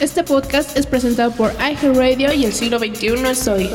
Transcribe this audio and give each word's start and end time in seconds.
Este 0.00 0.24
podcast 0.24 0.76
es 0.76 0.86
presentado 0.86 1.30
por 1.32 1.52
iHeartRadio 1.52 2.32
y 2.32 2.44
el 2.44 2.52
siglo 2.52 2.78
XXI 2.78 3.14
es 3.30 3.46
hoy. 3.46 3.70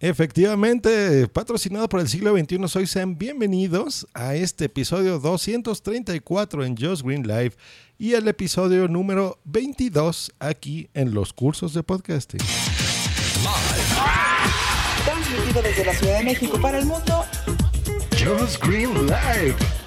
Efectivamente, 0.00 1.28
patrocinado 1.28 1.88
por 1.88 2.00
el 2.00 2.08
siglo 2.08 2.36
XXI, 2.36 2.68
soy 2.68 2.86
Sam. 2.86 3.16
Bienvenidos 3.18 4.06
a 4.14 4.34
este 4.34 4.64
episodio 4.64 5.18
234 5.18 6.64
en 6.64 6.76
Just 6.76 7.02
Green 7.04 7.22
Live 7.22 7.52
y 7.98 8.14
el 8.14 8.26
episodio 8.26 8.88
número 8.88 9.38
22 9.44 10.32
aquí 10.40 10.88
en 10.94 11.12
los 11.12 11.32
cursos 11.34 11.74
de 11.74 11.82
podcasting. 11.82 12.40
Transmitido 15.04 15.62
desde 15.62 15.84
la 15.84 15.94
Ciudad 15.94 16.18
de 16.18 16.24
México 16.24 16.58
para 16.60 16.78
el 16.78 16.86
mundo. 16.86 17.24
Just 18.18 18.64
Green 18.64 19.06
Live. 19.06 19.81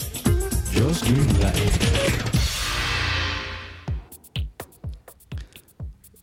Just 0.76 1.06
Green. 1.06 1.26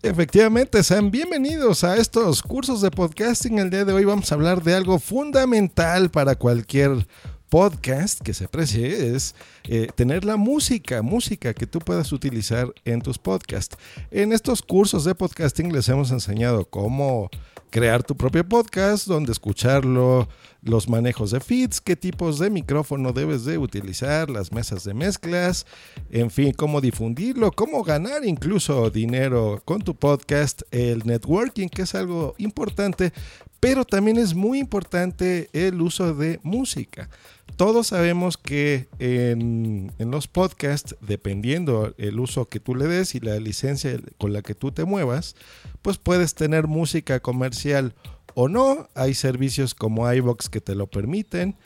Efectivamente, 0.02 0.82
sean 0.82 1.10
bienvenidos 1.10 1.84
a 1.84 1.96
estos 1.96 2.42
cursos 2.42 2.82
de 2.82 2.90
podcasting. 2.90 3.58
El 3.58 3.70
día 3.70 3.86
de 3.86 3.94
hoy 3.94 4.04
vamos 4.04 4.30
a 4.30 4.34
hablar 4.34 4.62
de 4.62 4.74
algo 4.74 4.98
fundamental 4.98 6.10
para 6.10 6.34
cualquier 6.34 7.06
podcast 7.48 8.20
que 8.20 8.34
se 8.34 8.44
aprecie, 8.44 9.14
es 9.14 9.34
eh, 9.64 9.88
tener 9.94 10.24
la 10.24 10.36
música, 10.36 11.02
música 11.02 11.54
que 11.54 11.66
tú 11.66 11.78
puedas 11.78 12.12
utilizar 12.12 12.72
en 12.84 13.00
tus 13.00 13.18
podcasts. 13.18 13.76
En 14.10 14.32
estos 14.32 14.60
cursos 14.60 15.04
de 15.04 15.14
podcasting 15.14 15.72
les 15.72 15.88
hemos 15.88 16.10
enseñado 16.10 16.66
cómo 16.66 17.30
crear 17.72 18.02
tu 18.02 18.14
propio 18.14 18.46
podcast, 18.46 19.06
dónde 19.06 19.32
escucharlo, 19.32 20.28
los 20.60 20.90
manejos 20.90 21.30
de 21.30 21.40
feeds, 21.40 21.80
qué 21.80 21.96
tipos 21.96 22.38
de 22.38 22.50
micrófono 22.50 23.14
debes 23.14 23.46
de 23.46 23.56
utilizar, 23.56 24.28
las 24.28 24.52
mesas 24.52 24.84
de 24.84 24.92
mezclas, 24.92 25.66
en 26.10 26.30
fin, 26.30 26.52
cómo 26.52 26.82
difundirlo, 26.82 27.50
cómo 27.50 27.82
ganar 27.82 28.26
incluso 28.26 28.90
dinero 28.90 29.62
con 29.64 29.80
tu 29.80 29.96
podcast, 29.96 30.62
el 30.70 31.06
networking, 31.06 31.68
que 31.68 31.82
es 31.82 31.94
algo 31.94 32.34
importante, 32.36 33.10
pero 33.58 33.86
también 33.86 34.18
es 34.18 34.34
muy 34.34 34.58
importante 34.58 35.48
el 35.54 35.80
uso 35.80 36.14
de 36.14 36.40
música. 36.42 37.08
Todos 37.56 37.88
sabemos 37.88 38.36
que 38.36 38.88
en, 38.98 39.92
los 39.98 40.26
podcasts, 40.26 40.96
dependiendo 41.00 41.94
el 41.98 42.18
uso 42.18 42.46
que 42.46 42.60
tú 42.60 42.74
le 42.74 42.86
des 42.86 43.14
y 43.14 43.20
la 43.20 43.38
licencia 43.38 43.98
con 44.18 44.32
la 44.32 44.42
que 44.42 44.54
tú 44.54 44.72
te 44.72 44.84
muevas, 44.84 45.36
pues 45.82 45.98
puedes 45.98 46.34
tener 46.34 46.66
música 46.66 47.20
comercial 47.20 47.94
o 48.34 48.48
no. 48.48 48.88
Hay 48.94 49.14
servicios 49.14 49.74
como 49.74 50.12
iVox 50.12 50.48
que 50.48 50.60
te 50.60 50.74
lo 50.74 50.86
permiten. 50.86 51.56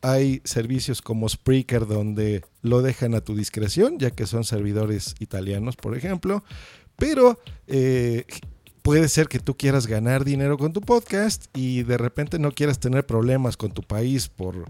Hay 0.00 0.40
servicios 0.44 1.02
como 1.02 1.28
Spreaker 1.28 1.86
donde 1.86 2.44
lo 2.62 2.82
dejan 2.82 3.14
a 3.14 3.20
tu 3.20 3.36
discreción, 3.36 3.98
ya 3.98 4.10
que 4.10 4.26
son 4.26 4.44
servidores 4.44 5.14
italianos, 5.20 5.76
por 5.76 5.96
ejemplo. 5.96 6.42
Pero 6.96 7.38
eh, 7.66 8.26
puede 8.82 9.08
ser 9.08 9.28
que 9.28 9.38
tú 9.38 9.56
quieras 9.56 9.86
ganar 9.86 10.24
dinero 10.24 10.58
con 10.58 10.72
tu 10.72 10.80
podcast 10.80 11.46
y 11.56 11.82
de 11.82 11.98
repente 11.98 12.38
no 12.38 12.52
quieras 12.52 12.78
tener 12.80 13.06
problemas 13.06 13.56
con 13.56 13.72
tu 13.72 13.82
país 13.82 14.28
por 14.28 14.66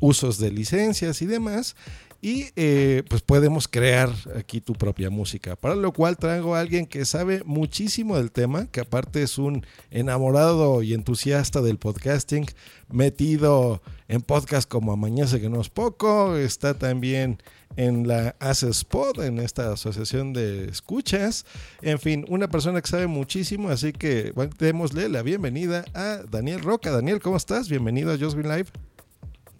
usos 0.00 0.38
de 0.38 0.50
licencias 0.50 1.22
y 1.22 1.26
demás. 1.26 1.76
Y 2.24 2.50
eh, 2.54 3.02
pues 3.08 3.20
podemos 3.20 3.66
crear 3.66 4.08
aquí 4.36 4.60
tu 4.60 4.74
propia 4.74 5.10
música. 5.10 5.56
Para 5.56 5.74
lo 5.74 5.92
cual 5.92 6.16
traigo 6.16 6.54
a 6.54 6.60
alguien 6.60 6.86
que 6.86 7.04
sabe 7.04 7.42
muchísimo 7.44 8.16
del 8.16 8.30
tema, 8.30 8.68
que 8.70 8.80
aparte 8.80 9.24
es 9.24 9.38
un 9.38 9.66
enamorado 9.90 10.84
y 10.84 10.94
entusiasta 10.94 11.60
del 11.62 11.78
podcasting, 11.78 12.46
metido 12.88 13.82
en 14.06 14.22
podcast 14.22 14.68
como 14.68 14.92
Amañece 14.92 15.40
que 15.40 15.48
no 15.48 15.60
es 15.60 15.68
poco. 15.68 16.36
Está 16.36 16.74
también 16.74 17.42
en 17.74 18.06
la 18.06 18.36
Spot, 18.40 19.18
en 19.18 19.40
esta 19.40 19.72
asociación 19.72 20.32
de 20.32 20.66
escuchas. 20.66 21.44
En 21.80 21.98
fin, 21.98 22.24
una 22.28 22.48
persona 22.48 22.80
que 22.80 22.88
sabe 22.88 23.08
muchísimo, 23.08 23.68
así 23.68 23.92
que 23.92 24.30
bueno, 24.36 24.52
démosle 24.60 25.08
la 25.08 25.22
bienvenida 25.22 25.84
a 25.92 26.18
Daniel 26.30 26.60
Roca. 26.60 26.92
Daniel, 26.92 27.20
¿cómo 27.20 27.36
estás? 27.36 27.68
Bienvenido 27.68 28.12
a 28.12 28.18
Just 28.18 28.36
Green 28.36 28.56
Live. 28.56 28.91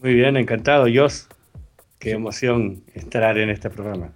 Muy 0.03 0.15
bien, 0.15 0.37
encantado, 0.37 0.87
Jos. 0.93 1.29
Qué 2.01 2.11
emoción 2.11 2.83
estar 2.93 3.39
en 3.39 3.51
este 3.51 3.71
programa. 3.71 4.11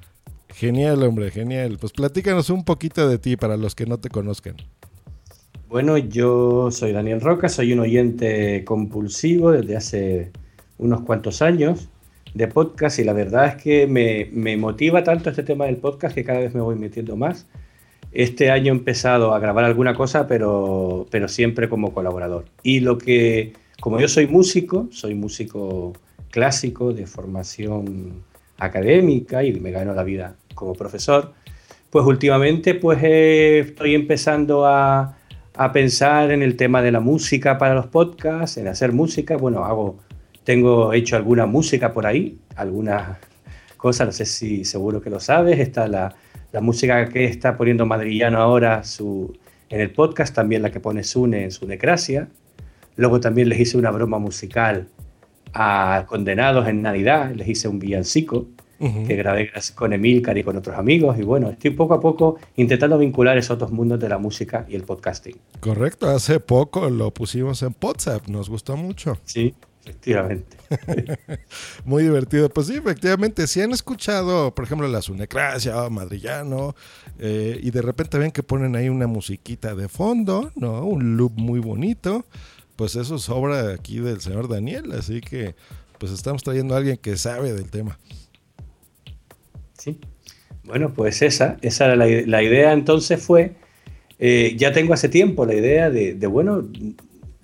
Genial, 0.52 1.00
hombre, 1.04 1.30
genial. 1.30 1.78
Pues 1.80 1.92
platícanos 1.92 2.50
un 2.50 2.64
poquito 2.64 3.08
de 3.08 3.18
ti 3.18 3.36
para 3.36 3.56
los 3.56 3.76
que 3.76 3.86
no 3.86 3.98
te 3.98 4.08
conozcan. 4.08 4.56
Bueno, 5.68 5.96
yo 5.96 6.72
soy 6.72 6.90
Daniel 6.90 7.20
Roca, 7.20 7.48
soy 7.48 7.72
un 7.72 7.80
oyente 7.80 8.64
compulsivo 8.64 9.52
desde 9.52 9.76
hace 9.76 10.32
unos 10.78 11.02
cuantos 11.02 11.40
años 11.40 11.88
de 12.34 12.48
podcast 12.48 12.98
y 12.98 13.04
la 13.04 13.12
verdad 13.12 13.46
es 13.46 13.62
que 13.62 13.86
me, 13.86 14.28
me, 14.32 14.56
motiva 14.56 15.04
tanto 15.04 15.30
este 15.30 15.44
tema 15.44 15.66
del 15.66 15.76
podcast 15.76 16.16
que 16.16 16.24
cada 16.24 16.40
vez 16.40 16.52
me 16.52 16.62
voy 16.62 16.74
metiendo 16.74 17.14
más. 17.14 17.46
Este 18.10 18.50
año 18.50 18.72
he 18.72 18.76
empezado 18.76 19.34
a 19.34 19.38
grabar 19.38 19.64
alguna 19.64 19.94
cosa, 19.94 20.26
pero, 20.26 21.06
pero 21.10 21.28
siempre 21.28 21.68
como 21.68 21.94
colaborador. 21.94 22.46
Y 22.64 22.80
lo 22.80 22.98
que, 22.98 23.52
como 23.80 24.00
yo 24.00 24.08
soy 24.08 24.26
músico, 24.26 24.88
soy 24.90 25.14
músico 25.14 25.92
clásico 26.30 26.92
de 26.92 27.06
formación 27.06 28.24
académica 28.58 29.44
y 29.44 29.52
me 29.60 29.70
gano 29.70 29.94
la 29.94 30.02
vida 30.02 30.36
como 30.54 30.74
profesor, 30.74 31.32
pues 31.90 32.04
últimamente 32.04 32.74
pues 32.74 32.98
eh, 33.02 33.60
estoy 33.60 33.94
empezando 33.94 34.66
a, 34.66 35.16
a, 35.54 35.72
pensar 35.72 36.30
en 36.30 36.42
el 36.42 36.56
tema 36.56 36.82
de 36.82 36.92
la 36.92 37.00
música 37.00 37.58
para 37.58 37.74
los 37.74 37.86
podcasts, 37.86 38.56
en 38.56 38.68
hacer 38.68 38.92
música. 38.92 39.36
Bueno, 39.36 39.64
hago, 39.64 39.98
tengo 40.44 40.92
hecho 40.92 41.16
alguna 41.16 41.46
música 41.46 41.92
por 41.92 42.06
ahí, 42.06 42.38
algunas 42.56 43.18
cosas, 43.76 44.06
no 44.06 44.12
sé 44.12 44.26
si 44.26 44.64
seguro 44.64 45.00
que 45.00 45.10
lo 45.10 45.20
sabes, 45.20 45.58
está 45.58 45.86
la, 45.86 46.14
la 46.52 46.60
música 46.60 47.08
que 47.08 47.24
está 47.24 47.56
poniendo 47.56 47.86
Madrillano 47.86 48.38
ahora 48.38 48.82
su, 48.82 49.36
en 49.68 49.80
el 49.80 49.90
podcast, 49.90 50.34
también 50.34 50.62
la 50.62 50.70
que 50.70 50.80
pone 50.80 51.04
Sune 51.04 51.44
en 51.44 51.50
su 51.50 51.66
Necracia. 51.66 52.28
Luego 52.96 53.20
también 53.20 53.48
les 53.48 53.60
hice 53.60 53.78
una 53.78 53.90
broma 53.90 54.18
musical 54.18 54.88
a 55.52 56.04
Condenados 56.06 56.68
en 56.68 56.82
Navidad, 56.82 57.32
les 57.34 57.48
hice 57.48 57.68
un 57.68 57.78
villancico 57.78 58.46
que 58.78 59.16
grabé 59.16 59.50
con 59.74 59.94
Emilcar 59.94 60.36
y 60.36 60.42
con 60.42 60.56
otros 60.56 60.76
amigos 60.76 61.18
y 61.18 61.22
bueno, 61.22 61.48
estoy 61.48 61.70
poco 61.70 61.94
a 61.94 62.00
poco 62.00 62.36
intentando 62.56 62.98
vincular 62.98 63.38
esos 63.38 63.58
dos 63.58 63.70
mundos 63.70 63.98
de 63.98 64.08
la 64.08 64.18
música 64.18 64.66
y 64.68 64.74
el 64.74 64.82
podcasting. 64.82 65.36
Correcto, 65.60 66.08
hace 66.10 66.40
poco 66.40 66.90
lo 66.90 67.10
pusimos 67.12 67.62
en 67.62 67.74
WhatsApp, 67.80 68.28
nos 68.28 68.50
gustó 68.50 68.76
mucho. 68.76 69.16
Sí, 69.24 69.54
efectivamente. 69.82 70.58
Muy 71.86 72.02
divertido. 72.02 72.50
Pues 72.50 72.66
sí, 72.66 72.74
efectivamente, 72.74 73.46
si 73.46 73.62
han 73.62 73.72
escuchado, 73.72 74.54
por 74.54 74.66
ejemplo, 74.66 74.86
la 74.88 75.00
Sunecracia, 75.00 75.88
Madrillano, 75.88 76.74
eh, 77.18 77.58
y 77.62 77.70
de 77.70 77.80
repente 77.80 78.18
ven 78.18 78.30
que 78.30 78.42
ponen 78.42 78.76
ahí 78.76 78.90
una 78.90 79.06
musiquita 79.06 79.74
de 79.74 79.88
fondo, 79.88 80.52
¿no? 80.54 80.84
Un 80.84 81.16
loop 81.16 81.32
muy 81.36 81.60
bonito 81.60 82.26
pues 82.76 82.94
eso 82.96 83.16
es 83.16 83.28
obra 83.28 83.72
aquí 83.72 83.98
del 83.98 84.20
señor 84.20 84.48
Daniel, 84.48 84.92
así 84.92 85.20
que 85.20 85.54
pues 85.98 86.12
estamos 86.12 86.42
trayendo 86.42 86.74
a 86.74 86.78
alguien 86.78 86.98
que 86.98 87.16
sabe 87.16 87.52
del 87.52 87.70
tema. 87.70 87.98
Sí, 89.78 89.98
bueno, 90.64 90.92
pues 90.92 91.22
esa, 91.22 91.56
esa 91.62 91.86
era 91.86 91.96
la, 91.96 92.42
idea. 92.42 92.72
Entonces 92.72 93.22
fue, 93.22 93.52
eh, 94.18 94.54
ya 94.56 94.72
tengo 94.72 94.94
hace 94.94 95.08
tiempo 95.08 95.46
la 95.46 95.54
idea 95.54 95.90
de, 95.90 96.14
bueno, 96.26 96.64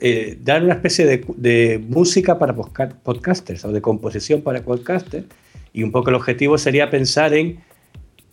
eh, 0.01 0.39
dar 0.43 0.63
una 0.63 0.75
especie 0.75 1.07
de, 1.07 1.85
música 1.89 2.39
para 2.39 2.55
podcasters 2.55 3.65
o 3.65 3.73
de 3.73 3.81
composición 3.81 4.43
para 4.43 4.63
podcasters. 4.63 5.27
Y 5.73 5.83
un 5.83 5.93
poco 5.93 6.11
el 6.11 6.17
objetivo 6.17 6.59
sería 6.59 6.91
pensar 6.91 7.33
en 7.33 7.61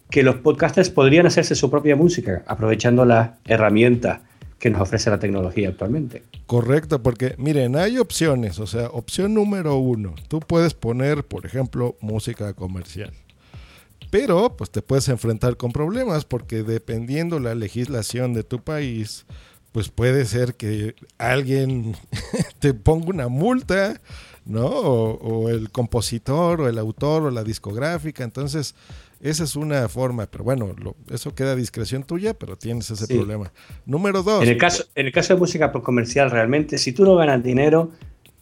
que 0.09 0.23
los 0.23 0.37
podcasters 0.37 0.89
podrían 0.89 1.27
hacerse 1.27 1.55
su 1.55 1.69
propia 1.69 1.95
música 1.95 2.43
aprovechando 2.47 3.05
las 3.05 3.31
herramientas 3.45 4.21
que 4.59 4.69
nos 4.69 4.81
ofrece 4.81 5.09
la 5.09 5.19
tecnología 5.19 5.69
actualmente. 5.69 6.23
Correcto, 6.45 7.01
porque 7.01 7.35
miren, 7.37 7.75
hay 7.75 7.97
opciones, 7.97 8.59
o 8.59 8.67
sea, 8.67 8.87
opción 8.87 9.33
número 9.33 9.77
uno, 9.77 10.15
tú 10.27 10.39
puedes 10.41 10.73
poner, 10.73 11.23
por 11.23 11.45
ejemplo, 11.45 11.95
música 12.01 12.53
comercial. 12.53 13.13
Pero, 14.11 14.55
pues 14.57 14.71
te 14.71 14.81
puedes 14.81 15.07
enfrentar 15.07 15.55
con 15.55 15.71
problemas 15.71 16.25
porque 16.25 16.63
dependiendo 16.63 17.39
la 17.39 17.55
legislación 17.55 18.33
de 18.33 18.43
tu 18.43 18.59
país, 18.59 19.25
pues 19.71 19.89
puede 19.89 20.25
ser 20.25 20.55
que 20.55 20.95
alguien 21.17 21.95
te 22.59 22.73
ponga 22.73 23.09
una 23.09 23.27
multa, 23.27 24.01
¿no? 24.45 24.65
O, 24.65 25.11
o 25.19 25.49
el 25.49 25.69
compositor, 25.69 26.61
o 26.61 26.67
el 26.67 26.79
autor, 26.79 27.23
o 27.23 27.31
la 27.31 27.43
discográfica. 27.43 28.23
Entonces, 28.23 28.73
esa 29.21 29.43
es 29.43 29.55
una 29.55 29.87
forma, 29.89 30.25
pero 30.27 30.43
bueno, 30.43 30.73
lo- 30.77 30.95
eso 31.11 31.33
queda 31.35 31.51
a 31.51 31.55
discreción 31.55 32.03
tuya, 32.03 32.33
pero 32.33 32.55
tienes 32.57 32.89
ese 32.91 33.05
Sí. 33.05 33.15
problema. 33.15 33.51
Número 33.85 34.23
dos. 34.23 34.43
En 34.43 34.49
el, 34.49 34.57
caso, 34.57 34.85
en 34.95 35.07
el 35.07 35.11
caso 35.11 35.33
de 35.33 35.39
música 35.39 35.71
comercial, 35.71 36.31
realmente, 36.31 36.77
si 36.77 36.91
tú 36.93 37.03
no 37.05 37.15
ganas 37.15 37.43
dinero, 37.43 37.91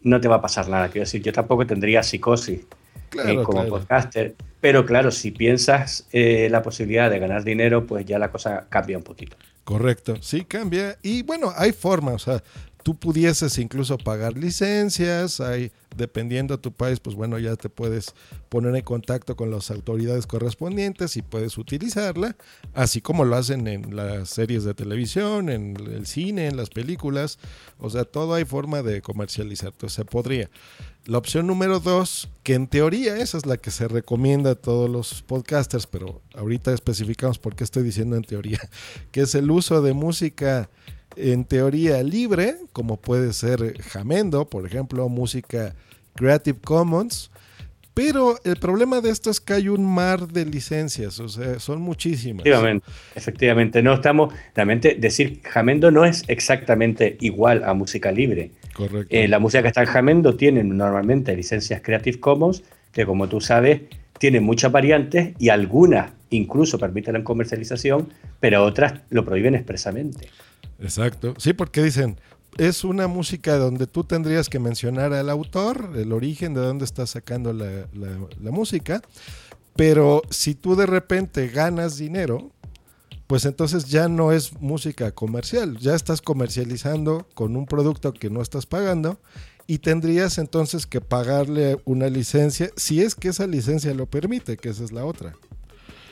no 0.04 0.22
te 0.22 0.28
va 0.28 0.36
a 0.36 0.42
pasar 0.42 0.70
nada. 0.70 0.90
Quiero 0.90 1.06
decir, 1.06 1.22
yo 1.22 1.34
tampoco 1.34 1.66
tendría 1.66 2.04
psicosis 2.04 2.62
Claro, 3.10 3.30
eh, 3.30 3.44
como 3.44 3.60
claro. 3.60 3.70
podcaster. 3.70 4.36
Pero 4.62 4.86
claro, 4.86 5.12
si 5.12 5.32
piensas 5.32 6.08
eh, 6.12 6.48
la 6.52 6.62
posibilidad 6.62 7.10
de 7.10 7.20
ganar 7.20 7.44
dinero, 7.44 7.86
pues 7.86 8.06
ya 8.06 8.20
la 8.20 8.32
cosa 8.32 8.66
cambia 8.70 8.98
un 8.98 9.04
poquito. 9.04 9.38
Correcto, 9.64 10.16
sí 10.22 10.46
cambia. 10.46 10.98
Y 11.04 11.24
bueno, 11.24 11.52
hay 11.56 11.72
formas, 11.74 12.16
o 12.16 12.20
sea, 12.20 12.44
tú 12.88 12.96
pudieses 12.96 13.58
incluso 13.58 13.98
pagar 13.98 14.38
licencias, 14.38 15.42
hay, 15.42 15.74
dependiendo 15.98 16.56
de 16.56 16.62
tu 16.62 16.72
país, 16.72 17.02
pues 17.02 17.18
bueno, 17.18 17.38
ya 17.38 17.58
te 17.58 17.68
puedes 17.68 18.16
poner 18.48 18.74
en 18.78 18.82
contacto 18.82 19.36
con 19.36 19.52
las 19.52 19.72
autoridades 19.72 20.26
correspondientes 20.26 21.18
y 21.18 21.22
puedes 21.22 21.58
utilizarla, 21.58 22.38
así 22.74 23.02
como 23.02 23.26
lo 23.26 23.36
hacen 23.36 23.68
en 23.68 23.94
las 23.94 24.30
series 24.30 24.64
de 24.64 24.74
televisión, 24.74 25.50
en 25.50 25.76
el 25.76 26.06
cine, 26.06 26.48
en 26.48 26.56
las 26.56 26.70
películas, 26.70 27.40
o 27.78 27.90
sea, 27.90 28.06
todo 28.06 28.36
hay 28.36 28.46
forma 28.46 28.82
de 28.82 29.02
comercializar, 29.02 29.74
entonces 29.74 29.98
se 29.98 30.06
podría. 30.06 30.50
La 31.04 31.18
opción 31.18 31.46
número 31.46 31.82
dos, 31.82 32.30
que 32.44 32.54
en 32.54 32.68
teoría 32.68 33.18
esa 33.18 33.38
es 33.38 33.46
la 33.46 33.58
que 33.58 33.70
se 33.70 33.90
recomienda 33.90 34.52
a 34.52 34.56
todos 34.56 34.90
los 34.90 35.24
podcasters, 35.24 35.88
pero 35.88 36.22
ahorita 36.36 36.74
especificamos 36.74 37.38
por 37.38 37.54
qué 37.54 37.66
estoy 37.66 37.84
diciendo 37.84 38.16
en 38.16 38.24
teoría, 38.24 38.62
que 39.12 39.24
es 39.24 39.36
el 39.36 39.52
uso 39.52 39.82
de 39.82 39.92
música 39.92 40.70
en 41.18 41.46
teoría 41.46 42.02
libre, 42.04 42.56
como 42.74 42.98
puede 42.98 43.34
ser 43.34 43.82
Jamendo, 43.82 44.46
por 44.46 44.66
ejemplo, 44.66 45.10
música 45.10 45.74
Creative 46.16 46.60
Commons. 46.64 47.32
Pero 47.94 48.38
el 48.44 48.58
problema 48.58 49.02
de 49.02 49.10
esto 49.10 49.32
es 49.32 49.42
que 49.42 49.54
hay 49.54 49.70
un 49.70 49.84
mar 49.84 50.28
de 50.28 50.46
licencias, 50.46 51.20
o 51.20 51.28
sea, 51.28 51.60
son 51.60 51.82
muchísimas. 51.82 52.46
Efectivamente, 52.46 52.88
efectivamente. 53.16 53.82
No 53.82 53.94
estamos, 53.94 54.32
realmente, 54.54 54.96
decir 55.00 55.42
Jamendo 55.44 55.90
no 55.90 56.06
es 56.06 56.24
exactamente 56.28 57.18
igual 57.22 57.64
a 57.64 57.74
música 57.74 58.12
libre. 58.12 58.52
Correcto. 58.76 59.08
Eh, 59.10 59.28
la 59.28 59.40
música 59.40 59.64
que 59.64 59.70
está 59.70 59.82
en 59.82 59.88
Jamendo 59.88 60.36
tiene 60.36 60.64
normalmente 60.64 61.36
licencias 61.36 61.82
Creative 61.82 62.20
Commons, 62.20 62.62
que 62.92 63.04
como 63.04 63.28
tú 63.28 63.42
sabes, 63.42 63.82
tienen 64.20 64.44
muchas 64.44 64.72
variantes 64.72 65.34
y 65.40 65.50
algunas 65.50 66.12
incluso 66.30 66.78
permiten 66.78 67.14
la 67.14 67.24
comercialización, 67.24 68.10
pero 68.40 68.64
otras 68.64 69.02
lo 69.10 69.26
prohíben 69.26 69.56
expresamente. 69.56 70.28
Exacto. 70.80 71.34
Sí, 71.38 71.54
porque 71.54 71.84
dicen, 71.84 72.20
es 72.58 72.84
una 72.84 73.08
música 73.08 73.58
donde 73.58 73.88
tú 73.88 74.04
tendrías 74.04 74.50
que 74.50 74.60
mencionar 74.60 75.14
al 75.14 75.30
autor, 75.30 75.92
el 75.96 76.12
origen 76.14 76.54
de 76.54 76.62
dónde 76.62 76.86
está 76.86 77.06
sacando 77.08 77.54
la, 77.54 77.88
la- 77.94 78.28
la 78.40 78.52
música, 78.52 79.02
pero 79.76 80.22
si 80.30 80.56
tú 80.56 80.76
de 80.76 80.86
repente 80.86 81.48
ganas 81.50 81.98
dinero, 81.98 82.52
pues 83.28 83.46
entonces 83.46 83.86
ya 83.86 84.08
no 84.08 84.32
es 84.32 84.54
música 84.62 85.12
comercial, 85.12 85.78
ya 85.78 85.94
estás 85.96 86.22
comercializando 86.22 87.28
con 87.34 87.56
un 87.58 87.66
producto 87.66 88.14
que 88.14 88.30
no 88.30 88.42
estás 88.42 88.66
pagando 88.66 89.20
y 89.68 89.80
tendrías 89.80 90.38
entonces 90.38 90.88
que 90.88 91.02
pagarle 91.02 91.78
una 91.84 92.08
licencia, 92.10 92.70
si 92.78 93.02
es 93.02 93.16
que 93.16 93.28
esa 93.28 93.46
licencia 93.46 93.94
lo 93.94 94.06
permite, 94.06 94.56
que 94.58 94.70
esa 94.70 94.84
es 94.86 94.94
la 94.94 95.04
otra. 95.06 95.34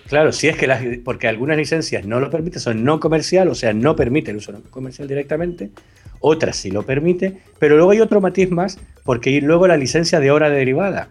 Claro, 0.07 0.31
si 0.31 0.47
es 0.47 0.55
que 0.55 1.01
porque 1.03 1.27
algunas 1.27 1.57
licencias 1.57 2.05
no 2.05 2.19
lo 2.19 2.29
permiten, 2.29 2.59
son 2.59 2.83
no 2.83 2.99
comercial, 2.99 3.47
o 3.47 3.55
sea, 3.55 3.73
no 3.73 3.95
permite 3.95 4.31
el 4.31 4.37
uso 4.37 4.51
no 4.51 4.61
comercial 4.69 5.07
directamente, 5.07 5.71
otras 6.19 6.57
sí 6.57 6.69
lo 6.69 6.83
permite, 6.83 7.37
pero 7.59 7.75
luego 7.75 7.91
hay 7.91 8.01
otro 8.01 8.21
matiz 8.21 8.51
más, 8.51 8.77
porque 9.03 9.41
luego 9.41 9.67
la 9.67 9.77
licencia 9.77 10.19
de 10.19 10.31
obra 10.31 10.49
derivada. 10.49 11.09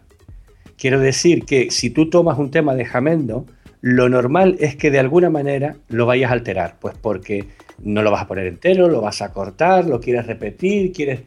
Quiero 0.77 1.01
decir 1.01 1.45
que 1.45 1.71
si 1.71 1.91
tú 1.91 2.09
tomas 2.09 2.39
un 2.39 2.51
tema 2.51 2.75
de 2.75 2.85
Jamendo, 2.85 3.47
lo 3.81 4.09
normal 4.09 4.57
es 4.61 4.77
que 4.77 4.91
de 4.91 4.99
alguna 4.99 5.29
manera 5.29 5.77
lo 5.89 6.07
vayas 6.07 6.31
a 6.31 6.35
alterar, 6.35 6.77
pues 6.81 6.95
porque 7.01 7.47
no 7.83 8.03
lo 8.03 8.11
vas 8.11 8.23
a 8.23 8.29
poner 8.29 8.47
entero, 8.47 8.89
lo 8.89 9.01
vas 9.01 9.23
a 9.23 9.33
cortar, 9.33 9.87
lo 9.87 10.01
quieres 10.01 10.27
repetir, 10.27 10.93
quieres... 10.93 11.23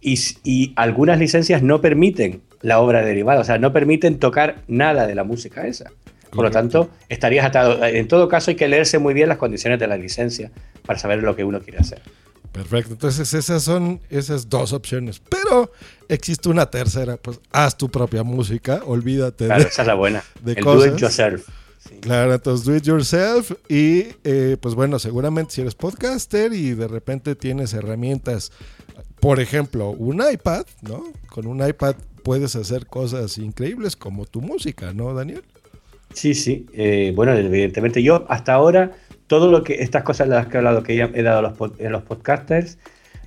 Y, 0.00 0.18
y 0.44 0.72
algunas 0.76 1.18
licencias 1.18 1.62
no 1.62 1.80
permiten 1.80 2.40
la 2.62 2.80
obra 2.80 3.02
derivada, 3.02 3.40
o 3.40 3.44
sea, 3.44 3.58
no 3.58 3.72
permiten 3.72 4.18
tocar 4.18 4.62
nada 4.66 5.06
de 5.06 5.14
la 5.14 5.24
música 5.24 5.66
esa. 5.66 5.90
Por 6.30 6.44
lo 6.44 6.50
tanto, 6.50 6.90
estarías 7.08 7.44
atado. 7.44 7.84
En 7.84 8.06
todo 8.08 8.28
caso, 8.28 8.50
hay 8.50 8.56
que 8.56 8.68
leerse 8.68 8.98
muy 8.98 9.14
bien 9.14 9.28
las 9.28 9.38
condiciones 9.38 9.78
de 9.80 9.86
la 9.86 9.96
licencia 9.96 10.50
para 10.86 10.98
saber 10.98 11.22
lo 11.22 11.34
que 11.36 11.44
uno 11.44 11.60
quiere 11.60 11.78
hacer. 11.78 12.00
Perfecto, 12.52 12.92
entonces 12.94 13.32
esas 13.32 13.62
son 13.62 14.00
esas 14.10 14.48
dos 14.48 14.72
opciones, 14.72 15.20
pero 15.20 15.70
existe 16.08 16.48
una 16.48 16.68
tercera, 16.68 17.16
pues 17.16 17.38
haz 17.52 17.76
tu 17.78 17.88
propia 17.88 18.24
música, 18.24 18.82
olvídate 18.86 19.46
Claro, 19.46 19.62
de, 19.62 19.68
esa 19.68 19.82
es 19.82 19.86
la 19.86 19.94
buena. 19.94 20.24
de 20.42 20.52
el 20.54 20.64
cosas. 20.64 20.90
do 20.90 20.94
it 20.96 21.00
yourself. 21.00 21.48
Sí. 21.78 21.94
Claro, 22.00 22.34
entonces 22.34 22.66
do 22.66 22.76
it 22.76 22.82
yourself 22.82 23.52
y 23.68 24.06
eh, 24.24 24.56
pues 24.60 24.74
bueno, 24.74 24.98
seguramente 24.98 25.54
si 25.54 25.60
eres 25.60 25.76
podcaster 25.76 26.52
y 26.52 26.74
de 26.74 26.88
repente 26.88 27.36
tienes 27.36 27.72
herramientas, 27.72 28.50
por 29.20 29.38
ejemplo, 29.38 29.90
un 29.90 30.20
iPad, 30.28 30.66
¿no? 30.82 31.04
Con 31.28 31.46
un 31.46 31.64
iPad 31.64 31.94
puedes 32.24 32.56
hacer 32.56 32.86
cosas 32.86 33.38
increíbles 33.38 33.94
como 33.94 34.26
tu 34.26 34.40
música, 34.40 34.92
¿no, 34.92 35.14
Daniel? 35.14 35.44
Sí, 36.12 36.34
sí. 36.34 36.66
Eh, 36.72 37.12
bueno, 37.14 37.32
evidentemente 37.32 38.02
yo 38.02 38.24
hasta 38.28 38.54
ahora, 38.54 38.92
todo 39.26 39.50
lo 39.50 39.62
que, 39.62 39.74
estas 39.82 40.02
cosas 40.02 40.28
de 40.28 40.34
las 40.34 40.46
que 40.46 40.54
he 40.54 40.58
hablado, 40.58 40.82
que 40.82 41.00
he 41.00 41.22
dado 41.22 41.42
los, 41.42 41.52
a 41.60 41.88
los 41.88 42.02
podcasters, 42.02 42.78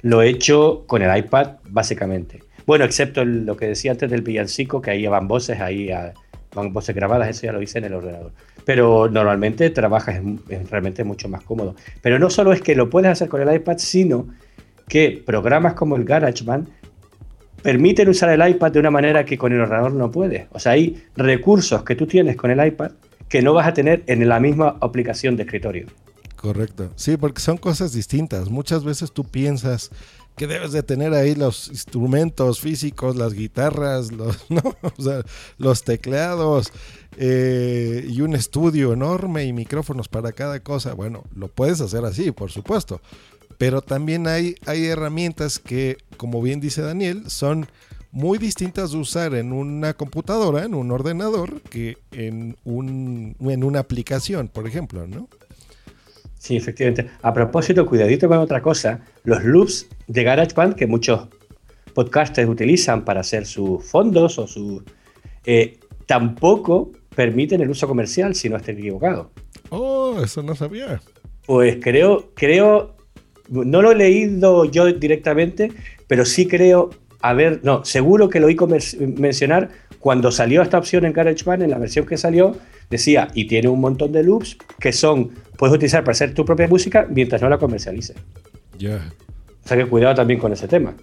lo 0.01 0.21
he 0.21 0.29
hecho 0.29 0.83
con 0.85 1.01
el 1.01 1.17
iPad, 1.17 1.57
básicamente. 1.69 2.41
Bueno, 2.65 2.85
excepto 2.85 3.25
lo 3.25 3.57
que 3.57 3.67
decía 3.67 3.91
antes 3.91 4.09
del 4.09 4.21
villancico, 4.21 4.81
que 4.81 4.91
ahí 4.91 5.07
van 5.07 5.27
voces, 5.27 5.59
ahí 5.59 5.91
ah, 5.91 6.13
van 6.53 6.71
voces 6.73 6.95
grabadas, 6.95 7.29
eso 7.29 7.45
ya 7.45 7.53
lo 7.53 7.61
hice 7.61 7.79
en 7.79 7.85
el 7.85 7.93
ordenador. 7.93 8.31
Pero 8.65 9.09
normalmente 9.09 9.69
trabajas, 9.69 10.17
es, 10.17 10.23
es 10.49 10.69
realmente 10.69 11.03
mucho 11.03 11.27
más 11.29 11.43
cómodo. 11.43 11.75
Pero 12.01 12.19
no 12.19 12.29
solo 12.29 12.53
es 12.53 12.61
que 12.61 12.75
lo 12.75 12.89
puedes 12.89 13.11
hacer 13.11 13.27
con 13.27 13.41
el 13.41 13.53
iPad, 13.53 13.77
sino 13.77 14.27
que 14.87 15.21
programas 15.25 15.73
como 15.73 15.95
el 15.95 16.03
GarageBand 16.03 16.67
permiten 17.63 18.09
usar 18.09 18.29
el 18.29 18.47
iPad 18.47 18.71
de 18.71 18.79
una 18.79 18.91
manera 18.91 19.25
que 19.25 19.37
con 19.37 19.51
el 19.53 19.61
ordenador 19.61 19.93
no 19.93 20.11
puedes. 20.11 20.47
O 20.51 20.59
sea, 20.59 20.73
hay 20.73 21.03
recursos 21.15 21.83
que 21.83 21.95
tú 21.95 22.05
tienes 22.05 22.35
con 22.35 22.51
el 22.51 22.65
iPad 22.65 22.91
que 23.29 23.41
no 23.41 23.53
vas 23.53 23.67
a 23.67 23.73
tener 23.73 24.03
en 24.05 24.27
la 24.29 24.39
misma 24.39 24.77
aplicación 24.81 25.35
de 25.35 25.43
escritorio. 25.43 25.87
Correcto. 26.35 26.91
Sí, 26.97 27.17
porque 27.17 27.41
son 27.41 27.57
cosas 27.57 27.93
distintas. 27.93 28.49
Muchas 28.49 28.83
veces 28.83 29.11
tú 29.11 29.23
piensas 29.23 29.89
que 30.35 30.47
debes 30.47 30.71
de 30.71 30.83
tener 30.83 31.13
ahí 31.13 31.35
los 31.35 31.67
instrumentos 31.69 32.59
físicos, 32.59 33.15
las 33.15 33.33
guitarras, 33.33 34.11
los, 34.11 35.83
teclados 35.83 36.71
eh, 37.17 38.05
y 38.09 38.21
un 38.21 38.33
estudio 38.33 38.93
enorme 38.93 39.45
y 39.45 39.53
micrófonos 39.53 40.07
para 40.07 40.31
cada 40.31 40.59
cosa. 40.59 40.93
Bueno, 40.93 41.23
lo 41.35 41.47
puedes 41.47 41.81
hacer 41.81 42.03
así, 42.03 42.31
por 42.31 42.51
supuesto. 42.51 42.99
Pero 43.57 43.81
también 43.81 44.27
hay, 44.27 44.55
hay 44.65 44.85
herramientas 44.85 45.59
que, 45.59 45.97
como 46.17 46.41
bien 46.41 46.59
dice 46.59 46.81
Daniel, 46.81 47.29
son 47.29 47.67
muy 48.11 48.37
distintas 48.37 48.91
de 48.91 48.97
usar 48.97 49.33
en 49.33 49.53
una 49.53 49.93
computadora, 49.93 50.65
en 50.65 50.75
un 50.75 50.91
ordenador, 50.91 51.61
que 51.61 51.97
en, 52.11 52.55
un, 52.63 53.35
en 53.39 53.63
una 53.63 53.79
aplicación, 53.79 54.49
por 54.49 54.67
ejemplo, 54.67 55.07
¿no? 55.07 55.27
Sí, 56.37 56.57
efectivamente. 56.57 57.09
A 57.21 57.33
propósito, 57.33 57.85
cuidadito 57.85 58.27
con 58.27 58.37
otra 58.37 58.61
cosa. 58.61 58.99
Los 59.23 59.43
loops 59.43 59.87
de 60.07 60.23
GarageBand 60.23 60.75
que 60.75 60.85
muchos 60.85 61.27
podcasters 61.93 62.49
utilizan 62.49 63.05
para 63.05 63.21
hacer 63.21 63.45
sus 63.45 63.83
fondos 63.85 64.37
o 64.37 64.47
sus... 64.47 64.83
eh, 65.45 65.79
tampoco 66.05 66.91
permiten 67.15 67.61
el 67.61 67.69
uso 67.69 67.87
comercial, 67.87 68.35
si 68.35 68.49
no 68.49 68.57
estoy 68.57 68.73
equivocado. 68.75 69.31
Oh, 69.69 70.19
eso 70.21 70.43
no 70.43 70.53
sabía. 70.55 71.01
Pues 71.45 71.77
creo, 71.81 72.31
creo, 72.35 72.95
no 73.53 73.81
lo 73.81 73.91
he 73.91 73.95
leído 73.95 74.65
yo 74.65 74.91
directamente, 74.91 75.71
pero 76.07 76.25
sí 76.25 76.47
creo 76.47 76.89
haber, 77.21 77.61
no, 77.63 77.85
seguro 77.85 78.29
que 78.29 78.39
lo 78.39 78.47
oí 78.47 78.57
mencionar 79.17 79.69
cuando 79.99 80.31
salió 80.31 80.61
esta 80.61 80.77
opción 80.77 81.05
en 81.05 81.13
GarageBand, 81.13 81.63
en 81.63 81.69
la 81.69 81.77
versión 81.77 82.05
que 82.05 82.17
salió, 82.17 82.57
decía, 82.89 83.29
y 83.33 83.45
tiene 83.45 83.69
un 83.69 83.79
montón 83.79 84.11
de 84.11 84.23
loops 84.23 84.57
que 84.79 84.91
son, 84.91 85.29
puedes 85.57 85.73
utilizar 85.73 86.03
para 86.03 86.11
hacer 86.11 86.33
tu 86.33 86.43
propia 86.43 86.67
música 86.67 87.07
mientras 87.09 87.41
no 87.41 87.47
la 87.47 87.57
comercialices. 87.57 88.17
Ya. 88.77 89.11
O 89.63 89.67
sea 89.67 89.77
que 89.77 89.85
cuidado 89.85 90.15
también 90.15 90.39
con 90.39 90.51
ese 90.51 90.67
tema. 90.67 90.93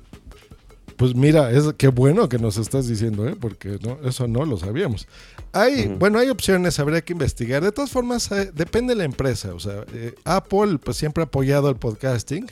Pues 1.00 1.14
mira, 1.14 1.50
es 1.50 1.64
qué 1.78 1.88
bueno 1.88 2.28
que 2.28 2.38
nos 2.38 2.58
estás 2.58 2.86
diciendo, 2.86 3.26
¿eh? 3.26 3.34
porque 3.34 3.78
no, 3.80 3.98
eso 4.06 4.28
no 4.28 4.44
lo 4.44 4.58
sabíamos. 4.58 5.08
Hay, 5.50 5.88
bueno, 5.98 6.18
hay 6.18 6.28
opciones, 6.28 6.78
habría 6.78 7.00
que 7.00 7.14
investigar. 7.14 7.64
De 7.64 7.72
todas 7.72 7.90
formas, 7.90 8.30
eh, 8.32 8.52
depende 8.54 8.92
de 8.92 8.98
la 8.98 9.04
empresa. 9.04 9.54
O 9.54 9.58
sea, 9.58 9.86
eh, 9.94 10.14
Apple 10.24 10.76
pues 10.76 10.98
siempre 10.98 11.22
ha 11.22 11.24
apoyado 11.24 11.70
el 11.70 11.76
podcasting. 11.76 12.50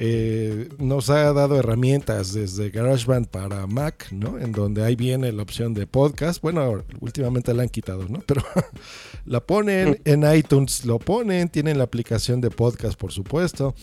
Eh, 0.00 0.68
nos 0.78 1.10
ha 1.10 1.32
dado 1.32 1.58
herramientas 1.58 2.32
desde 2.32 2.70
GarageBand 2.70 3.26
para 3.26 3.66
Mac, 3.66 4.06
¿no? 4.12 4.38
En 4.38 4.52
donde 4.52 4.84
ahí 4.84 4.94
viene 4.94 5.32
la 5.32 5.42
opción 5.42 5.74
de 5.74 5.88
podcast. 5.88 6.40
Bueno, 6.40 6.84
últimamente 7.00 7.52
la 7.52 7.64
han 7.64 7.68
quitado, 7.68 8.06
¿no? 8.08 8.22
Pero 8.24 8.42
la 9.26 9.40
ponen 9.40 10.00
en 10.04 10.22
iTunes, 10.32 10.84
lo 10.84 11.00
ponen, 11.00 11.48
tienen 11.48 11.78
la 11.78 11.84
aplicación 11.84 12.40
de 12.40 12.50
podcast, 12.50 12.96
por 12.96 13.10
supuesto. 13.10 13.74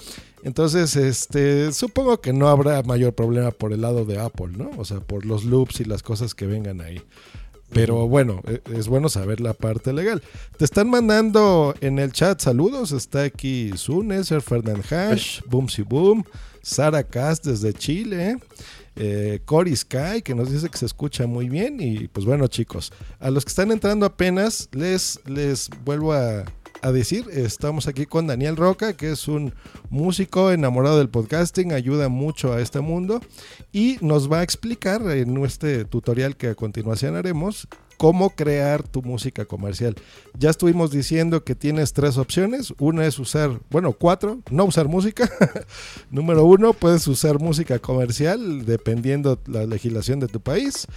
Entonces, 0.43 0.95
este, 0.95 1.73
supongo 1.73 2.21
que 2.21 2.31
no 2.31 2.47
habrá 2.47 2.81
mayor 2.83 3.13
problema 3.13 3.51
por 3.51 3.73
el 3.73 3.81
lado 3.81 4.05
de 4.05 4.17
Apple, 4.17 4.53
¿no? 4.57 4.71
O 4.77 4.85
sea, 4.85 5.01
por 5.01 5.25
los 5.25 5.43
loops 5.43 5.81
y 5.81 5.83
las 5.83 6.01
cosas 6.01 6.33
que 6.33 6.45
vengan 6.45 6.79
ahí. 6.79 7.01
Pero 7.71 8.07
bueno, 8.07 8.41
e, 8.47 8.61
es 8.77 8.87
bueno 8.87 9.09
saber 9.09 9.41
la 9.41 9.53
parte 9.53 9.93
legal. 9.93 10.21
Te 10.57 10.65
están 10.65 10.89
mandando 10.89 11.75
en 11.81 11.99
el 11.99 12.11
chat 12.11 12.39
saludos. 12.39 12.91
Está 12.91 13.23
aquí 13.23 13.71
Zunes, 13.75 14.29
Fernand 14.43 14.83
Hash, 14.91 15.41
Boomsy 15.47 15.81
Boom, 15.81 16.23
Sara 16.61 17.03
Cast 17.03 17.45
desde 17.45 17.73
Chile. 17.73 18.37
Eh, 18.97 19.41
Cory 19.43 19.75
Sky, 19.75 20.21
que 20.23 20.33
nos 20.33 20.49
dice 20.49 20.69
que 20.69 20.77
se 20.77 20.85
escucha 20.85 21.27
muy 21.27 21.49
bien. 21.49 21.81
Y 21.81 22.07
pues 22.07 22.25
bueno, 22.25 22.47
chicos, 22.47 22.93
a 23.19 23.29
los 23.29 23.43
que 23.43 23.49
están 23.49 23.71
entrando 23.71 24.05
apenas, 24.05 24.69
les, 24.71 25.19
les 25.25 25.69
vuelvo 25.83 26.13
a, 26.13 26.45
a 26.85 26.91
decir. 26.91 27.25
Estamos 27.31 27.87
aquí 27.87 28.05
con 28.05 28.27
Daniel 28.27 28.55
Roca, 28.55 28.93
que 28.93 29.11
es 29.11 29.27
un 29.27 29.53
músico 29.89 30.51
enamorado 30.51 30.99
del 30.99 31.09
podcasting, 31.09 31.73
ayuda 31.73 32.09
mucho 32.09 32.53
a 32.53 32.61
este 32.61 32.79
mundo 32.79 33.21
y 33.73 33.97
nos 34.01 34.31
va 34.31 34.41
a 34.41 34.43
explicar 34.43 35.01
en 35.09 35.43
este 35.43 35.85
tutorial 35.85 36.37
que 36.37 36.49
a 36.49 36.55
continuación 36.55 37.15
haremos 37.15 37.67
cómo 37.97 38.29
crear 38.29 38.83
tu 38.83 39.01
música 39.01 39.45
comercial. 39.45 39.95
Ya 40.37 40.51
estuvimos 40.51 40.91
diciendo 40.91 41.43
que 41.43 41.55
tienes 41.55 41.93
tres 41.93 42.17
opciones. 42.17 42.71
Una 42.77 43.07
es 43.07 43.17
usar, 43.17 43.59
bueno, 43.71 43.93
cuatro, 43.93 44.41
no 44.51 44.65
usar 44.65 44.87
música. 44.87 45.27
Número 46.11 46.45
uno, 46.45 46.73
puedes 46.73 47.07
usar 47.07 47.39
música 47.39 47.79
comercial 47.79 48.63
dependiendo 48.65 49.39
la 49.47 49.65
legislación 49.65 50.19
de 50.19 50.27
tu 50.27 50.39
país. 50.39 50.87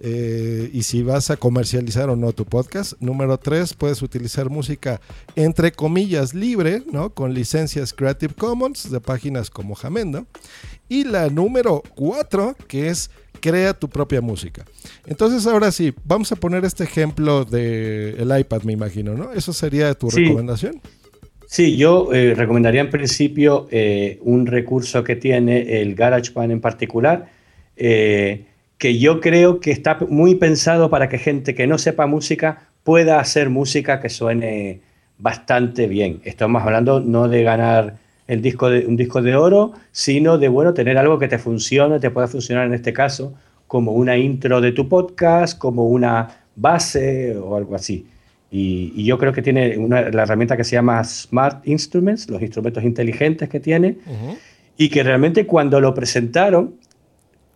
Eh, 0.00 0.70
y 0.72 0.82
si 0.82 1.02
vas 1.02 1.30
a 1.30 1.36
comercializar 1.36 2.08
o 2.10 2.16
no 2.16 2.32
tu 2.32 2.44
podcast. 2.44 2.94
Número 3.00 3.38
tres, 3.38 3.74
puedes 3.74 4.02
utilizar 4.02 4.50
música 4.50 5.00
entre 5.36 5.72
comillas 5.72 6.34
libre, 6.34 6.82
¿no? 6.90 7.10
Con 7.10 7.34
licencias 7.34 7.92
Creative 7.92 8.34
Commons 8.34 8.90
de 8.90 9.00
páginas 9.00 9.50
como 9.50 9.74
Jamendo. 9.74 10.26
Y 10.88 11.04
la 11.04 11.28
número 11.28 11.82
cuatro, 11.94 12.56
que 12.68 12.88
es 12.88 13.10
crea 13.40 13.74
tu 13.74 13.88
propia 13.88 14.20
música. 14.20 14.64
Entonces, 15.06 15.46
ahora 15.46 15.70
sí, 15.70 15.92
vamos 16.04 16.32
a 16.32 16.36
poner 16.36 16.64
este 16.64 16.84
ejemplo 16.84 17.44
del 17.44 18.16
el 18.18 18.38
iPad, 18.40 18.62
me 18.62 18.72
imagino, 18.72 19.14
¿no? 19.14 19.32
¿Eso 19.32 19.52
sería 19.52 19.92
tu 19.94 20.08
recomendación? 20.08 20.80
Sí, 21.46 21.76
yo 21.76 22.12
eh, 22.12 22.34
recomendaría 22.34 22.80
en 22.80 22.90
principio 22.90 23.68
eh, 23.70 24.18
un 24.22 24.46
recurso 24.46 25.04
que 25.04 25.14
tiene 25.14 25.80
el 25.80 25.94
GarageBand 25.94 26.52
en 26.52 26.60
particular, 26.60 27.30
eh, 27.76 28.46
que 28.78 28.98
yo 28.98 29.20
creo 29.20 29.60
que 29.60 29.70
está 29.70 29.98
muy 30.08 30.34
pensado 30.34 30.90
para 30.90 31.08
que 31.08 31.18
gente 31.18 31.54
que 31.54 31.66
no 31.66 31.78
sepa 31.78 32.06
música 32.06 32.68
pueda 32.82 33.20
hacer 33.20 33.50
música 33.50 34.00
que 34.00 34.10
suene 34.10 34.80
bastante 35.18 35.86
bien. 35.86 36.20
Estamos 36.24 36.62
hablando 36.62 37.00
no 37.00 37.28
de 37.28 37.42
ganar 37.42 37.96
el 38.26 38.42
disco 38.42 38.70
de, 38.70 38.86
un 38.86 38.96
disco 38.96 39.22
de 39.22 39.36
oro, 39.36 39.72
sino 39.92 40.38
de 40.38 40.48
bueno, 40.48 40.74
tener 40.74 40.98
algo 40.98 41.18
que 41.18 41.28
te 41.28 41.38
funcione, 41.38 42.00
te 42.00 42.10
pueda 42.10 42.26
funcionar 42.26 42.66
en 42.66 42.74
este 42.74 42.92
caso 42.92 43.34
como 43.66 43.92
una 43.92 44.16
intro 44.16 44.60
de 44.60 44.72
tu 44.72 44.88
podcast, 44.88 45.58
como 45.58 45.88
una 45.88 46.28
base 46.56 47.36
o 47.36 47.56
algo 47.56 47.74
así. 47.74 48.06
Y, 48.50 49.04
yo 49.04 49.18
creo 49.18 49.32
que 49.32 49.42
tiene 49.42 49.76
una, 49.78 50.10
la 50.10 50.22
herramienta 50.22 50.56
que 50.56 50.62
se 50.62 50.76
llama 50.76 51.02
Smart 51.02 51.66
Instruments, 51.66 52.30
los 52.30 52.40
instrumentos 52.40 52.84
inteligentes 52.84 53.48
que 53.48 53.58
tiene, 53.58 53.96
y 54.76 54.88
que 54.90 55.02
realmente 55.02 55.44
cuando 55.44 55.80
lo 55.80 55.92
presentaron, 55.92 56.74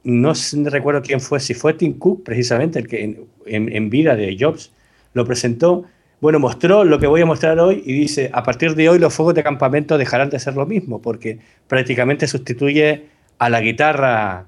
no 0.08 0.32
recuerdo 0.70 1.02
quién 1.02 1.20
fue, 1.20 1.38
si 1.38 1.54
fue 1.54 1.74
Tim 1.74 1.98
Cook 1.98 2.24
precisamente, 2.24 2.78
el 2.78 2.88
que 2.88 3.04
en, 3.04 3.28
en 3.46 3.90
vida 3.90 4.16
de 4.16 4.36
Jobs 4.38 4.72
lo 5.12 5.24
presentó, 5.26 5.84
bueno, 6.20 6.40
mostró 6.40 6.84
lo 6.84 6.98
que 6.98 7.06
voy 7.06 7.20
a 7.20 7.26
mostrar 7.26 7.58
hoy 7.60 7.82
y 7.84 7.92
dice, 7.92 8.30
a 8.32 8.42
partir 8.42 8.74
de 8.74 8.88
hoy 8.88 8.98
los 8.98 9.14
fuegos 9.14 9.34
de 9.34 9.42
campamento 9.42 9.98
dejarán 9.98 10.30
de 10.30 10.38
ser 10.38 10.54
lo 10.54 10.66
mismo, 10.66 11.00
porque 11.00 11.38
prácticamente 11.68 12.26
sustituye 12.26 13.06
a 13.38 13.48
la 13.48 13.60
guitarra 13.60 14.46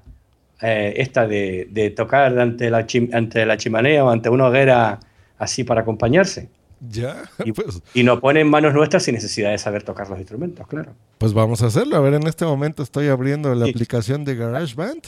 eh, 0.61 0.93
esta 0.97 1.27
de, 1.27 1.93
tocar 1.95 2.37
ante 2.37 2.69
la, 2.69 2.85
ante 3.13 3.45
la 3.45 3.57
chimenea 3.57 4.03
o 4.03 4.09
ante 4.09 4.29
una 4.29 4.47
hoguera 4.47 4.99
así 5.37 5.63
para 5.63 5.81
acompañarse. 5.81 6.49
Ya. 6.89 7.23
Y, 7.45 7.51
pues, 7.53 7.81
y 7.93 8.03
nos 8.03 8.19
pone 8.19 8.41
en 8.41 8.49
manos 8.49 8.73
nuestras 8.73 9.03
sin 9.03 9.15
necesidad 9.15 9.51
de 9.51 9.57
saber 9.57 9.83
tocar 9.83 10.09
los 10.09 10.19
instrumentos, 10.19 10.67
claro. 10.67 10.93
Pues 11.19 11.33
vamos 11.33 11.61
a 11.63 11.67
hacerlo. 11.67 11.95
A 11.95 11.99
ver, 11.99 12.15
en 12.15 12.27
este 12.27 12.45
momento 12.45 12.83
estoy 12.83 13.07
abriendo 13.07 13.53
la 13.55 13.65
aplicación 13.65 14.25
de 14.25 14.35
GarageBand. 14.35 15.03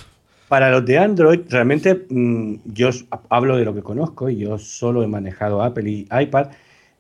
Para 0.48 0.70
los 0.70 0.86
de 0.86 0.98
Android, 0.98 1.42
realmente 1.50 2.06
mm, 2.10 2.56
yo 2.66 2.90
hablo 3.30 3.58
de 3.58 3.66
lo 3.66 3.74
que 3.74 3.82
conozco 3.82 4.30
y 4.30 4.38
yo 4.38 4.58
solo 4.58 5.04
he 5.04 5.08
manejado 5.08 5.64
Apple 5.64 5.90
y 5.90 6.08
iPad. 6.12 6.48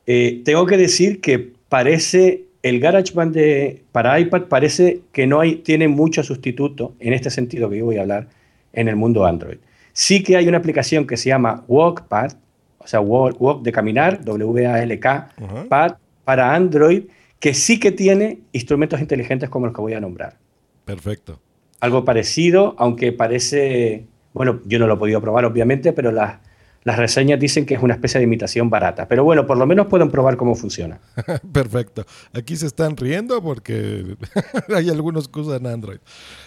Eh, 0.06 0.42
tengo 0.44 0.66
que 0.66 0.78
decir 0.78 1.22
que 1.22 1.54
parece, 1.70 2.46
el 2.62 2.80
GarageBand 2.80 3.34
de, 3.34 3.84
para 3.92 4.20
iPad 4.20 4.44
parece 4.44 5.02
que 5.12 5.28
no 5.28 5.40
hay, 5.40 5.58
tiene 5.58 5.88
mucho 5.88 6.24
sustituto 6.24 6.96
en 7.00 7.14
este 7.14 7.30
sentido 7.30 7.70
que 7.70 7.78
yo 7.78 7.86
voy 7.86 7.98
a 7.98 8.02
hablar 8.02 8.28
en 8.72 8.88
el 8.88 8.96
mundo 8.96 9.26
Android. 9.26 9.58
Sí 9.92 10.24
que 10.24 10.38
hay 10.38 10.48
una 10.48 10.58
aplicación 10.58 11.06
que 11.06 11.18
se 11.18 11.30
llama 11.30 11.64
Walkpad, 11.68 12.34
o 12.80 12.88
sea, 12.88 13.00
Walk, 13.02 13.62
de 13.62 13.72
caminar, 13.72 14.24
W-A-L-K, 14.26 15.30
Pad, 15.70 15.94
para 16.26 16.54
Android, 16.56 17.04
que 17.40 17.54
sí 17.54 17.80
que 17.80 17.92
tiene 17.92 18.40
instrumentos 18.52 19.00
inteligentes 19.00 19.50
como 19.50 19.68
los 19.68 19.76
que 19.76 19.82
voy 19.82 19.94
a 19.94 20.00
nombrar. 20.00 20.38
Perfecto 20.86 21.43
algo 21.84 22.06
parecido, 22.06 22.76
aunque 22.78 23.12
parece, 23.12 24.06
bueno, 24.34 24.62
yo 24.64 24.80
no 24.80 24.88
lo 24.88 24.94
he 24.94 24.98
podido 24.98 25.20
probar 25.20 25.44
obviamente, 25.44 25.92
pero 25.92 26.14
las, 26.14 26.40
las 26.86 26.98
reseñas 26.98 27.38
dicen 27.42 27.66
que 27.66 27.74
es 27.74 27.84
una 27.84 27.96
especie 27.96 28.20
de 28.20 28.24
imitación 28.24 28.70
barata. 28.70 29.06
Pero 29.10 29.26
bueno, 29.26 29.46
por 29.46 29.58
lo 29.58 29.66
menos 29.66 29.88
pueden 29.88 30.10
probar 30.10 30.38
cómo 30.38 30.56
funciona. 30.56 31.02
Perfecto. 31.52 32.06
Aquí 32.32 32.56
se 32.56 32.68
están 32.68 32.96
riendo 32.96 33.44
porque 33.44 34.16
hay 34.74 34.90
algunos 34.90 35.28
que 35.28 35.42
usan 35.42 35.68
Android 35.68 36.00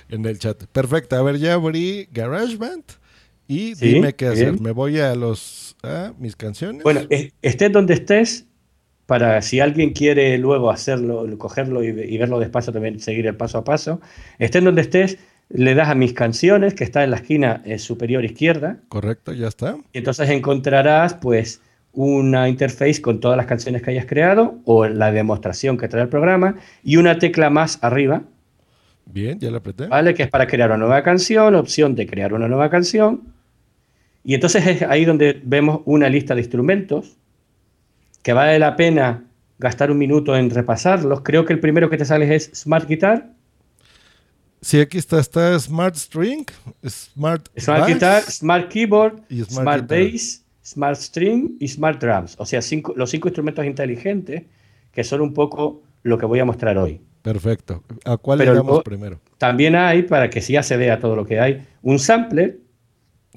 en 0.09 0.25
el 0.25 0.39
chat. 0.39 0.65
Perfecto. 0.73 1.17
A 1.17 1.23
ver, 1.23 1.37
ya 1.37 1.53
abrí 1.53 2.09
GarageBand 2.13 2.85
y 3.47 3.75
dime 3.75 4.15
qué 4.15 4.29
hacer. 4.29 4.59
Me 4.59 4.71
voy 4.71 5.01
a 5.01 5.15
los 5.15 5.77
a 5.83 6.15
mis 6.19 6.35
canciones. 6.35 6.83
Bueno, 6.83 7.03
estés 7.43 7.73
donde 7.73 7.93
estés, 7.93 8.47
para 9.07 9.41
si 9.41 9.61
alguien 9.61 9.93
quiere 9.93 10.37
luego 10.37 10.71
hacerlo, 10.71 11.27
cogerlo 11.39 11.83
y, 11.83 12.19
verlo 12.19 12.41
despacio, 12.41 12.73
también 12.73 13.01
seguir 13.01 13.27
el 13.27 13.37
paso 13.37 13.59
a 13.59 13.65
paso. 13.65 14.01
Estés 14.39 14.63
donde 14.63 14.83
estés, 14.83 15.19
le 15.49 15.75
das 15.75 15.89
a 15.89 15.95
mis 15.95 16.13
canciones, 16.13 16.75
que 16.75 16.83
está 16.83 17.05
en 17.05 17.11
la 17.11 17.17
esquina 17.17 17.63
eh, 17.65 17.79
superior 17.79 18.25
izquierda. 18.25 18.79
Correcto, 18.89 19.33
ya 19.33 19.47
está. 19.47 19.77
Y 19.93 19.99
entonces 19.99 20.29
encontrarás 20.31 21.15
pues 21.15 21.63
una 21.93 22.49
interface 22.49 23.01
con 23.01 23.21
todas 23.21 23.37
las 23.37 23.47
canciones 23.47 23.81
que 23.81 23.93
hayas 23.93 24.07
creado 24.07 24.59
o 24.65 24.87
la 24.87 25.13
demostración 25.13 25.79
que 25.79 25.89
trae 25.89 26.03
el 26.03 26.09
programa 26.09 26.57
y 26.83 26.97
una 26.97 27.19
tecla 27.19 27.49
más 27.49 27.79
arriba. 27.83 28.25
Bien, 29.07 29.39
ya 29.39 29.53
la 29.53 29.59
apreté. 29.59 29.87
Vale, 29.87 30.15
que 30.15 30.25
es 30.25 30.29
para 30.29 30.49
crear 30.49 30.71
una 30.71 30.79
nueva 30.79 31.03
canción, 31.05 31.55
opción 31.55 31.95
de 31.95 32.09
crear 32.09 32.35
una 32.35 32.49
nueva 32.49 32.69
canción. 32.71 33.23
Y 34.25 34.35
entonces 34.35 34.67
es 34.67 34.83
ahí 34.83 35.05
donde 35.05 35.41
vemos 35.45 35.83
una 35.85 36.09
lista 36.09 36.35
de 36.35 36.41
instrumentos 36.41 37.17
que 38.27 38.33
vale 38.33 38.59
la 38.59 38.75
pena 38.75 39.23
gastar 39.57 39.93
un 39.93 39.99
minuto 39.99 40.35
en 40.35 40.51
repasarlos. 40.51 41.21
Creo 41.21 41.45
que 41.45 41.53
el 41.53 41.61
primero 41.61 41.89
que 41.89 41.97
te 41.97 42.05
sale 42.05 42.35
es 42.35 42.51
Smart 42.53 42.89
Guitar. 42.89 43.31
Sí, 44.61 44.81
aquí 44.81 44.99
está, 44.99 45.21
está 45.21 45.57
Smart 45.61 45.95
String, 45.95 46.45
Smart, 46.85 47.47
Smart 47.57 47.87
Guitar, 47.87 48.23
Smart 48.25 48.69
Keyboard, 48.69 49.23
Smart, 49.49 49.89
Bass, 49.89 50.45
Smart 50.65 50.97
String 50.97 51.57
y 51.61 51.69
Smart 51.69 52.01
Drums. 52.01 52.35
O 52.41 52.45
sea, 52.45 52.59
los 52.97 53.11
cinco 53.11 53.29
instrumentos 53.29 53.65
inteligentes 53.65 54.43
que 54.91 55.05
son 55.05 55.21
un 55.21 55.33
poco 55.33 55.85
lo 56.03 56.19
que 56.19 56.27
voy 56.27 56.41
a 56.41 56.45
mostrar 56.45 56.77
hoy. 56.79 57.01
Perfecto. 57.23 57.85
¿A 58.05 58.17
cuál 58.17 58.41
le 58.41 58.47
damos 58.47 58.83
primero? 58.83 59.21
También 59.39 59.77
hay, 59.77 60.03
para 60.03 60.29
que 60.31 60.41
ya 60.41 60.65
se 60.65 60.77
vea 60.77 60.99
todo 60.99 61.15
lo 61.15 61.25
que 61.25 61.39
hay, 61.39 61.65
un 61.81 62.01
sampler 62.01 62.59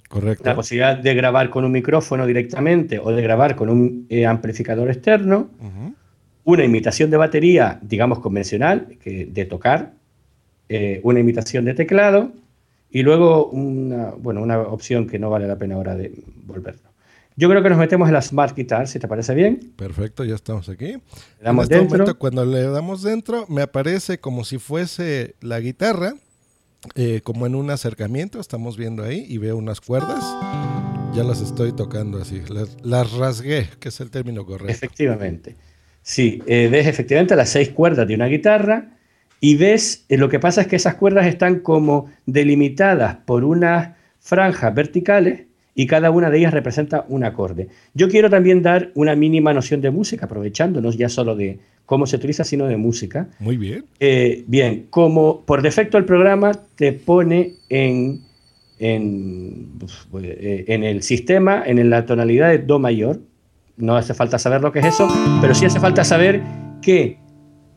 Correcto. 0.09 0.43
La 0.43 0.55
posibilidad 0.55 0.97
de 0.97 1.13
grabar 1.13 1.51
con 1.51 1.63
un 1.63 1.71
micrófono 1.71 2.25
directamente 2.25 2.99
o 2.99 3.11
de 3.11 3.21
grabar 3.21 3.55
con 3.55 3.69
un 3.69 4.07
eh, 4.09 4.25
amplificador 4.25 4.89
externo. 4.89 5.49
Una 6.43 6.63
imitación 6.63 7.11
de 7.11 7.17
batería, 7.17 7.79
digamos, 7.83 8.19
convencional, 8.19 8.97
que, 8.99 9.27
de 9.27 9.45
tocar. 9.45 9.93
Eh, 10.67 10.99
una 11.03 11.19
imitación 11.19 11.63
de 11.65 11.75
teclado. 11.75 12.31
Y 12.89 13.03
luego 13.03 13.49
una, 13.49 14.11
bueno, 14.17 14.41
una 14.41 14.59
opción 14.59 15.05
que 15.05 15.19
no 15.19 15.29
vale 15.29 15.47
la 15.47 15.57
pena 15.57 15.75
ahora 15.75 15.95
de 15.95 16.11
volverlo. 16.43 16.89
Yo 17.35 17.47
creo 17.47 17.61
que 17.61 17.69
nos 17.69 17.77
metemos 17.77 18.07
en 18.07 18.15
la 18.15 18.21
Smart 18.23 18.57
Guitar, 18.57 18.87
si 18.87 18.97
te 18.97 19.07
parece 19.07 19.35
bien. 19.35 19.73
Perfecto, 19.75 20.25
ya 20.25 20.33
estamos 20.33 20.67
aquí. 20.69 20.93
Le 20.93 21.01
damos 21.39 21.65
este 21.65 21.75
dentro. 21.75 22.17
cuando 22.17 22.43
le 22.45 22.63
damos 22.63 23.03
dentro, 23.03 23.45
me 23.47 23.61
aparece 23.61 24.17
como 24.17 24.43
si 24.43 24.57
fuese 24.57 25.35
la 25.39 25.59
guitarra 25.59 26.15
eh, 26.95 27.21
como 27.23 27.45
en 27.45 27.55
un 27.55 27.69
acercamiento, 27.71 28.39
estamos 28.39 28.77
viendo 28.77 29.03
ahí 29.03 29.25
y 29.27 29.37
veo 29.37 29.57
unas 29.57 29.81
cuerdas. 29.81 30.23
Ya 31.13 31.23
las 31.23 31.41
estoy 31.41 31.73
tocando 31.73 32.21
así. 32.21 32.41
Las, 32.83 33.13
rasgué, 33.13 33.67
que 33.79 33.89
es 33.89 33.99
el 33.99 34.11
término 34.11 34.45
correcto. 34.45 34.71
Efectivamente. 34.71 35.55
Sí, 36.01 36.41
eh, 36.45 36.69
ves 36.71 36.87
efectivamente 36.87 37.35
las 37.35 37.49
seis 37.49 37.69
cuerdas 37.69 38.07
de 38.07 38.15
una 38.15 38.27
guitarra 38.27 38.97
y 39.41 39.55
ves, 39.55 40.05
eh, 40.09 40.17
lo 40.17 40.29
que 40.29 40.39
pasa 40.39 40.61
es 40.61 40.67
que 40.67 40.75
esas 40.75 40.95
cuerdas 40.95 41.27
están 41.27 41.59
como 41.59 42.09
delimitadas 42.25 43.17
por 43.25 43.43
unas 43.43 43.95
franjas 44.19 44.73
verticales 44.73 45.48
y 45.79 45.87
cada 45.87 46.11
una 46.11 46.29
de 46.29 46.39
ellas 46.39 46.53
representa 46.53 47.05
un 47.07 47.23
acorde. 47.23 47.69
Yo 47.93 48.09
quiero 48.09 48.29
también 48.29 48.61
dar 48.61 48.91
una 48.95 49.15
mínima 49.15 49.53
noción 49.53 49.79
de 49.79 49.91
música, 49.91 50.25
aprovechándonos 50.25 50.97
ya 50.97 51.07
solo 51.07 51.37
de 51.37 51.59
cómo 51.85 52.05
se 52.05 52.17
utiliza, 52.17 52.43
sino 52.43 52.67
de 52.67 52.75
música. 52.75 53.29
Muy 53.39 53.55
bien. 53.55 53.85
Eh, 53.97 54.43
bien, 54.45 54.87
como 54.89 55.45
por 55.45 55.61
defecto 55.61 55.97
el 55.97 56.03
programa 56.03 56.51
te 56.75 56.91
pone 56.91 57.53
en, 57.69 58.19
en, 58.77 59.69
eh, 60.21 60.65
en 60.67 60.83
el 60.83 61.01
sistema, 61.01 61.63
en 61.65 61.89
la 61.89 62.05
tonalidad 62.05 62.49
de 62.49 62.57
Do 62.57 62.77
mayor, 62.77 63.21
no 63.77 63.95
hace 63.95 64.13
falta 64.13 64.37
saber 64.37 64.59
lo 64.59 64.73
que 64.73 64.79
es 64.79 64.85
eso, 64.87 65.07
pero 65.39 65.55
sí 65.55 65.65
hace 65.65 65.79
falta 65.79 66.03
saber 66.03 66.41
que 66.81 67.19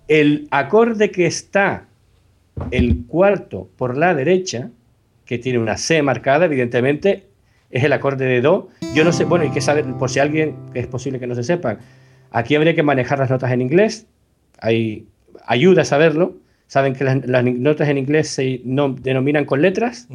el 0.08 0.48
acorde 0.50 1.12
que 1.12 1.26
está 1.26 1.86
el 2.72 3.06
cuarto 3.06 3.70
por 3.76 3.96
la 3.96 4.12
derecha, 4.12 4.70
que 5.24 5.38
tiene 5.38 5.60
una 5.60 5.76
C 5.76 6.02
marcada, 6.02 6.46
evidentemente, 6.46 7.30
es 7.72 7.82
el 7.82 7.92
acorde 7.92 8.26
de 8.26 8.40
Do. 8.40 8.68
Yo 8.94 9.02
no 9.02 9.12
sé, 9.12 9.24
bueno, 9.24 9.44
hay 9.44 9.50
que 9.50 9.60
saber, 9.60 9.84
por 9.94 10.10
si 10.10 10.20
alguien 10.20 10.56
es 10.74 10.86
posible 10.86 11.18
que 11.18 11.26
no 11.26 11.34
se 11.34 11.42
sepa, 11.42 11.78
aquí 12.30 12.54
habría 12.54 12.74
que 12.74 12.82
manejar 12.82 13.18
las 13.18 13.30
notas 13.30 13.50
en 13.50 13.62
inglés, 13.62 14.06
hay 14.60 15.06
ayuda 15.46 15.82
a 15.82 15.84
saberlo. 15.84 16.36
Saben 16.66 16.94
que 16.94 17.04
las, 17.04 17.44
notas 17.44 17.88
en 17.88 17.98
inglés 17.98 18.28
se 18.28 18.62
denominan 18.64 19.44
con 19.44 19.60
letras, 19.60 20.08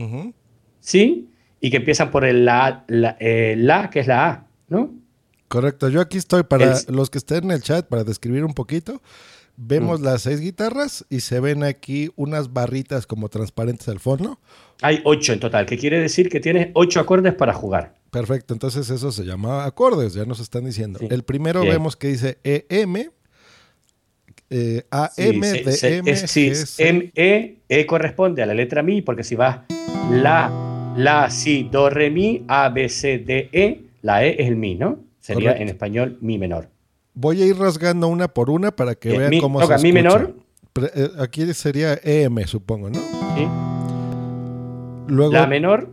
¿sí? 0.79 1.29
Y 1.59 1.69
que 1.69 1.77
empiezan 1.77 2.09
por 2.09 2.25
el 2.25 2.45
la, 2.45 2.83
eh, 2.87 3.55
la, 3.57 3.91
que 3.91 3.99
es 3.99 4.07
la 4.07 4.27
A, 4.27 4.47
¿no? 4.67 4.91
Correcto, 5.47 5.89
yo 5.89 6.01
aquí 6.01 6.17
estoy 6.17 6.43
para 6.43 6.75
los 6.87 7.09
que 7.09 7.19
estén 7.19 7.45
en 7.45 7.51
el 7.51 7.61
chat 7.61 7.85
para 7.87 8.03
describir 8.03 8.43
un 8.43 8.53
poquito. 8.53 9.01
Vemos 9.57 9.99
mm. 9.99 10.03
las 10.03 10.21
seis 10.21 10.39
guitarras 10.39 11.03
y 11.09 11.21
se 11.21 11.39
ven 11.39 11.63
aquí 11.63 12.11
unas 12.15 12.53
barritas 12.53 13.07
como 13.07 13.27
transparentes 13.27 13.87
al 13.89 13.99
fondo. 13.99 14.39
Hay 14.83 15.01
ocho 15.03 15.33
en 15.33 15.39
total, 15.39 15.65
que 15.65 15.79
quiere 15.79 15.99
decir 15.99 16.29
que 16.29 16.39
tienes 16.39 16.69
ocho 16.75 16.99
acordes 16.99 17.33
para 17.33 17.53
jugar. 17.53 17.95
Perfecto, 18.11 18.53
entonces 18.53 18.89
eso 18.89 19.11
se 19.11 19.23
llama 19.23 19.65
acordes, 19.65 20.13
ya 20.13 20.25
nos 20.25 20.39
están 20.39 20.65
diciendo. 20.65 20.99
El 21.09 21.23
primero 21.23 21.61
vemos 21.61 21.95
que 21.95 22.07
dice 22.07 22.37
EM, 22.43 23.09
eh, 24.49 24.83
AM, 24.91 25.41
DM, 25.41 26.15
sí, 26.27 26.51
M, 26.77 27.11
E, 27.15 27.57
E 27.67 27.85
corresponde 27.85 28.43
a 28.43 28.45
la 28.45 28.53
letra 28.53 28.83
Mi, 28.83 29.01
porque 29.01 29.23
si 29.23 29.35
vas 29.35 29.61
La, 30.11 30.93
La, 30.95 31.29
Si, 31.31 31.63
Do, 31.63 31.89
Re, 31.89 32.11
Mi, 32.11 32.45
A, 32.47 32.69
B, 32.69 32.87
C, 32.89 33.17
D, 33.17 33.49
E, 33.51 33.81
la 34.03 34.23
E 34.23 34.41
es 34.41 34.47
el 34.47 34.55
Mi, 34.55 34.75
¿no? 34.75 34.99
Sería 35.19 35.53
en 35.53 35.67
español 35.67 36.17
Mi 36.21 36.37
menor. 36.37 36.69
Voy 37.19 37.41
a 37.41 37.47
ir 37.47 37.57
rasgando 37.57 38.07
una 38.09 38.27
por 38.27 38.51
una 38.51 38.69
para 38.69 38.93
que 38.93 39.15
eh, 39.15 39.17
vean 39.17 39.39
cómo 39.41 39.57
se 39.57 39.65
escucha. 39.65 39.81
Mi 39.81 39.91
menor. 39.91 40.35
Eh, 40.93 41.09
aquí 41.17 41.51
sería 41.55 41.97
EM, 42.03 42.45
supongo, 42.45 42.91
¿no? 42.91 42.99
Sí. 42.99 43.47
Luego, 45.07 45.33
la 45.33 45.47
menor, 45.47 45.89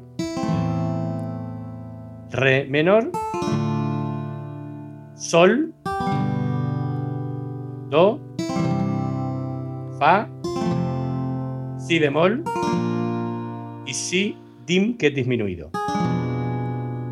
re 2.31 2.67
menor, 2.67 3.11
sol, 5.15 5.73
do, 7.89 8.21
fa, 9.99 10.29
si 11.79 11.99
bemol 11.99 12.45
y 13.87 13.95
si 13.95 14.37
dim 14.67 14.99
que 14.99 15.07
es 15.07 15.15
disminuido. 15.15 15.71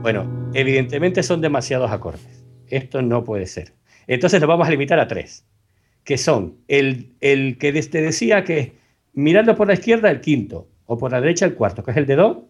Bueno, 0.02 0.50
evidentemente 0.52 1.22
son 1.22 1.40
demasiados 1.40 1.90
acordes. 1.90 2.44
Esto 2.68 3.00
no 3.00 3.24
puede 3.24 3.46
ser. 3.46 3.72
Entonces 4.06 4.40
nos 4.40 4.48
vamos 4.48 4.66
a 4.66 4.70
limitar 4.70 4.98
a 4.98 5.08
tres, 5.08 5.44
que 6.04 6.18
son 6.18 6.58
el, 6.68 7.12
el 7.20 7.58
que 7.58 7.72
te 7.72 8.02
decía 8.02 8.44
que 8.44 8.72
mirando 9.12 9.56
por 9.56 9.68
la 9.68 9.74
izquierda 9.74 10.10
el 10.10 10.20
quinto, 10.20 10.68
o 10.86 10.98
por 10.98 11.12
la 11.12 11.20
derecha 11.20 11.46
el 11.46 11.54
cuarto, 11.54 11.82
que 11.82 11.90
es 11.90 11.96
el 11.96 12.06
de 12.06 12.16
Do. 12.16 12.48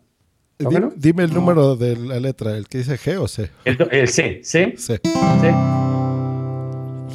Dime, 0.96 1.24
el 1.24 1.34
número 1.34 1.76
de 1.76 1.96
la 1.96 2.20
letra, 2.20 2.56
el 2.56 2.68
que 2.68 2.78
dice 2.78 2.96
G 2.96 3.20
o 3.20 3.26
C. 3.26 3.50
El, 3.64 3.76
C, 4.08 4.40
C, 4.44 4.74
C, 4.76 5.00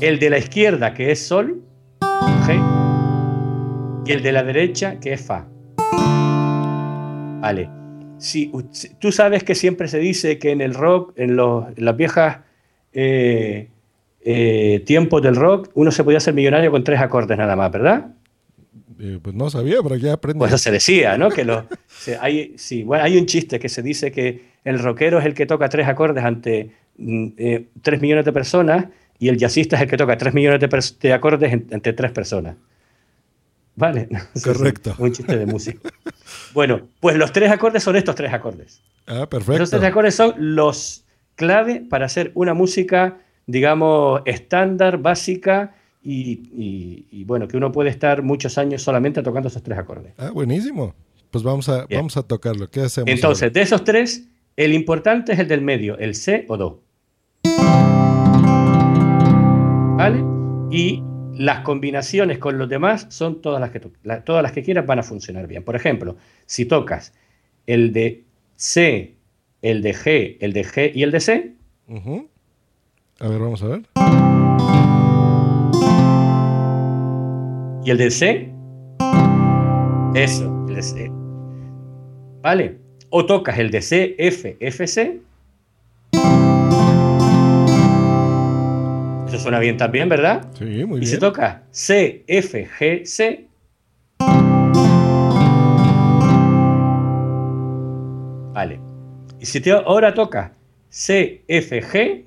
El 0.01 0.19
de 0.19 0.29
la 0.29 0.37
izquierda, 0.37 0.93
que 0.93 1.11
es 1.11 1.19
Sol, 1.19 1.61
G. 2.01 4.03
Y 4.05 4.11
el 4.11 4.23
de 4.23 4.31
la 4.31 4.43
derecha, 4.43 4.99
que 4.99 5.13
es 5.13 5.21
Fa. 5.21 5.47
Vale. 7.41 7.69
Si, 8.17 8.51
tú 8.99 9.11
sabes 9.11 9.43
que 9.43 9.53
siempre 9.53 9.87
se 9.87 9.99
dice 9.99 10.39
que 10.39 10.51
en 10.51 10.61
el 10.61 10.73
rock, 10.73 11.13
en, 11.17 11.35
los, 11.35 11.65
las 11.77 11.95
viejas 11.95 12.39
eh, 12.91 13.69
eh, 14.29 14.83
tiempos 14.85 15.21
del 15.21 15.37
rock, 15.37 15.69
uno 15.73 15.89
se 15.89 16.03
podía 16.03 16.17
hacer 16.17 16.33
millonario 16.33 16.69
con 16.69 16.83
tres 16.83 16.99
acordes 16.99 17.37
nada 17.37 17.55
más, 17.55 17.71
¿verdad? 17.71 18.07
Eh, 18.99 19.19
pues 19.21 19.33
no 19.33 19.49
sabía, 19.49 19.77
pero 19.81 19.95
ya 19.95 20.11
aprendí. 20.11 20.39
Pues 20.39 20.51
eso 20.51 20.57
se 20.57 20.69
decía, 20.69 21.17
¿no? 21.17 21.29
Que 21.29 21.47
hay, 22.19 22.53
sí, 22.57 22.83
bueno, 22.83 23.05
hay 23.05 23.17
un 23.17 23.25
chiste 23.25 23.57
que 23.57 23.69
se 23.69 23.81
dice 23.81 24.11
que 24.11 24.47
el 24.65 24.79
rockero 24.79 25.19
es 25.19 25.25
el 25.25 25.33
que 25.33 25.45
toca 25.45 25.69
tres 25.69 25.87
acordes 25.87 26.25
ante 26.25 26.71
mm, 26.97 27.27
eh, 27.37 27.67
tres 27.81 28.01
millones 28.01 28.25
de 28.25 28.33
personas 28.33 28.87
y 29.17 29.29
el 29.29 29.37
jazzista 29.37 29.77
es 29.77 29.83
el 29.83 29.87
que 29.87 29.95
toca 29.95 30.17
tres 30.17 30.33
millones 30.33 30.59
de, 30.59 31.13
acordes 31.13 31.53
ante 31.53 31.93
tres 31.93 32.11
personas. 32.11 32.57
Vale. 33.75 34.09
Correcto. 34.43 34.93
un 34.97 35.13
chiste 35.13 35.37
de 35.37 35.45
música. 35.45 35.89
bueno, 36.53 36.81
pues 36.99 37.15
los 37.15 37.31
tres 37.31 37.49
acordes 37.49 37.81
son 37.81 37.95
estos 37.95 38.15
tres 38.15 38.33
acordes. 38.33 38.81
Ah, 39.05 39.25
perfecto. 39.29 39.59
Los 39.59 39.69
tres 39.69 39.83
acordes 39.85 40.15
son 40.15 40.33
los 40.37 41.05
clave 41.35 41.85
para 41.89 42.07
hacer 42.07 42.33
una 42.35 42.53
música, 42.53 43.19
digamos, 43.47 44.21
estándar, 44.25 44.99
básica 44.99 45.73
y, 46.03 47.23
bueno, 47.25 47.47
que 47.47 47.57
uno 47.57 47.71
puede 47.71 47.89
estar 47.89 48.21
muchos 48.21 48.57
años 48.57 48.81
solamente 48.81 49.21
tocando 49.23 49.49
esos 49.49 49.63
tres 49.63 49.77
acordes. 49.77 50.13
Ah, 50.17 50.29
buenísimo. 50.29 50.93
Pues 51.31 51.43
vamos 51.43 51.67
a, 51.67 51.85
vamos 51.89 52.15
a 52.15 52.23
tocarlo. 52.23 52.69
¿Qué 52.69 52.81
hacemos? 52.81 53.09
Entonces, 53.09 53.51
de 53.51 53.61
esos 53.61 53.83
tres, 53.83 54.29
el 54.55 54.73
importante 54.73 55.33
es 55.33 55.39
el 55.39 55.47
del 55.47 55.61
medio, 55.61 55.97
el 55.97 56.15
C 56.15 56.45
o 56.47 56.57
Do. 56.57 56.81
¿Vale? 59.97 60.23
Y 60.71 61.03
las 61.37 61.59
combinaciones 61.61 62.37
con 62.37 62.57
los 62.57 62.69
demás 62.69 63.07
son 63.09 63.41
todas 63.41 63.59
las 63.59 63.71
que, 63.71 63.79
todas 64.21 64.43
las 64.43 64.51
que 64.51 64.63
quieras 64.63 64.85
van 64.85 64.99
a 64.99 65.03
funcionar 65.03 65.47
bien. 65.47 65.63
Por 65.63 65.75
ejemplo, 65.75 66.15
si 66.45 66.65
tocas 66.65 67.13
el 67.65 67.91
de 67.91 68.23
C, 68.55 69.15
el 69.61 69.81
de 69.81 69.93
G, 69.93 70.37
el 70.39 70.53
de 70.53 70.63
G 70.63 70.91
y 70.95 71.03
el 71.03 71.11
de 71.11 71.19
C. 71.19 71.53
A 73.19 73.27
ver, 73.27 73.39
vamos 73.39 73.63
a 73.63 73.67
ver. 73.67 73.81
¿Y 77.83 77.89
el 77.89 77.97
de 77.97 78.11
C? 78.11 78.53
Eso, 80.13 80.65
el 80.69 80.75
de 80.75 80.83
C. 80.83 81.11
¿Vale? 82.43 82.77
O 83.09 83.25
tocas 83.25 83.57
el 83.57 83.71
de 83.71 83.81
C, 83.81 84.15
F, 84.19 84.57
F, 84.59 84.87
C. 84.87 85.19
Eso 89.27 89.39
suena 89.39 89.57
bien 89.59 89.77
también, 89.77 90.09
¿verdad? 90.09 90.47
Sí, 90.53 90.85
muy 90.85 90.99
bien. 90.99 91.03
Y 91.03 91.05
se 91.07 91.17
toca 91.17 91.63
C, 91.71 92.23
F, 92.27 92.67
G, 92.79 93.03
C. 93.05 93.47
Vale. 98.53 98.79
Y 99.39 99.45
si 99.47 99.59
te 99.59 99.71
ahora 99.71 100.13
toca 100.13 100.53
C, 100.89 101.41
F, 101.47 101.81
G. 101.81 102.26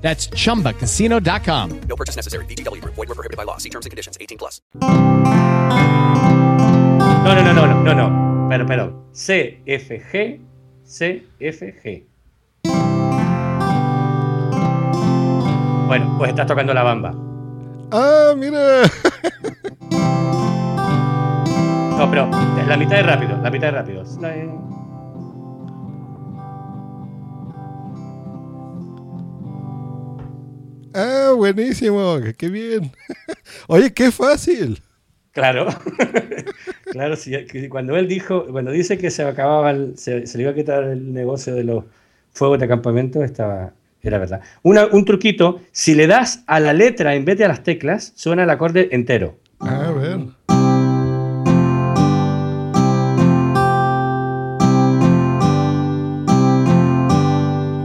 That's 0.00 0.28
chumbacasino.com. 0.28 1.80
No 1.88 1.96
purchase 1.96 2.16
necessary. 2.16 2.44
BGW. 2.46 2.80
Void 2.84 3.08
were 3.08 3.14
prohibited 3.16 3.36
by 3.36 3.42
law. 3.44 3.56
See 3.58 3.70
terms 3.70 3.86
and 3.86 3.90
conditions. 3.90 4.16
18 4.20 4.38
plus. 4.38 4.60
No, 7.26 7.34
no, 7.34 7.42
no, 7.42 7.52
no, 7.52 7.66
no, 7.66 7.82
no, 7.82 7.92
no. 7.94 8.48
Pero, 8.48 8.66
pero. 8.66 8.92
CFG, 9.12 10.40
CFG. 10.84 12.04
Bueno, 15.86 16.14
pues 16.18 16.30
estás 16.30 16.46
tocando 16.46 16.74
la 16.74 16.82
bamba. 16.82 17.14
Ah, 17.92 18.34
mira. 18.36 18.82
No, 21.96 22.10
pero 22.10 22.28
la 22.66 22.76
mitad 22.76 22.96
de 22.96 23.02
rápido, 23.02 23.38
la 23.42 23.50
mitad 23.50 23.68
de 23.68 23.70
rápido. 23.70 24.04
Ah, 30.98 31.32
buenísimo, 31.36 32.16
qué 32.38 32.48
bien. 32.48 32.90
Oye, 33.68 33.92
qué 33.92 34.10
fácil. 34.10 34.80
Claro, 35.32 35.66
claro, 36.90 37.16
sí, 37.16 37.32
cuando 37.68 37.94
él 37.98 38.08
dijo, 38.08 38.46
cuando 38.50 38.70
dice 38.70 38.96
que 38.96 39.10
se 39.10 39.22
acababa, 39.22 39.70
el- 39.72 39.98
se, 39.98 40.26
se 40.26 40.38
le 40.38 40.44
iba 40.44 40.52
a 40.52 40.54
quitar 40.54 40.84
el 40.84 41.12
negocio 41.12 41.54
de 41.54 41.64
los 41.64 41.84
fuegos 42.32 42.58
de 42.58 42.66
campamento, 42.66 43.22
estaba, 43.22 43.74
era 44.00 44.16
verdad. 44.16 44.40
Una- 44.62 44.86
un 44.86 45.04
truquito, 45.04 45.60
si 45.72 45.94
le 45.94 46.06
das 46.06 46.42
a 46.46 46.58
la 46.60 46.72
letra 46.72 47.14
en 47.14 47.26
vez 47.26 47.36
de 47.36 47.44
a 47.44 47.48
las 47.48 47.62
teclas, 47.62 48.12
suena 48.16 48.44
el 48.44 48.50
acorde 48.50 48.88
entero. 48.92 49.36
A 49.60 49.90
ver. 49.90 50.20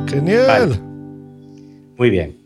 Genial. 0.08 0.48
Vale. 0.48 0.80
Muy 1.98 2.10
bien. 2.10 2.41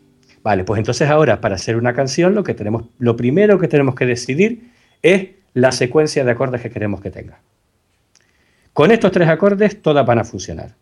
Vale, 0.46 0.62
pues 0.62 0.78
entonces 0.78 1.10
ahora 1.10 1.40
para 1.40 1.56
hacer 1.56 1.74
una 1.74 1.92
canción 1.92 2.36
lo 2.36 2.44
que 2.44 2.54
tenemos, 2.54 2.84
lo 3.00 3.16
primero 3.16 3.58
que 3.58 3.66
tenemos 3.66 3.96
que 3.96 4.06
decidir 4.06 4.70
es 5.02 5.30
la 5.54 5.72
secuencia 5.72 6.24
de 6.24 6.30
acordes 6.30 6.60
que 6.60 6.70
queremos 6.70 7.00
que 7.00 7.10
tenga. 7.10 7.40
Con 8.72 8.92
estos 8.92 9.10
tres 9.10 9.28
acordes 9.28 9.82
todas 9.82 10.06
van 10.06 10.20
a 10.20 10.24
funcionar. 10.24 10.76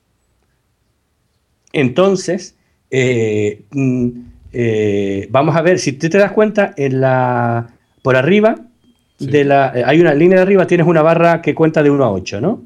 Entonces, 1.72 2.56
eh, 2.90 3.64
mm, 3.70 4.08
eh, 4.52 5.28
vamos 5.30 5.56
a 5.56 5.62
ver, 5.62 5.78
si 5.78 5.92
te 5.92 6.10
das 6.10 6.32
cuenta, 6.32 6.74
en 6.76 7.00
la, 7.00 7.68
por 8.02 8.16
arriba 8.16 8.56
de 9.18 9.44
la, 9.44 9.72
eh, 9.74 9.82
hay 9.86 9.98
una 9.98 10.12
línea 10.12 10.36
de 10.36 10.42
arriba, 10.42 10.66
tienes 10.66 10.86
una 10.86 11.00
barra 11.00 11.40
que 11.40 11.54
cuenta 11.54 11.82
de 11.82 11.88
1 11.88 12.04
a 12.04 12.12
8, 12.12 12.38
¿no? 12.42 12.62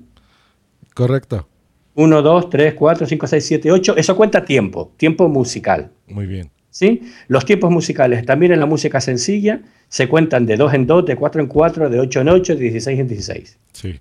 Correcto. 0.95 1.47
1, 1.95 2.23
2, 2.23 2.51
3, 2.51 2.75
4, 2.75 3.07
5, 3.07 3.27
6, 3.29 3.47
7, 3.47 3.71
8. 3.71 3.97
Eso 3.97 4.17
cuenta 4.17 4.45
tiempo, 4.45 4.91
tiempo 4.97 5.29
musical. 5.29 5.93
Muy 6.09 6.27
bien. 6.27 6.51
¿Sí? 6.79 7.03
Los 7.27 7.45
tiempos 7.45 7.73
musicales 7.73 8.25
también 8.25 8.53
en 8.53 8.61
la 8.61 8.67
música 8.67 9.01
sencilla 9.01 9.62
se 9.88 10.09
cuentan 10.09 10.47
de 10.47 10.57
2 10.57 10.75
en 10.75 10.87
2, 10.87 11.07
de 11.07 11.17
4 11.17 11.43
en 11.43 11.49
4, 11.49 11.91
de 11.91 11.99
8 11.99 12.21
en 12.21 12.29
8, 12.29 12.55
de 12.55 12.61
16 12.61 13.01
en 13.01 13.09
16. 13.09 13.59
Sí. 13.73 14.01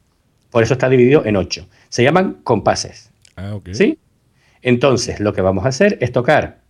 Por 0.51 0.61
eso 0.61 0.73
está 0.73 0.87
dividido 0.87 1.25
en 1.25 1.37
8. 1.37 1.67
Se 1.89 2.03
llaman 2.03 2.37
compases. 2.43 3.09
Ah, 3.35 3.55
ok. 3.55 3.69
¿Sí? 3.71 3.97
Entonces, 4.61 5.19
lo 5.19 5.33
que 5.33 5.41
vamos 5.41 5.65
a 5.65 5.69
hacer 5.69 5.97
es 6.01 6.11
tocar. 6.11 6.61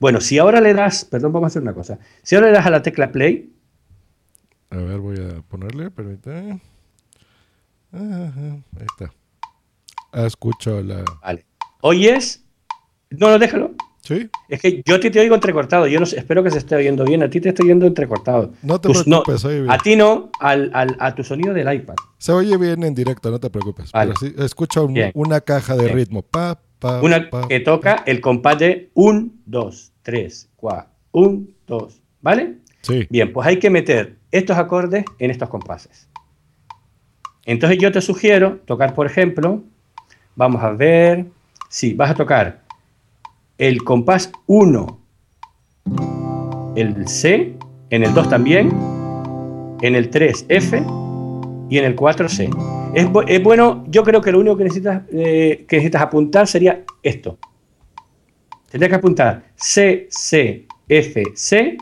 Bueno, 0.00 0.22
si 0.22 0.38
ahora 0.38 0.62
le 0.62 0.72
das, 0.72 1.04
perdón, 1.04 1.32
vamos 1.34 1.48
a 1.48 1.48
hacer 1.48 1.60
una 1.60 1.74
cosa. 1.74 1.98
Si 2.22 2.34
ahora 2.34 2.46
le 2.46 2.54
das 2.54 2.64
a 2.64 2.70
la 2.70 2.80
tecla 2.80 3.12
play, 3.12 3.52
A 4.70 4.76
ver, 4.76 5.00
voy 5.00 5.18
a 5.18 5.42
ponerle, 5.42 5.90
permítame. 5.90 6.62
Ajá, 7.92 8.54
ahí 8.78 8.86
está. 8.86 9.12
Ah, 10.12 10.24
escucho 10.24 10.82
la. 10.82 11.04
Vale. 11.20 11.44
oyes. 11.82 12.42
No, 13.10 13.28
no, 13.30 13.38
déjalo. 13.38 13.74
Sí. 14.08 14.30
Es 14.48 14.62
que 14.62 14.82
yo 14.86 14.94
a 14.94 15.00
ti 15.00 15.10
te 15.10 15.20
oigo 15.20 15.34
entrecortado. 15.34 15.86
Yo 15.86 16.00
no 16.00 16.06
sé, 16.06 16.18
espero 16.18 16.42
que 16.42 16.50
se 16.50 16.56
esté 16.56 16.74
oyendo 16.76 17.04
bien. 17.04 17.22
A 17.22 17.28
ti 17.28 17.42
te 17.42 17.50
estoy 17.50 17.66
oyendo 17.66 17.84
entrecortado. 17.86 18.54
No 18.62 18.80
te 18.80 18.88
Tus- 18.88 19.04
preocupes, 19.04 19.44
oye 19.44 19.60
bien. 19.60 19.70
A 19.70 19.76
ti 19.76 19.96
no, 19.96 20.30
al, 20.40 20.70
al- 20.72 20.96
a 20.98 21.14
tu 21.14 21.22
sonido 21.22 21.52
del 21.52 21.70
iPad. 21.70 21.94
Se 22.16 22.32
oye 22.32 22.56
bien 22.56 22.82
en 22.84 22.94
directo, 22.94 23.30
no 23.30 23.38
te 23.38 23.50
preocupes. 23.50 23.92
Vale. 23.92 24.14
Pero 24.18 24.32
sí, 24.34 24.42
escucho 24.42 24.86
un- 24.86 24.98
una 25.12 25.42
caja 25.42 25.76
de 25.76 25.84
Bien. 25.84 25.96
ritmo. 25.96 26.22
Pa, 26.22 26.58
pa, 26.78 27.02
Una 27.02 27.28
pa. 27.28 27.46
que 27.48 27.60
toca 27.60 28.02
el 28.06 28.22
compás 28.22 28.58
de 28.58 28.88
1, 28.94 29.28
2, 29.44 29.92
3, 30.02 30.48
4, 30.56 30.90
1, 31.12 31.42
2. 31.66 32.00
¿Vale? 32.22 32.54
Sí. 32.80 33.06
Bien, 33.10 33.30
pues 33.30 33.46
hay 33.46 33.58
que 33.58 33.68
meter 33.68 34.16
estos 34.32 34.56
acordes 34.56 35.04
en 35.18 35.30
estos 35.30 35.50
compases. 35.50 36.08
Entonces 37.44 37.78
yo 37.78 37.92
te 37.92 38.00
sugiero 38.00 38.60
tocar, 38.64 38.94
por 38.94 39.06
ejemplo, 39.06 39.62
vamos 40.34 40.62
a 40.62 40.70
ver, 40.70 41.26
sí, 41.68 41.92
vas 41.94 42.10
a 42.10 42.14
tocar 42.14 42.62
el 43.58 43.82
compás 43.82 44.30
1, 44.46 45.00
el 46.76 47.08
C, 47.08 47.56
en 47.90 48.04
el 48.04 48.14
2 48.14 48.28
también, 48.28 48.72
en 49.82 49.94
el 49.94 50.10
3 50.10 50.46
F 50.48 50.82
y 51.68 51.78
en 51.78 51.84
el 51.84 51.94
4 51.94 52.28
C. 52.28 52.50
Es, 52.94 53.06
es 53.26 53.42
bueno, 53.42 53.84
yo 53.88 54.04
creo 54.04 54.20
que 54.20 54.32
lo 54.32 54.40
único 54.40 54.56
que 54.56 54.64
necesitas, 54.64 55.02
eh, 55.12 55.66
que 55.68 55.76
necesitas 55.76 56.02
apuntar 56.02 56.46
sería 56.46 56.84
esto. 57.02 57.38
Tendrías 58.70 58.90
que 58.90 58.96
apuntar 58.96 59.44
C, 59.56 60.06
C, 60.10 60.66
F, 60.88 61.22
C 61.34 61.76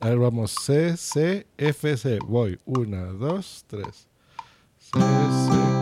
A 0.00 0.08
ver, 0.08 0.18
vamos. 0.18 0.52
C, 0.52 0.96
C, 0.96 1.46
F, 1.56 1.96
C. 1.96 2.18
Voy. 2.26 2.58
Una, 2.64 3.04
dos, 3.04 3.64
tres. 3.68 4.08
C, 4.78 4.98
C. 4.98 5.72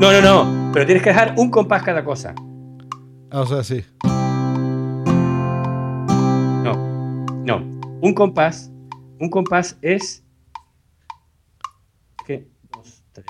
No, 0.00 0.12
no, 0.12 0.20
no. 0.20 0.70
Pero 0.72 0.86
tienes 0.86 1.02
que 1.02 1.10
dejar 1.10 1.34
un 1.36 1.50
compás 1.50 1.82
cada 1.82 2.04
cosa. 2.04 2.34
Ah, 3.30 3.40
o 3.40 3.46
sea, 3.46 3.64
sí. 3.64 3.84
Un 8.04 8.12
compás. 8.12 8.70
Un 9.18 9.30
compás 9.30 9.78
es. 9.80 10.22
¿Qué? 12.26 12.46
Dos, 12.70 13.02
tres. 13.12 13.26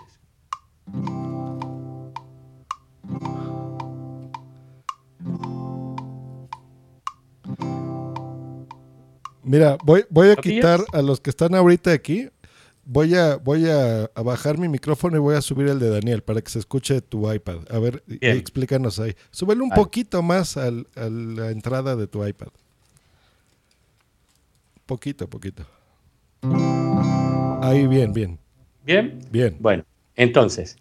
Mira, 9.43 9.77
voy, 9.85 10.05
voy 10.09 10.29
a 10.29 10.35
¿Lo 10.35 10.43
quitar 10.43 10.81
a 10.93 11.03
los 11.03 11.21
que 11.21 11.31
están 11.31 11.55
ahorita 11.55 11.93
aquí. 11.93 12.29
Voy 12.87 13.15
a, 13.15 13.37
voy 13.37 13.69
a, 13.69 14.05
a 14.15 14.23
bajar 14.23 14.59
mi 14.59 14.69
micrófono 14.69 15.17
y 15.17 15.21
voy 15.21 15.37
a 15.37 15.41
subir 15.41 15.69
el 15.69 15.79
de 15.79 15.89
Daniel 15.89 16.23
para 16.23 16.43
que 16.43 16.51
se 16.51 16.59
escuche 16.59 17.01
tu 17.01 17.31
iPad. 17.31 17.61
A 17.71 17.79
ver, 17.79 18.03
Bien. 18.07 18.37
explícanos 18.37 18.99
ahí. 18.99 19.15
Súbele 19.31 19.63
un 19.63 19.71
poquito 19.71 20.23
más 20.23 20.57
al- 20.57 20.87
a 20.97 21.09
la 21.09 21.51
entrada 21.51 21.97
de 21.97 22.07
tu 22.07 22.27
iPad. 22.27 22.49
Poquito, 24.87 25.29
poquito. 25.29 25.65
Ahí, 27.63 27.87
bien, 27.87 28.13
bien. 28.13 28.39
¿Bien? 28.85 29.19
Bien. 29.31 29.57
Bueno, 29.59 29.85
entonces. 30.15 30.77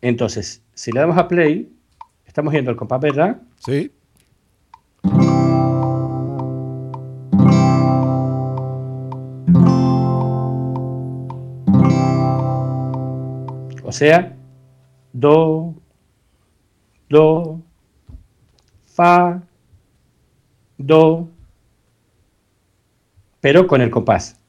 Entonces, 0.00 0.62
si 0.72 0.90
le 0.92 1.00
damos 1.00 1.18
a 1.18 1.28
play, 1.28 1.70
estamos 2.24 2.52
viendo 2.52 2.70
el 2.70 2.76
compás, 2.76 3.00
¿verdad? 3.00 3.42
Sí. 3.58 3.92
O 13.84 13.92
sea, 13.92 14.36
do, 15.12 15.74
do, 17.10 17.60
fa, 18.86 19.42
do, 20.78 21.28
pero 23.40 23.66
con 23.66 23.80
el 23.80 23.90
compás. 23.90 24.40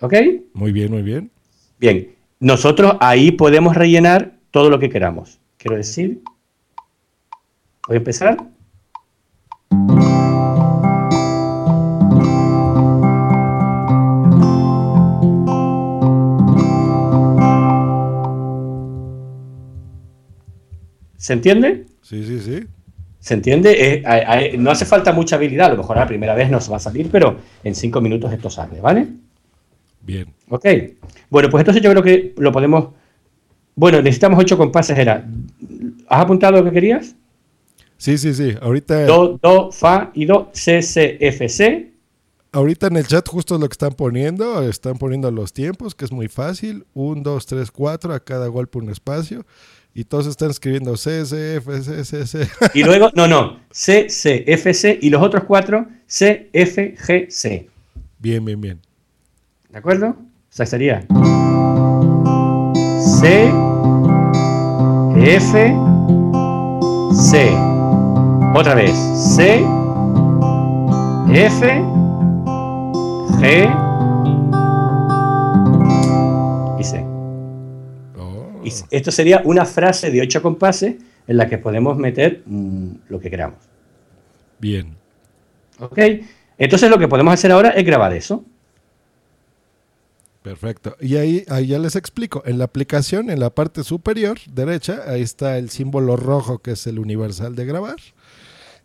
¿Ok? 0.00 0.14
Muy 0.54 0.72
bien, 0.72 0.90
muy 0.90 1.02
bien. 1.02 1.30
Bien, 1.78 2.14
nosotros 2.40 2.96
ahí 3.00 3.32
podemos 3.32 3.76
rellenar 3.76 4.34
todo 4.50 4.70
lo 4.70 4.78
que 4.78 4.90
queramos. 4.90 5.40
Quiero 5.56 5.76
decir, 5.76 6.22
voy 7.86 7.96
a 7.96 7.98
empezar. 7.98 8.36
¿Se 21.16 21.32
entiende? 21.34 21.84
Sí, 22.00 22.24
sí, 22.24 22.40
sí. 22.40 22.66
¿Se 23.20 23.34
entiende? 23.34 23.72
Eh, 23.94 24.02
hay- 24.06 24.22
hay- 24.26 24.58
no 24.58 24.70
hace 24.70 24.84
falta 24.84 25.12
mucha 25.12 25.36
habilidad, 25.36 25.66
a 25.66 25.70
lo 25.70 25.78
mejor 25.78 25.96
a 25.98 26.00
la 26.02 26.06
primera 26.06 26.34
vez 26.34 26.50
no 26.50 26.60
se 26.60 26.70
va 26.70 26.76
a 26.76 26.80
salir, 26.80 27.08
pero 27.10 27.36
en 27.64 27.74
cinco 27.74 28.00
minutos 28.00 28.32
esto 28.32 28.48
sale, 28.48 28.80
¿vale? 28.80 29.08
Bien. 30.02 30.32
Ok. 30.48 30.64
Bueno, 31.28 31.50
pues 31.50 31.60
entonces 31.62 31.82
yo 31.82 31.90
creo 31.90 32.02
que 32.02 32.34
lo 32.38 32.52
podemos. 32.52 32.88
Bueno, 33.74 34.00
necesitamos 34.00 34.38
ocho 34.40 34.56
compases. 34.56 34.96
Era. 34.98 35.26
¿Has 36.08 36.22
apuntado 36.22 36.58
lo 36.58 36.64
que 36.64 36.72
querías? 36.72 37.14
Sí, 37.96 38.16
sí, 38.16 38.32
sí. 38.32 38.54
Ahorita, 38.60 39.04
Do, 39.06 39.38
do, 39.42 39.72
fa 39.72 40.10
y 40.14 40.24
do, 40.24 40.50
C, 40.52 40.80
C, 40.82 41.18
F, 41.20 41.48
C. 41.48 41.92
ahorita 42.52 42.86
en 42.86 42.96
el 42.96 43.06
chat 43.06 43.28
justo 43.28 43.58
lo 43.58 43.68
que 43.68 43.72
están 43.74 43.92
poniendo, 43.92 44.62
están 44.68 44.96
poniendo 44.96 45.30
los 45.32 45.52
tiempos, 45.52 45.94
que 45.96 46.04
es 46.04 46.12
muy 46.12 46.28
fácil. 46.28 46.86
Un, 46.94 47.22
dos, 47.24 47.46
tres, 47.46 47.70
cuatro, 47.72 48.14
a 48.14 48.20
cada 48.20 48.46
golpe 48.46 48.78
un 48.78 48.88
espacio. 48.90 49.44
Y 49.98 50.04
todos 50.04 50.28
están 50.28 50.48
escribiendo 50.48 50.96
C, 50.96 51.26
C, 51.26 51.56
F, 51.56 51.82
C, 51.82 52.04
C, 52.04 52.24
C. 52.24 52.48
Y 52.74 52.84
luego, 52.84 53.10
no, 53.16 53.26
no, 53.26 53.58
C, 53.72 54.08
C, 54.08 54.44
F, 54.46 54.72
C 54.72 54.96
y 55.02 55.10
los 55.10 55.20
otros 55.20 55.42
cuatro 55.42 55.88
C, 56.06 56.48
F, 56.52 56.94
G, 56.96 57.28
C. 57.28 57.68
Bien, 58.20 58.44
bien, 58.44 58.60
bien. 58.60 58.80
¿De 59.68 59.76
acuerdo? 59.76 60.10
O 60.10 60.16
sea, 60.50 60.66
sería 60.66 61.04
C, 63.20 63.50
F, 65.16 65.74
C. 67.12 67.50
Otra 68.54 68.74
vez. 68.76 68.92
C, 69.34 69.66
F, 71.28 71.82
G 73.40 73.87
Y 78.68 78.96
esto 78.96 79.10
sería 79.10 79.42
una 79.44 79.64
frase 79.64 80.10
de 80.10 80.20
ocho 80.20 80.42
compases 80.42 80.96
en 81.26 81.36
la 81.36 81.48
que 81.48 81.58
podemos 81.58 81.96
meter 81.96 82.42
mm, 82.46 82.90
lo 83.08 83.20
que 83.20 83.30
queramos. 83.30 83.58
Bien. 84.58 84.96
¿Ok? 85.78 85.98
Entonces 86.56 86.90
lo 86.90 86.98
que 86.98 87.08
podemos 87.08 87.34
hacer 87.34 87.52
ahora 87.52 87.70
es 87.70 87.84
grabar 87.84 88.12
eso. 88.12 88.44
Perfecto. 90.42 90.96
Y 91.00 91.16
ahí, 91.16 91.44
ahí 91.48 91.66
ya 91.66 91.78
les 91.78 91.94
explico. 91.94 92.42
En 92.46 92.58
la 92.58 92.64
aplicación, 92.64 93.30
en 93.30 93.40
la 93.40 93.50
parte 93.50 93.84
superior 93.84 94.38
derecha, 94.50 95.02
ahí 95.06 95.20
está 95.20 95.58
el 95.58 95.68
símbolo 95.70 96.16
rojo 96.16 96.58
que 96.58 96.72
es 96.72 96.86
el 96.86 96.98
universal 96.98 97.54
de 97.54 97.66
grabar. 97.66 97.96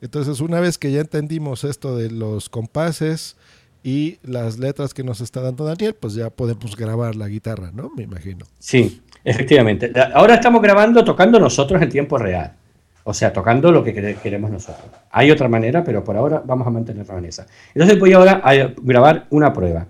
Entonces, 0.02 0.42
una 0.42 0.60
vez 0.60 0.78
que 0.78 0.92
ya 0.92 1.00
entendimos 1.00 1.64
esto 1.64 1.96
de 1.96 2.12
los 2.12 2.50
compases 2.50 3.38
y 3.84 4.18
las 4.24 4.60
letras 4.60 4.94
que 4.94 5.04
nos 5.04 5.22
está 5.22 5.42
dando 5.42 5.64
Daniel, 5.64 5.94
pues 5.94 6.14
ya 6.14 6.30
podemos 6.30 6.76
grabar 6.76 7.16
la 7.16 7.30
guitarra, 7.30 7.72
¿no? 7.74 7.90
Me 7.96 8.04
imagino. 8.04 8.46
Sí, 8.60 9.02
efectivamente. 9.24 9.92
Ahora 10.14 10.36
estamos 10.36 10.62
grabando 10.62 11.04
tocando 11.04 11.40
nosotros 11.40 11.82
en 11.82 11.90
tiempo 11.90 12.18
real. 12.18 12.54
O 13.06 13.14
sea, 13.14 13.34
tocando 13.34 13.72
lo 13.72 13.84
que 13.84 13.94
quere- 13.94 14.16
queremos 14.16 14.50
nosotros. 14.50 14.86
Hay 15.12 15.30
otra 15.30 15.50
manera, 15.50 15.84
pero 15.84 16.04
por 16.04 16.16
ahora 16.16 16.42
vamos 16.46 16.66
a 16.66 16.70
mantenernos 16.70 17.18
en 17.18 17.26
esa. 17.26 17.46
Entonces 17.74 18.00
voy 18.00 18.14
ahora 18.14 18.42
a 18.44 18.54
grabar 18.82 19.26
una 19.30 19.52
prueba. 19.52 19.86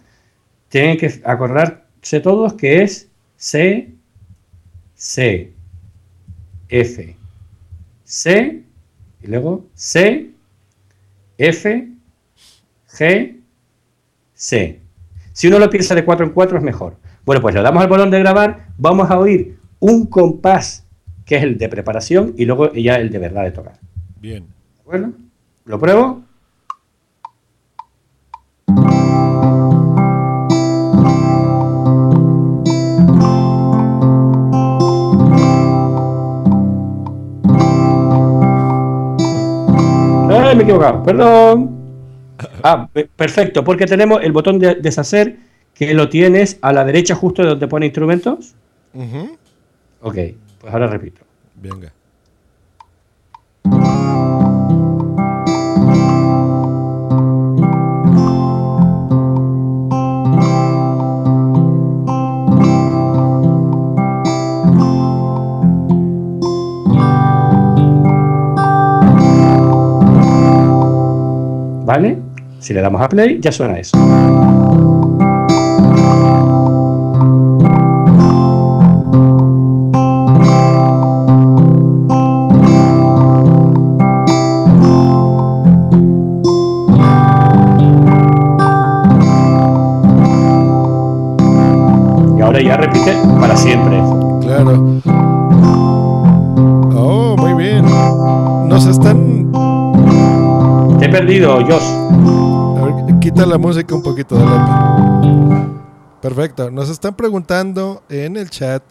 Tienen 0.68 0.98
que 0.98 1.22
acordarse 1.24 2.20
todos 2.22 2.54
que 2.54 2.82
es 2.82 3.10
C, 3.38 3.90
C, 4.96 5.52
F, 6.70 7.16
C, 8.04 8.64
y 9.22 9.28
luego 9.28 9.68
C, 9.76 10.32
F, 11.38 11.88
G, 12.98 13.36
C. 14.34 14.80
Si 15.34 15.48
uno 15.48 15.60
lo 15.60 15.70
piensa 15.70 15.94
de 15.94 16.04
4 16.04 16.26
en 16.26 16.32
4 16.32 16.58
es 16.58 16.64
mejor. 16.64 16.96
Bueno, 17.26 17.42
pues 17.42 17.54
le 17.56 17.62
damos 17.62 17.82
al 17.82 17.90
botón 17.90 18.12
de 18.12 18.20
grabar, 18.20 18.68
vamos 18.78 19.10
a 19.10 19.20
oír 19.20 19.58
un 19.80 20.06
compás 20.06 20.86
que 21.26 21.38
es 21.38 21.44
el 21.44 21.58
de 21.58 21.70
preparación 21.70 22.34
y 22.38 22.46
luego 22.46 22.72
ya 22.74 22.96
el 22.96 23.10
de 23.10 23.20
verdad 23.20 23.44
de 23.44 23.52
tocar. 23.52 23.80
Bien. 24.20 24.44
¿De 24.76 24.82
acuerdo? 24.82 25.12
¿Lo 25.66 25.80
pruebo? 25.80 26.22
Ay, 40.30 40.56
me 40.56 40.62
he 40.62 40.64
equivocado, 40.64 41.04
perdón. 41.04 41.72
Ah, 42.64 42.88
pe- 42.92 43.08
perfecto, 43.16 43.64
porque 43.64 43.86
tenemos 43.86 44.22
el 44.24 44.32
botón 44.32 44.60
de 44.60 44.76
deshacer 44.76 45.38
que 45.74 45.94
lo 45.94 46.10
tienes 46.10 46.58
a 46.62 46.74
la 46.74 46.84
derecha 46.86 47.16
justo 47.16 47.42
de 47.44 47.50
donde 47.50 47.68
pone 47.68 47.86
instrumentos. 47.86 48.56
Ujú. 48.94 49.38
Ok, 50.02 50.16
pues 50.60 50.74
ahora 50.74 50.88
repito. 50.88 51.22
Venga. 51.56 51.92
¿Vale? 71.86 72.18
Si 72.60 72.74
le 72.74 72.82
damos 72.82 73.02
a 73.02 73.10
play, 73.10 73.40
ya 73.40 73.52
suena 73.52 73.78
eso. 73.78 73.98
Perdido, 101.40 101.66
Josh. 101.66 101.84
A 102.80 102.86
ver, 103.06 103.20
quita 103.20 103.46
la 103.46 103.58
música 103.58 103.96
un 103.96 104.04
poquito 104.04 104.38
de 104.38 104.46
la. 104.46 105.70
Perfecto. 106.22 106.72
Nos 106.72 106.90
están 106.90 107.16
preguntando 107.16 108.04
en 108.10 108.38
el 108.38 108.50
chat 108.50 108.84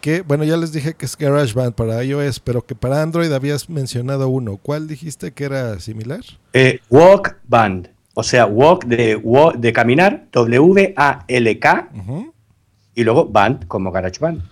que, 0.00 0.20
bueno, 0.22 0.44
ya 0.44 0.56
les 0.56 0.72
dije 0.72 0.94
que 0.94 1.06
es 1.06 1.16
GarageBand 1.16 1.74
para 1.74 2.04
iOS, 2.04 2.38
pero 2.40 2.64
que 2.64 2.74
para 2.74 3.02
Android 3.02 3.32
habías 3.32 3.68
mencionado 3.68 4.28
uno. 4.28 4.56
¿Cuál 4.58 4.86
dijiste 4.86 5.32
que 5.32 5.44
era 5.44 5.80
similar? 5.80 6.20
Eh, 6.52 6.80
walk 6.90 7.36
Band. 7.48 7.90
O 8.14 8.22
sea, 8.22 8.46
walk 8.46 8.84
de, 8.86 9.16
wa- 9.16 9.52
de 9.56 9.72
caminar, 9.72 10.26
W-A-L-K, 10.32 11.88
y 12.94 13.04
luego 13.04 13.26
band 13.26 13.66
como 13.68 13.92
GarageBand. 13.92 14.42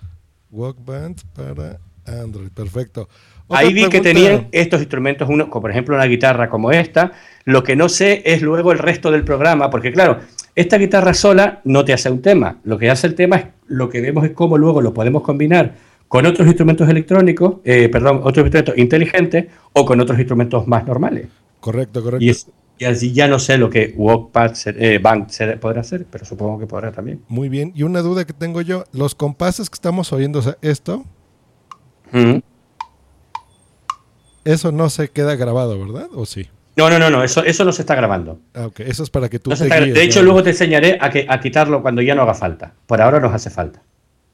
Walkband 0.51 1.21
para 1.33 1.77
Android. 2.05 2.47
Perfecto. 2.49 3.09
Ahí 3.49 3.73
vi 3.73 3.87
que 3.89 4.01
tenían 4.01 4.47
estos 4.51 4.81
instrumentos, 4.81 5.29
uno, 5.29 5.49
como 5.49 5.61
por 5.61 5.71
ejemplo 5.71 5.95
una 5.95 6.05
guitarra 6.05 6.49
como 6.49 6.71
esta. 6.71 7.13
Lo 7.45 7.63
que 7.63 7.75
no 7.75 7.87
sé 7.87 8.21
es 8.25 8.41
luego 8.41 8.71
el 8.73 8.79
resto 8.79 9.09
del 9.11 9.23
programa, 9.23 9.69
porque 9.69 9.91
claro, 9.93 10.19
esta 10.55 10.77
guitarra 10.77 11.13
sola 11.13 11.61
no 11.63 11.85
te 11.85 11.93
hace 11.93 12.09
un 12.09 12.21
tema. 12.21 12.57
Lo 12.63 12.77
que 12.77 12.89
hace 12.89 13.07
el 13.07 13.15
tema 13.15 13.35
es 13.37 13.45
lo 13.67 13.89
que 13.89 14.01
vemos 14.01 14.25
es 14.25 14.31
cómo 14.31 14.57
luego 14.57 14.81
lo 14.81 14.93
podemos 14.93 15.21
combinar 15.21 15.75
con 16.09 16.25
otros 16.25 16.47
instrumentos 16.47 16.87
electrónicos, 16.89 17.55
eh, 17.63 17.89
perdón, 17.89 18.17
otros 18.23 18.45
instrumentos 18.45 18.77
inteligentes 18.77 19.45
o 19.73 19.85
con 19.85 19.99
otros 20.01 20.17
instrumentos 20.19 20.67
más 20.67 20.85
normales. 20.85 21.27
Correcto, 21.59 22.01
correcto. 22.03 22.23
Y, 22.25 22.29
es- 22.29 22.47
y 22.79 22.85
así 22.85 23.11
ya 23.11 23.27
no 23.27 23.39
sé 23.39 23.57
lo 23.57 23.69
que 23.69 23.93
Walkpad 23.97 24.53
se- 24.53 24.75
eh, 24.95 24.99
Band 24.99 25.29
se- 25.29 25.57
podrá 25.57 25.81
hacer, 25.81 26.05
pero 26.09 26.25
supongo 26.25 26.59
que 26.59 26.67
podrá 26.67 26.91
también. 26.91 27.21
Muy 27.27 27.49
bien. 27.49 27.71
Y 27.75 27.83
una 27.83 28.01
duda 28.01 28.23
que 28.25 28.33
tengo 28.33 28.61
yo, 28.61 28.83
los 28.93 29.15
compases 29.15 29.69
que 29.69 29.75
estamos 29.75 30.11
oyendo, 30.13 30.39
o 30.39 30.41
sea, 30.43 30.57
esto, 30.61 31.03
Mm. 32.11 32.37
Eso 34.53 34.71
no 34.71 34.89
se 34.89 35.09
queda 35.09 35.35
grabado, 35.35 35.79
¿verdad? 35.79 36.09
¿O 36.13 36.25
sí? 36.25 36.47
No, 36.75 36.89
no, 36.89 36.99
no, 36.99 37.09
no, 37.09 37.23
eso, 37.23 37.43
eso 37.43 37.65
no 37.65 37.71
se 37.71 37.81
está 37.81 37.95
grabando. 37.95 38.39
Ah, 38.53 38.67
ok. 38.67 38.81
Eso 38.81 39.03
es 39.03 39.09
para 39.09 39.29
que 39.29 39.39
tú 39.39 39.49
No 39.49 39.55
te 39.57 39.65
guíes, 39.65 39.93
de 39.93 40.03
hecho, 40.03 40.19
¿no? 40.19 40.25
luego 40.25 40.43
te 40.43 40.51
enseñaré 40.51 40.97
a, 41.01 41.09
que, 41.09 41.25
a 41.27 41.39
quitarlo 41.39 41.81
cuando 41.81 42.01
ya 42.01 42.13
no 42.13 42.21
haga 42.21 42.35
falta. 42.35 42.73
Por 42.85 43.01
ahora 43.01 43.19
nos 43.19 43.33
hace 43.33 43.49
falta. 43.49 43.81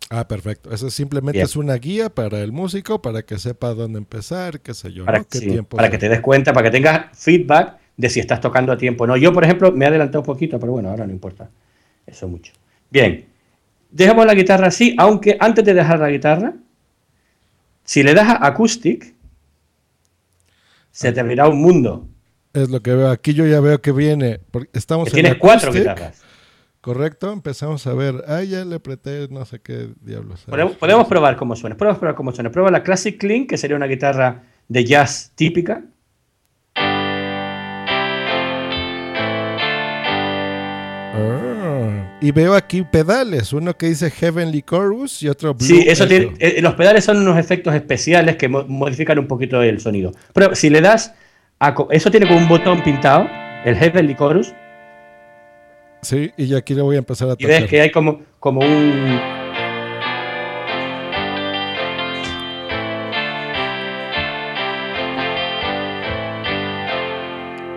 Ah, 0.09 0.27
perfecto. 0.27 0.71
Eso 0.71 0.89
simplemente 0.89 1.37
Bien. 1.37 1.45
es 1.45 1.55
una 1.55 1.75
guía 1.75 2.09
para 2.09 2.41
el 2.41 2.51
músico, 2.51 3.01
para 3.01 3.23
que 3.23 3.39
sepa 3.39 3.73
dónde 3.73 3.97
empezar, 3.97 4.59
qué 4.59 4.73
sé 4.73 4.91
yo, 4.91 5.05
Para, 5.05 5.19
¿no? 5.19 5.27
¿Qué 5.27 5.37
sí, 5.37 5.47
tiempo 5.47 5.77
para 5.77 5.89
que 5.89 5.97
te 5.97 6.09
des 6.09 6.19
cuenta, 6.19 6.53
para 6.53 6.65
que 6.65 6.71
tengas 6.71 7.17
feedback 7.17 7.77
de 7.95 8.09
si 8.09 8.19
estás 8.19 8.41
tocando 8.41 8.71
a 8.71 8.77
tiempo 8.77 9.05
o 9.05 9.07
no. 9.07 9.17
Yo, 9.17 9.31
por 9.33 9.43
ejemplo, 9.43 9.71
me 9.71 9.85
he 9.85 9.87
adelantado 9.87 10.19
un 10.19 10.25
poquito, 10.25 10.59
pero 10.59 10.73
bueno, 10.73 10.89
ahora 10.89 11.05
no 11.07 11.13
importa. 11.13 11.49
Eso 12.05 12.27
mucho. 12.27 12.53
Bien. 12.91 13.25
Dejamos 13.89 14.25
la 14.25 14.33
guitarra 14.33 14.67
así, 14.67 14.95
aunque 14.97 15.37
antes 15.39 15.63
de 15.63 15.73
dejar 15.73 15.99
la 15.99 16.09
guitarra, 16.09 16.53
si 17.83 18.03
le 18.03 18.13
das 18.13 18.27
a 18.27 18.45
acoustic, 18.45 19.13
se 20.93 21.11
te 21.11 21.19
abrirá 21.19 21.49
un 21.49 21.59
mundo. 21.61 22.07
Es 22.53 22.69
lo 22.69 22.81
que 22.81 22.93
veo. 22.93 23.09
Aquí 23.09 23.33
yo 23.33 23.45
ya 23.47 23.59
veo 23.59 23.81
que 23.81 23.91
viene. 23.91 24.39
porque 24.51 24.69
Estamos 24.77 25.09
Que 25.09 25.19
en 25.19 25.23
tienes 25.25 25.39
cuatro 25.39 25.73
guitarras. 25.73 26.21
Correcto. 26.81 27.33
Empezamos 27.33 27.85
a 27.87 27.93
ver. 27.93 28.23
Ah, 28.27 28.43
ya 28.43 28.63
le 28.63 28.75
apreté 28.75 29.27
no 29.29 29.43
sé 29.43 29.59
qué 29.59 29.89
diablos. 30.01 30.43
Podemos, 30.47 30.75
podemos 30.75 31.07
probar 31.07 31.35
cómo 31.35 31.55
suena. 31.55 31.75
Podemos 31.75 31.97
probar 31.97 32.15
cómo 32.15 32.31
suena. 32.31 32.51
Prueba 32.51 32.69
la 32.69 32.83
Classic 32.83 33.17
Clean, 33.17 33.47
que 33.47 33.57
sería 33.57 33.75
una 33.75 33.87
guitarra 33.87 34.43
de 34.67 34.85
jazz 34.85 35.31
típica. 35.35 35.83
Y 42.23 42.31
veo 42.31 42.55
aquí 42.55 42.83
pedales, 42.83 43.51
uno 43.51 43.75
que 43.75 43.87
dice 43.87 44.09
Heavenly 44.09 44.61
Chorus 44.61 45.21
y 45.23 45.27
otro 45.27 45.53
Blue. 45.53 45.67
Sí, 45.67 45.83
eso 45.85 46.07
tiene, 46.07 46.31
eh, 46.39 46.61
los 46.61 46.73
pedales 46.75 47.03
son 47.03 47.17
unos 47.17 47.37
efectos 47.37 47.75
especiales 47.75 48.37
que 48.37 48.47
modifican 48.47 49.19
un 49.19 49.27
poquito 49.27 49.61
el 49.61 49.81
sonido. 49.81 50.13
Pero 50.33 50.55
si 50.55 50.69
le 50.69 50.79
das 50.79 51.13
a, 51.59 51.75
Eso 51.89 52.09
tiene 52.11 52.25
como 52.25 52.39
un 52.39 52.47
botón 52.47 52.81
pintado, 52.81 53.27
el 53.65 53.75
Heavenly 53.75 54.15
Chorus. 54.15 54.53
Sí, 56.01 56.31
y 56.37 56.47
yo 56.47 56.57
aquí 56.57 56.73
lo 56.73 56.85
voy 56.85 56.95
a 56.95 56.99
empezar 56.99 57.27
a 57.27 57.35
tocar. 57.35 57.49
Y 57.49 57.61
ves 57.61 57.69
que 57.69 57.81
hay 57.81 57.91
como, 57.91 58.21
como 58.39 58.61
un... 58.61 59.19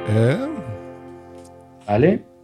¿Eh? 0.08 0.38
¿Vale? 1.84 2.35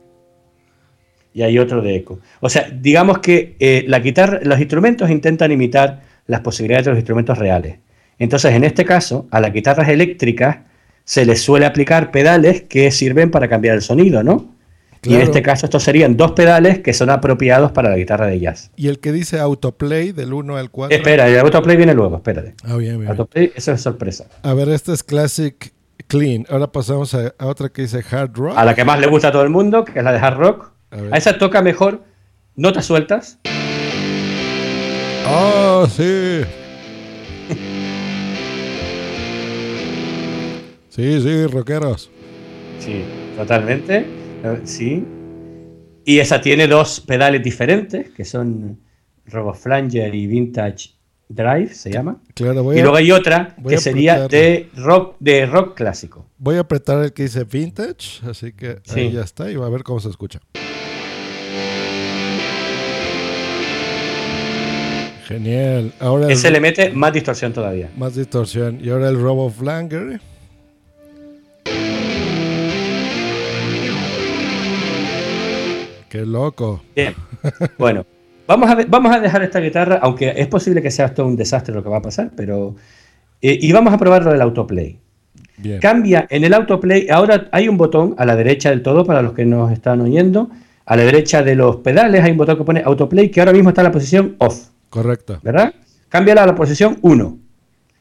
Y 1.34 1.42
hay 1.42 1.58
otro 1.58 1.80
de 1.80 1.96
eco. 1.96 2.20
O 2.40 2.48
sea, 2.48 2.68
digamos 2.70 3.18
que 3.20 3.56
eh, 3.58 3.84
la 3.88 4.00
guitarra, 4.00 4.40
los 4.42 4.58
instrumentos 4.58 5.10
intentan 5.10 5.50
imitar 5.50 6.02
las 6.26 6.40
posibilidades 6.40 6.86
de 6.86 6.90
los 6.92 6.98
instrumentos 6.98 7.38
reales. 7.38 7.78
Entonces, 8.18 8.52
en 8.52 8.64
este 8.64 8.84
caso, 8.84 9.26
a 9.30 9.40
las 9.40 9.52
guitarras 9.52 9.88
eléctricas 9.88 10.58
se 11.04 11.26
les 11.26 11.42
suele 11.42 11.66
aplicar 11.66 12.10
pedales 12.10 12.62
que 12.62 12.90
sirven 12.90 13.30
para 13.30 13.48
cambiar 13.48 13.74
el 13.74 13.82
sonido, 13.82 14.22
¿no? 14.22 14.54
Y 15.04 15.16
en 15.16 15.22
este 15.22 15.42
caso, 15.42 15.66
estos 15.66 15.82
serían 15.82 16.16
dos 16.16 16.30
pedales 16.30 16.78
que 16.78 16.92
son 16.92 17.10
apropiados 17.10 17.72
para 17.72 17.90
la 17.90 17.96
guitarra 17.96 18.28
de 18.28 18.38
jazz. 18.38 18.70
Y 18.76 18.86
el 18.86 19.00
que 19.00 19.10
dice 19.10 19.40
autoplay 19.40 20.12
del 20.12 20.32
1 20.32 20.56
al 20.56 20.70
4. 20.70 20.96
Espera, 20.96 21.26
el 21.26 21.40
autoplay 21.40 21.76
viene 21.76 21.92
luego, 21.92 22.16
espérate. 22.16 22.54
Ah, 22.62 22.76
bien, 22.76 22.98
bien. 22.98 23.10
Autoplay, 23.10 23.52
eso 23.56 23.72
es 23.72 23.80
sorpresa. 23.80 24.26
A 24.44 24.54
ver, 24.54 24.68
este 24.68 24.92
es 24.92 25.02
Classic 25.02 25.72
Clean. 26.06 26.46
Ahora 26.48 26.70
pasamos 26.70 27.14
a, 27.14 27.34
a 27.36 27.46
otra 27.46 27.68
que 27.68 27.82
dice 27.82 28.00
Hard 28.08 28.32
Rock. 28.34 28.56
A 28.56 28.64
la 28.64 28.76
que 28.76 28.84
más 28.84 29.00
le 29.00 29.08
gusta 29.08 29.28
a 29.28 29.32
todo 29.32 29.42
el 29.42 29.50
mundo, 29.50 29.84
que 29.84 29.98
es 29.98 30.04
la 30.04 30.12
de 30.12 30.18
hard 30.18 30.36
rock. 30.36 30.71
A, 30.92 31.16
esa 31.16 31.38
toca 31.38 31.62
mejor 31.62 32.04
notas 32.54 32.84
sueltas. 32.86 33.38
¡Oh, 35.26 35.86
sí! 35.90 36.42
sí, 40.88 41.20
sí, 41.20 41.46
rockeros. 41.46 42.10
Sí, 42.78 43.02
totalmente. 43.36 44.06
Sí. 44.64 45.04
Y 46.04 46.18
esa 46.18 46.40
tiene 46.40 46.66
dos 46.66 47.00
pedales 47.00 47.42
diferentes, 47.42 48.10
que 48.10 48.24
son 48.24 48.80
RoboFlanger 49.26 50.14
y 50.14 50.26
Vintage 50.26 50.90
Drive, 51.28 51.72
se 51.74 51.90
llama. 51.92 52.20
Claro, 52.34 52.64
voy 52.64 52.76
y 52.76 52.80
a- 52.80 52.82
luego 52.82 52.96
hay 52.96 53.12
otra 53.12 53.54
que 53.66 53.78
sería 53.78 54.26
de 54.28 54.68
rock, 54.76 55.16
de 55.20 55.46
rock 55.46 55.76
clásico. 55.76 56.26
Voy 56.38 56.56
a 56.56 56.60
apretar 56.60 57.02
el 57.04 57.12
que 57.12 57.22
dice 57.22 57.44
Vintage, 57.44 58.20
así 58.28 58.52
que 58.52 58.80
Sí. 58.84 59.00
ahí 59.00 59.12
ya 59.12 59.22
está 59.22 59.48
y 59.50 59.54
va 59.56 59.66
a 59.66 59.70
ver 59.70 59.84
cómo 59.84 60.00
se 60.00 60.08
escucha. 60.10 60.40
Genial. 65.32 65.92
Ahora 66.00 66.26
el- 66.26 66.32
Ese 66.32 66.50
le 66.50 66.60
mete 66.60 66.90
más 66.90 67.12
distorsión 67.12 67.52
todavía. 67.52 67.88
más 67.96 68.14
distorsión. 68.14 68.78
Y 68.82 68.90
ahora 68.90 69.08
el 69.08 69.20
Robo 69.20 69.50
Flanger. 69.50 70.20
Qué 76.08 76.26
loco. 76.26 76.82
Bien. 76.94 77.14
Bueno, 77.78 78.04
vamos 78.46 78.68
a, 78.70 78.74
ver- 78.74 78.86
vamos 78.88 79.14
a 79.14 79.18
dejar 79.20 79.42
esta 79.42 79.60
guitarra, 79.60 79.98
aunque 80.02 80.34
es 80.36 80.46
posible 80.46 80.82
que 80.82 80.90
sea 80.90 81.06
esto 81.06 81.26
un 81.26 81.36
desastre 81.36 81.74
lo 81.74 81.82
que 81.82 81.88
va 81.88 81.98
a 81.98 82.02
pasar, 82.02 82.30
pero... 82.36 82.76
eh, 83.40 83.58
y 83.60 83.72
vamos 83.72 83.94
a 83.94 83.98
probar 83.98 84.22
lo 84.24 84.30
del 84.32 84.42
autoplay. 84.42 84.98
Bien. 85.56 85.80
Cambia 85.80 86.26
en 86.28 86.44
el 86.44 86.52
autoplay, 86.52 87.08
ahora 87.08 87.48
hay 87.50 87.68
un 87.68 87.78
botón 87.78 88.14
a 88.18 88.26
la 88.26 88.36
derecha 88.36 88.68
del 88.70 88.82
todo 88.82 89.04
para 89.06 89.22
los 89.22 89.32
que 89.32 89.46
nos 89.46 89.72
están 89.72 90.00
oyendo. 90.02 90.50
A 90.84 90.96
la 90.96 91.04
derecha 91.04 91.42
de 91.42 91.54
los 91.54 91.76
pedales 91.76 92.22
hay 92.24 92.32
un 92.32 92.36
botón 92.36 92.58
que 92.58 92.64
pone 92.64 92.82
autoplay 92.84 93.30
que 93.30 93.40
ahora 93.40 93.52
mismo 93.52 93.70
está 93.70 93.80
en 93.80 93.84
la 93.86 93.92
posición 93.92 94.34
off, 94.38 94.66
Correcto. 94.92 95.40
¿verdad? 95.42 95.72
Cámbiala 96.10 96.42
a 96.42 96.46
la 96.46 96.54
posición 96.54 96.98
1 97.00 97.38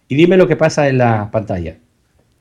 y 0.09 0.15
dime 0.15 0.35
lo 0.35 0.45
que 0.45 0.57
pasa 0.57 0.89
en 0.89 0.97
la 0.97 1.31
pantalla. 1.31 1.77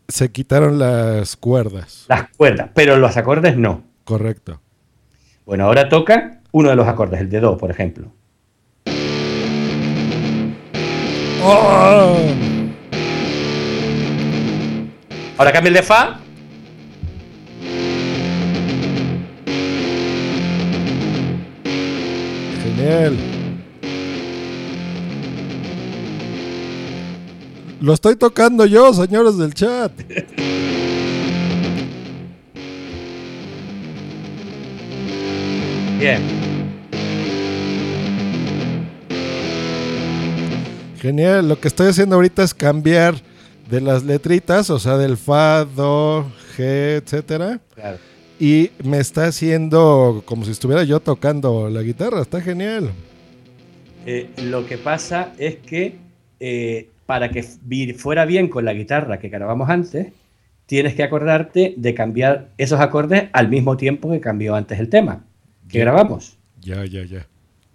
Se 0.08 0.32
quitaron 0.32 0.76
las 0.76 1.36
cuerdas. 1.36 2.06
Las 2.08 2.30
cuerdas, 2.36 2.68
pero 2.74 2.96
los 2.96 3.16
acordes 3.16 3.56
no. 3.56 3.84
Correcto. 4.02 4.60
Bueno, 5.46 5.66
ahora 5.66 5.88
toca 5.88 6.40
uno 6.50 6.68
de 6.68 6.74
los 6.74 6.88
acordes, 6.88 7.20
el 7.20 7.30
de 7.30 7.38
do, 7.38 7.56
por 7.56 7.70
ejemplo. 7.70 8.10
¡Oh! 11.44 12.16
Ahora 15.38 15.52
cambia 15.52 15.68
el 15.68 15.74
de 15.74 15.82
fa. 15.84 16.18
Genial. 22.64 23.29
Lo 27.80 27.94
estoy 27.94 28.14
tocando 28.14 28.66
yo, 28.66 28.92
señores 28.92 29.38
del 29.38 29.54
chat. 29.54 29.90
Bien. 35.98 36.20
Genial. 41.00 41.48
Lo 41.48 41.58
que 41.58 41.68
estoy 41.68 41.86
haciendo 41.88 42.16
ahorita 42.16 42.42
es 42.42 42.52
cambiar 42.52 43.14
de 43.70 43.80
las 43.80 44.04
letritas, 44.04 44.68
o 44.68 44.78
sea, 44.78 44.98
del 44.98 45.16
fa, 45.16 45.64
do, 45.64 46.30
g, 46.58 46.98
etcétera. 46.98 47.60
Claro. 47.74 47.96
Y 48.38 48.72
me 48.84 48.98
está 48.98 49.24
haciendo 49.24 50.22
como 50.26 50.44
si 50.44 50.50
estuviera 50.50 50.84
yo 50.84 51.00
tocando 51.00 51.70
la 51.70 51.80
guitarra. 51.80 52.20
Está 52.20 52.42
genial. 52.42 52.90
Eh, 54.04 54.28
lo 54.42 54.66
que 54.66 54.76
pasa 54.76 55.32
es 55.38 55.56
que 55.56 55.96
eh, 56.40 56.88
para 57.10 57.32
que 57.32 57.42
fuera 57.98 58.24
bien 58.24 58.46
con 58.46 58.64
la 58.64 58.72
guitarra 58.72 59.18
que 59.18 59.28
grabamos 59.28 59.68
antes, 59.68 60.12
tienes 60.66 60.94
que 60.94 61.02
acordarte 61.02 61.74
de 61.76 61.92
cambiar 61.92 62.50
esos 62.56 62.78
acordes 62.78 63.24
al 63.32 63.48
mismo 63.48 63.76
tiempo 63.76 64.12
que 64.12 64.20
cambió 64.20 64.54
antes 64.54 64.78
el 64.78 64.88
tema 64.88 65.24
que 65.68 65.80
grabamos. 65.80 66.38
Ya, 66.60 66.84
ya, 66.84 67.02
ya. 67.02 67.26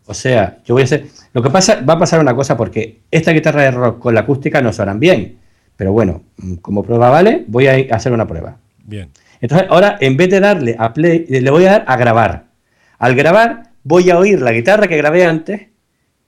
O 0.06 0.13
sea, 0.13 0.60
yo 0.63 0.76
voy 0.76 0.84
a 0.84 0.86
hacer. 0.86 1.08
Lo 1.34 1.41
que 1.41 1.50
pasa, 1.50 1.82
va 1.82 1.95
a 1.95 2.00
pasar 2.00 2.21
una 2.21 2.34
cosa 2.34 2.56
porque 2.56 3.02
esta 3.12 3.34
guitarra 3.34 3.63
de 3.63 3.71
rock 3.71 4.00
con 4.00 4.15
la 4.15 4.21
acústica 4.21 4.62
no 4.62 4.71
suenan 4.71 5.02
bien. 5.02 5.36
Pero 5.76 5.91
bueno, 5.91 6.24
mm, 6.38 6.56
como 6.56 6.82
prueba 6.82 7.10
vale, 7.10 7.43
voy 7.45 7.67
a 7.67 7.93
hacer 7.93 8.13
una 8.13 8.26
prueba. 8.26 8.58
Bien. 8.86 9.10
Entonces, 9.41 9.67
ahora 9.69 9.98
en 10.00 10.15
vez 10.15 10.30
de 10.30 10.39
darle 10.39 10.78
a 10.80 10.93
play, 10.93 11.26
le 11.28 11.52
voy 11.52 11.65
a 11.65 11.71
dar 11.71 11.86
a 11.89 11.98
grabar. 11.98 12.45
Al 13.00 13.15
grabar, 13.15 13.71
voy 13.84 14.10
a 14.12 14.17
oír 14.17 14.41
la 14.41 14.54
guitarra 14.54 14.88
que 14.88 14.95
grabé 14.95 15.26
antes 15.26 15.63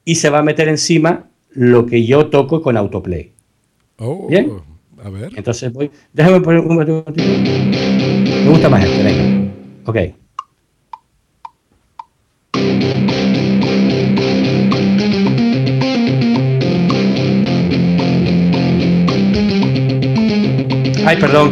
y 0.03 0.15
se 0.15 0.29
va 0.29 0.39
a 0.39 0.43
meter 0.43 0.67
encima 0.67 1.26
lo 1.51 1.85
que 1.85 2.05
yo 2.05 2.29
toco 2.29 2.61
con 2.61 2.77
autoplay. 2.77 3.33
Oh, 3.99 4.27
Bien. 4.27 4.51
A 5.03 5.09
ver. 5.09 5.31
Entonces 5.35 5.71
voy. 5.71 5.91
Déjame 6.13 6.41
poner 6.41 6.61
un 6.61 6.67
momentito. 6.67 7.03
Me 7.15 8.49
gusta 8.49 8.69
más 8.69 8.83
este, 8.83 9.03
venga. 9.03 9.53
Ok. 9.85 9.97
Ay, 21.05 21.17
perdón. 21.21 21.51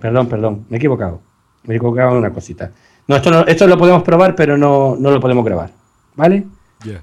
Perdón, 0.00 0.28
perdón. 0.28 0.66
Me 0.68 0.76
he 0.76 0.78
equivocado. 0.78 1.20
Me 1.64 1.74
he 1.74 1.76
equivocado 1.78 2.12
en 2.12 2.18
una 2.18 2.32
cosita. 2.32 2.70
No, 3.08 3.16
esto, 3.16 3.30
no, 3.30 3.44
esto 3.46 3.66
lo 3.66 3.76
podemos 3.76 4.02
probar, 4.02 4.36
pero 4.36 4.56
no, 4.56 4.94
no 4.96 5.10
lo 5.10 5.18
podemos 5.20 5.44
grabar. 5.44 5.70
¿Vale? 6.14 6.46
Ya. 6.84 7.02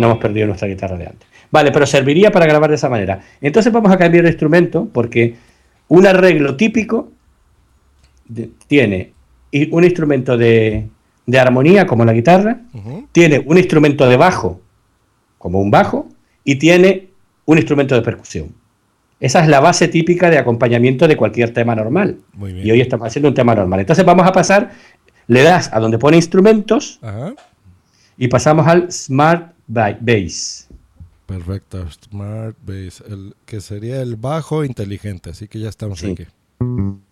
No 0.00 0.06
hemos 0.08 0.18
perdido 0.18 0.46
nuestra 0.46 0.66
guitarra 0.68 0.96
de 0.96 1.06
antes. 1.06 1.28
Vale, 1.50 1.70
pero 1.72 1.84
serviría 1.86 2.30
para 2.30 2.46
grabar 2.46 2.70
de 2.70 2.76
esa 2.76 2.88
manera. 2.88 3.20
Entonces 3.40 3.72
vamos 3.72 3.92
a 3.92 3.96
cambiar 3.98 4.24
de 4.24 4.30
instrumento 4.30 4.88
porque 4.92 5.34
un 5.88 6.06
arreglo 6.06 6.56
típico 6.56 7.10
de- 8.26 8.50
tiene 8.66 9.12
un 9.70 9.82
instrumento 9.84 10.36
de, 10.36 10.86
de 11.26 11.38
armonía 11.38 11.86
como 11.86 12.04
la 12.04 12.12
guitarra, 12.12 12.60
tiene 13.12 13.42
un 13.44 13.58
instrumento 13.58 14.08
de 14.08 14.16
bajo 14.16 14.60
como 15.38 15.60
un 15.60 15.70
bajo 15.70 16.08
y 16.44 16.56
tiene 16.56 17.08
un 17.46 17.58
instrumento 17.58 17.94
de 17.96 18.02
percusión. 18.02 18.54
Esa 19.18 19.42
es 19.42 19.48
la 19.48 19.60
base 19.60 19.88
típica 19.88 20.30
de 20.30 20.38
acompañamiento 20.38 21.06
de 21.08 21.16
cualquier 21.16 21.52
tema 21.52 21.74
normal. 21.74 22.18
Muy 22.34 22.52
bien. 22.52 22.66
Y 22.66 22.70
hoy 22.70 22.80
estamos 22.80 23.06
haciendo 23.08 23.28
un 23.28 23.34
tema 23.34 23.54
normal. 23.54 23.80
Entonces 23.80 24.04
vamos 24.04 24.26
a 24.26 24.32
pasar, 24.32 24.70
le 25.26 25.42
das 25.42 25.70
a 25.72 25.80
donde 25.80 25.98
pone 25.98 26.16
instrumentos 26.16 26.98
Ajá. 27.02 27.34
Y 28.16 28.28
pasamos 28.28 28.66
al 28.66 28.90
Smart 28.92 29.52
Ba- 29.66 29.96
Bass. 30.00 30.68
Perfecto. 31.26 31.86
Smart 31.90 32.56
Bass. 32.64 33.02
El, 33.08 33.34
que 33.46 33.60
sería 33.60 34.02
el 34.02 34.16
bajo 34.16 34.64
inteligente. 34.64 35.30
Así 35.30 35.46
que 35.48 35.60
ya 35.60 35.68
estamos 35.68 36.00
Sí. 36.00 36.12
aquí. 36.12 36.24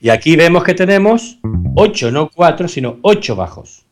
Y 0.01 0.09
aquí 0.11 0.37
vemos 0.37 0.65
que 0.65 0.75
tenemos 0.75 1.39
8, 1.77 2.11
no 2.11 2.29
4, 2.35 2.69
sino 2.69 2.99
8 3.03 3.37
bajos. 3.37 3.85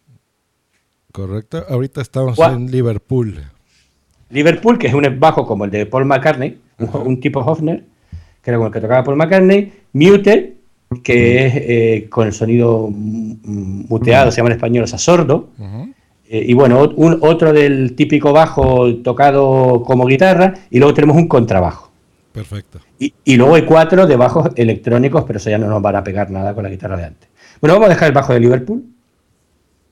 Correcto. 1.12 1.64
Ahorita 1.68 2.00
estamos 2.02 2.36
Gua- 2.36 2.54
en 2.54 2.70
Liverpool. 2.70 3.42
Liverpool, 4.30 4.78
que 4.78 4.88
es 4.88 4.94
un 4.94 5.06
bajo 5.20 5.46
como 5.46 5.64
el 5.64 5.70
de 5.70 5.86
Paul 5.86 6.04
McCartney, 6.04 6.58
un, 6.78 6.90
un 7.06 7.20
tipo 7.20 7.40
Hofner, 7.40 7.84
que 8.42 8.50
era 8.50 8.58
con 8.58 8.66
el 8.66 8.72
que 8.72 8.80
tocaba 8.80 9.04
Paul 9.04 9.16
McCartney. 9.16 9.72
Muted, 9.92 10.54
que 11.02 11.46
es 11.46 11.54
eh, 11.56 12.06
con 12.10 12.26
el 12.26 12.32
sonido 12.32 12.88
muteado, 12.90 14.30
se 14.30 14.38
llama 14.38 14.50
en 14.50 14.56
español, 14.56 14.84
o 14.84 14.86
sea, 14.88 14.98
sordo. 14.98 15.50
Eh, 16.28 16.44
y 16.48 16.54
bueno, 16.54 16.92
un, 16.96 17.18
otro 17.22 17.52
del 17.52 17.94
típico 17.94 18.32
bajo 18.32 18.94
tocado 18.96 19.82
como 19.84 20.06
guitarra, 20.06 20.54
y 20.70 20.78
luego 20.78 20.94
tenemos 20.94 21.16
un 21.16 21.28
contrabajo. 21.28 21.90
Perfecto. 22.32 22.80
Y, 22.98 23.14
y 23.24 23.36
luego 23.36 23.54
hay 23.54 23.62
cuatro 23.62 24.06
de 24.06 24.16
bajos 24.16 24.50
electrónicos, 24.56 25.24
pero 25.24 25.38
eso 25.38 25.50
ya 25.50 25.58
no 25.58 25.68
nos 25.68 25.80
van 25.80 25.96
a 25.96 26.04
pegar 26.04 26.30
nada 26.30 26.54
con 26.54 26.64
la 26.64 26.70
guitarra 26.70 26.96
de 26.96 27.04
antes. 27.04 27.28
Bueno, 27.60 27.74
vamos 27.74 27.86
a 27.86 27.94
dejar 27.94 28.08
el 28.08 28.14
bajo 28.14 28.32
de 28.32 28.40
Liverpool. 28.40 28.84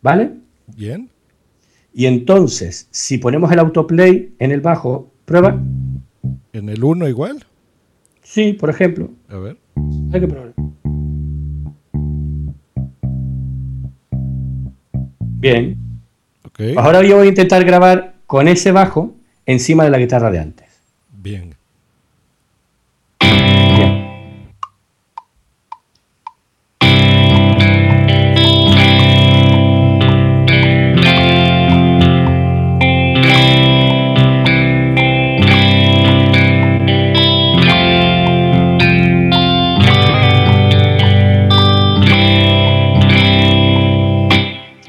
¿Vale? 0.03 0.32
Bien. 0.76 1.09
Y 1.95 2.07
entonces, 2.07 2.89
si 2.91 3.18
ponemos 3.18 3.51
el 3.53 3.59
autoplay 3.59 4.35
en 4.39 4.51
el 4.51 4.61
bajo, 4.61 5.11
prueba. 5.24 5.59
¿En 6.53 6.68
el 6.68 6.82
1 6.82 7.09
igual? 7.09 7.45
Sí, 8.22 8.53
por 8.53 8.68
ejemplo. 8.68 9.11
A 9.28 9.39
ver. 9.39 9.57
Hay 10.12 10.20
que 10.20 10.28
probar. 10.28 10.53
Bien. 15.39 15.84
Ahora 16.77 17.03
yo 17.03 17.17
voy 17.17 17.27
a 17.27 17.31
intentar 17.31 17.65
grabar 17.65 18.15
con 18.27 18.49
ese 18.49 18.73
bajo 18.73 19.15
encima 19.47 19.85
de 19.85 19.91
la 19.91 19.99
guitarra 19.99 20.31
de 20.31 20.39
antes. 20.39 20.69
Bien. 21.11 21.55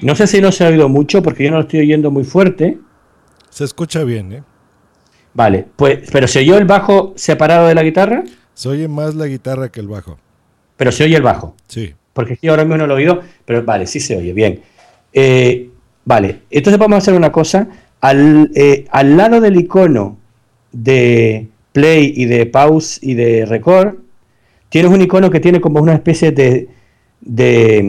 No 0.06 0.14
sé 0.14 0.28
si 0.28 0.40
no 0.40 0.52
se 0.52 0.64
ha 0.64 0.68
oído 0.68 0.88
mucho 0.88 1.24
porque 1.24 1.46
yo 1.46 1.50
no 1.50 1.58
lo 1.58 1.64
estoy 1.64 1.80
oyendo 1.80 2.12
muy 2.12 2.24
fuerte. 2.24 2.78
Se 3.50 3.64
escucha 3.64 4.04
bien, 4.04 4.32
¿eh? 4.34 4.44
Vale, 5.34 5.66
pues, 5.76 6.08
pero 6.12 6.28
¿se 6.28 6.42
oyó 6.42 6.60
el 6.60 6.66
bajo 6.66 7.14
separado 7.16 7.66
de 7.66 7.74
la 7.74 7.82
guitarra? 7.82 8.24
Se 8.54 8.70
oye 8.70 8.88
más 8.88 9.16
la 9.16 9.26
guitarra 9.26 9.70
que 9.70 9.80
el 9.80 9.88
bajo. 9.88 10.20
Pero 10.78 10.92
se 10.92 11.06
oye 11.06 11.16
el 11.16 11.24
bajo. 11.24 11.56
Sí. 11.68 11.96
Porque 12.14 12.34
aquí 12.34 12.48
ahora 12.48 12.66
mismo 12.66 12.78
no 12.78 12.86
lo 12.86 12.94
he 12.94 12.98
oído, 12.98 13.24
pero 13.46 13.64
vale, 13.64 13.88
sí 13.88 14.00
se 14.00 14.16
oye, 14.16 14.32
bien. 14.32 14.62
Eh, 15.12 15.72
vale, 16.06 16.42
entonces 16.52 16.80
vamos 16.80 16.98
a 16.98 16.98
hacer 17.00 17.16
una 17.16 17.32
cosa. 17.32 17.68
Al, 18.00 18.52
eh, 18.54 18.86
al 18.92 19.18
lado 19.18 19.42
del 19.42 19.56
icono 19.56 20.20
de 20.72 21.48
play 21.72 22.14
y 22.16 22.26
de 22.26 22.46
pause 22.46 23.00
y 23.02 23.16
de 23.16 23.48
record, 23.48 23.96
tienes 24.70 24.92
un 24.92 25.02
icono 25.02 25.32
que 25.32 25.40
tiene 25.40 25.60
como 25.60 25.82
una 25.82 25.94
especie 25.94 26.32
de, 26.32 26.70
de, 27.22 27.82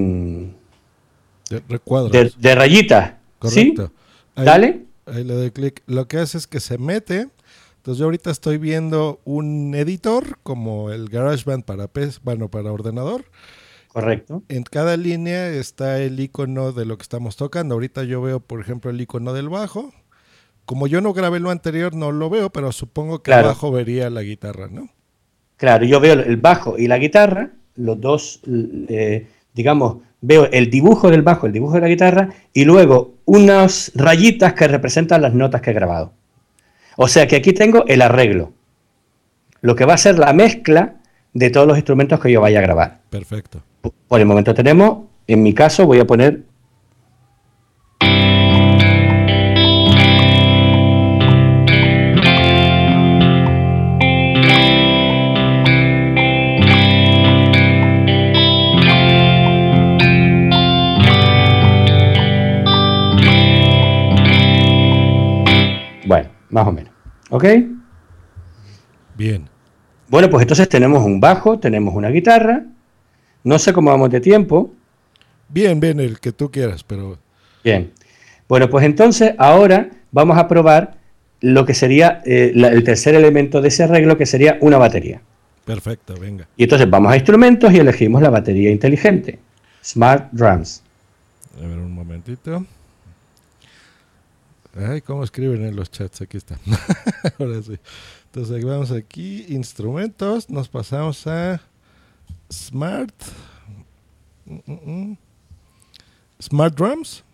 De 1.51 1.61
de. 1.61 3.17
¿Sí? 3.43 3.75
Correcto. 3.75 3.93
Ahí- 4.35 4.45
Dale. 4.45 4.83
Ahí 5.07 5.23
le 5.25 5.35
doy 5.35 5.51
clic. 5.53 5.83
Lo 5.87 6.09
que 6.09 6.19
hace 6.19 6.39
es 6.39 6.47
que 6.47 6.59
se 6.61 6.79
mete. 6.79 7.29
Entonces 7.77 7.99
yo 8.01 8.07
ahorita 8.07 8.31
estoy 8.33 8.59
viendo 8.59 9.21
un 9.25 9.73
editor 9.77 10.39
como 10.43 10.91
el 10.91 11.09
GarageBand 11.09 11.65
para 11.65 11.87
PC, 11.87 12.19
bueno, 12.25 12.49
para 12.49 12.73
ordenador. 12.73 13.25
Correcto. 13.89 14.43
En 14.49 14.65
cada 14.65 14.97
línea 14.97 15.49
está 15.51 16.01
el 16.03 16.19
icono 16.19 16.73
de 16.73 16.85
lo 16.85 16.99
que 16.99 17.03
estamos 17.03 17.37
tocando. 17.37 17.75
Ahorita 17.75 18.03
yo 18.03 18.21
veo, 18.21 18.41
por 18.41 18.61
ejemplo, 18.61 18.91
el 18.91 19.01
icono 19.01 19.33
del 19.33 19.49
bajo. 19.49 19.93
Como 20.65 20.89
yo 20.89 21.01
no 21.01 21.13
grabé 21.13 21.39
lo 21.39 21.51
anterior, 21.51 21.95
no 21.95 22.11
lo 22.11 22.29
veo, 22.29 22.51
pero 22.51 22.73
supongo 22.73 23.23
que 23.23 23.31
Claro. 23.31 23.47
abajo 23.47 23.71
vería 23.71 24.11
la 24.11 24.23
guitarra, 24.23 24.67
¿no? 24.69 24.89
Claro, 25.57 25.87
yo 25.87 26.01
veo 26.01 26.15
el 26.15 26.37
bajo 26.39 26.77
y 26.77 26.89
la 26.89 26.99
guitarra, 26.99 27.53
los 27.77 28.01
dos, 28.01 28.41
eh, 28.89 29.29
digamos, 29.55 29.99
veo 30.21 30.49
el 30.53 30.71
dibujo 30.71 31.11
del 31.11 31.23
bajo, 31.23 31.47
el 31.47 31.53
dibujo 31.53 31.75
de 31.75 31.81
la 31.81 31.89
guitarra 31.89 32.31
y 32.53 32.65
luego 32.65 33.15
unas 33.25 33.93
rayitas 33.95 34.55
que 34.55 34.69
representan 34.69 35.23
las 35.23 35.35
notas 35.35 35.61
que 35.61 35.71
he 35.71 35.75
grabado. 35.75 36.13
O 36.97 37.09
sea 37.09 37.27
que 37.27 37.37
aquí 37.37 37.53
tengo 37.53 37.85
el 37.87 38.03
arreglo, 38.03 38.53
lo 39.61 39.77
que 39.77 39.85
va 39.85 39.95
a 39.95 39.99
ser 39.99 40.19
la 40.19 40.33
mezcla 40.33 40.95
de 41.35 41.51
todos 41.51 41.67
los 41.67 41.77
instrumentos 41.77 42.19
que 42.21 42.33
yo 42.33 42.41
vaya 42.41 42.61
a 42.61 42.63
grabar. 42.63 43.01
Perfecto. 43.11 43.63
Por 44.09 44.21
el 44.21 44.27
momento 44.27 44.55
tenemos, 44.55 45.05
en 45.27 45.43
mi 45.43 45.53
caso 45.53 45.87
voy 45.87 46.01
a 46.01 46.07
poner... 46.07 46.43
más 66.57 66.67
o 66.67 66.73
menos. 66.73 66.93
¿Ok? 67.31 67.45
Bien. 69.17 69.49
Bueno, 70.09 70.31
pues 70.31 70.43
entonces 70.43 70.69
tenemos 70.69 71.05
un 71.05 71.21
bajo, 71.21 71.59
tenemos 71.59 71.95
una 71.95 72.09
guitarra. 72.09 72.65
No 73.45 73.59
sé 73.59 73.73
cómo 73.73 73.91
vamos 73.91 74.11
de 74.11 74.21
tiempo. 74.21 74.73
Bien, 75.49 75.79
bien, 75.81 76.01
el 76.01 76.19
que 76.19 76.33
tú 76.33 76.51
quieras, 76.51 76.83
pero 76.83 77.19
Bien. 77.63 77.93
Bueno, 78.49 78.71
pues 78.71 78.85
entonces 78.85 79.35
ahora 79.39 79.91
vamos 80.13 80.39
a 80.39 80.47
probar 80.47 80.99
lo 81.41 81.67
que 81.67 81.75
sería 81.75 82.23
eh, 82.25 82.53
la- 82.55 82.69
el 82.69 82.85
tercer 82.85 83.15
elemento 83.17 83.61
de 83.61 83.69
ese 83.69 83.83
arreglo, 83.83 84.17
que 84.17 84.25
sería 84.27 84.57
una 84.61 84.79
batería. 84.79 85.21
perfecto, 85.65 86.15
venga. 86.21 86.47
Y 86.57 86.63
entonces 86.63 86.89
vamos 86.89 87.11
a 87.13 87.17
instrumentos 87.17 87.73
y 87.73 87.79
elegimos 87.79 88.23
la 88.23 88.31
batería 88.31 88.71
inteligente. 88.71 89.41
Smart 89.85 90.29
Drums. 90.33 90.83
A 91.59 91.67
ver 91.67 91.79
un 91.79 91.93
momentito. 91.93 92.65
Ay, 94.77 95.01
¿cómo 95.01 95.25
escriben 95.25 95.65
en 95.65 95.75
los 95.77 95.91
chats? 95.91 96.21
Aquí 96.21 96.37
está. 96.37 96.59
Ahora 97.39 97.63
sí. 97.63 97.79
Entonces 98.27 98.65
vamos 98.65 98.91
aquí, 98.91 99.47
instrumentos, 99.49 100.51
nos 100.51 100.69
pasamos 100.69 101.27
a 101.27 101.61
Smart. 102.53 103.15
Mm, 104.45 104.55
mm, 104.67 104.91
mm. 105.11 105.17
Smart 106.43 106.75
Drums. 106.77 107.25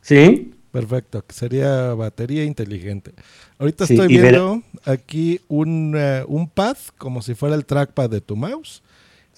Sí. 0.00 0.52
Perfecto, 0.70 1.24
que 1.24 1.32
sería 1.34 1.94
batería 1.94 2.44
inteligente. 2.44 3.12
Ahorita 3.58 3.86
Sí, 3.86 3.94
estoy 3.94 4.12
y 4.14 4.18
viendo 4.20 4.62
aquí 4.84 5.40
un, 5.48 5.94
eh, 5.96 6.24
un 6.26 6.48
pad, 6.48 6.76
como 6.98 7.22
si 7.22 7.34
fuera 7.34 7.54
el 7.54 7.64
trackpad 7.64 8.10
de 8.10 8.20
tu 8.20 8.34
mouse. 8.36 8.82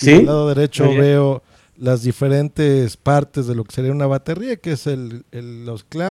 Y 0.01 0.05
Sí. 0.05 0.11
del 0.13 0.27
lado 0.27 0.49
derecho 0.49 0.85
Muy 0.85 0.95
bien. 0.95 1.05
veo 1.05 1.43
las 1.77 2.03
diferentes 2.03 2.97
partes 2.97 3.47
de 3.47 3.55
lo 3.55 3.65
que 3.65 3.75
sería 3.75 3.93
una 3.93 4.07
batería, 4.07 4.57
que 4.57 4.73
es 4.73 4.87
el, 4.87 5.25
el- 5.31 5.67
los 5.67 5.85
clavos. 5.85 6.11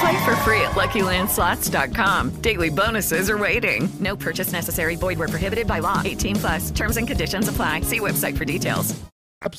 Play 0.00 0.24
for 0.24 0.36
free 0.44 0.60
at 0.60 0.76
LuckyLandSlots.com. 0.76 2.40
Daily 2.40 2.70
bonuses 2.70 3.30
are 3.30 3.38
waiting. 3.38 3.88
No 4.00 4.14
purchase 4.16 4.52
necessary. 4.52 4.96
Void 4.96 5.18
where 5.18 5.28
prohibited 5.28 5.66
by 5.66 5.80
law. 5.80 6.02
18 6.04 6.36
plus. 6.36 6.70
Terms 6.70 6.96
and 6.96 7.08
conditions 7.08 7.48
apply. 7.48 7.82
See 7.82 8.00
website 8.00 8.36
for 8.36 8.44
details. 8.44 8.94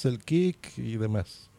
el 0.04 0.20
kick 0.20 0.74
y 0.78 0.98
demás. 0.98 1.50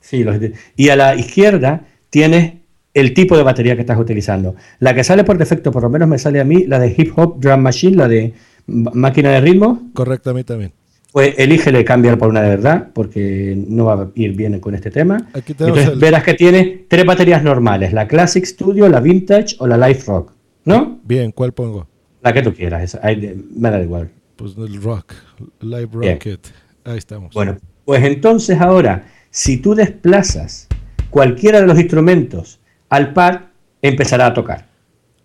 Sí, 0.00 0.24
los 0.24 0.36
y 0.76 0.88
a 0.88 0.96
la 0.96 1.14
izquierda 1.14 1.86
tienes 2.10 2.54
el 2.94 3.14
tipo 3.14 3.36
de 3.36 3.42
batería 3.42 3.74
que 3.74 3.82
estás 3.82 3.98
utilizando. 3.98 4.54
La 4.80 4.94
que 4.94 5.04
sale 5.04 5.24
por 5.24 5.38
defecto, 5.38 5.70
por 5.70 5.82
lo 5.82 5.90
menos 5.90 6.08
me 6.08 6.18
sale 6.18 6.40
a 6.40 6.44
mí, 6.44 6.64
la 6.66 6.78
de 6.78 6.94
Hip 6.96 7.12
Hop 7.16 7.40
Drum 7.40 7.60
Machine, 7.60 7.96
la 7.96 8.08
de 8.08 8.34
máquina 8.66 9.30
de 9.30 9.40
ritmo. 9.40 9.90
Correcto, 9.94 10.30
a 10.30 10.34
mí 10.34 10.44
también. 10.44 10.72
Pues 11.12 11.34
elígele 11.38 11.84
cambiar 11.84 12.18
por 12.18 12.28
una 12.28 12.42
de 12.42 12.50
verdad, 12.50 12.90
porque 12.92 13.54
no 13.66 13.86
va 13.86 13.94
a 14.02 14.08
ir 14.14 14.36
bien 14.36 14.60
con 14.60 14.74
este 14.74 14.90
tema. 14.90 15.16
Aquí 15.32 15.52
Entonces 15.52 15.88
el- 15.88 15.98
verás 15.98 16.22
que 16.22 16.34
tiene 16.34 16.84
tres 16.88 17.06
baterías 17.06 17.42
normales, 17.42 17.92
la 17.92 18.06
Classic 18.06 18.44
Studio, 18.44 18.88
la 18.88 19.00
Vintage 19.00 19.56
o 19.58 19.66
la 19.66 19.78
Life 19.88 20.04
Rock, 20.06 20.32
¿no? 20.64 21.00
Bien, 21.04 21.32
¿cuál 21.32 21.52
pongo? 21.52 21.88
La 22.22 22.32
que 22.32 22.42
tú 22.42 22.52
quieras, 22.52 22.82
esa, 22.82 23.00
ahí 23.02 23.42
me 23.56 23.70
da 23.70 23.80
igual. 23.80 24.10
Pues 24.36 24.54
el 24.58 24.82
rock, 24.82 25.14
Live 25.60 25.88
Bien. 25.98 26.12
Rocket. 26.14 26.46
Ahí 26.84 26.98
estamos. 26.98 27.32
Bueno, 27.34 27.56
pues 27.84 28.04
entonces 28.04 28.60
ahora, 28.60 29.06
si 29.30 29.56
tú 29.56 29.74
desplazas 29.74 30.68
cualquiera 31.10 31.60
de 31.60 31.66
los 31.66 31.78
instrumentos 31.78 32.60
al 32.90 33.12
pad, 33.14 33.40
empezará 33.82 34.26
a 34.26 34.34
tocar 34.34 34.66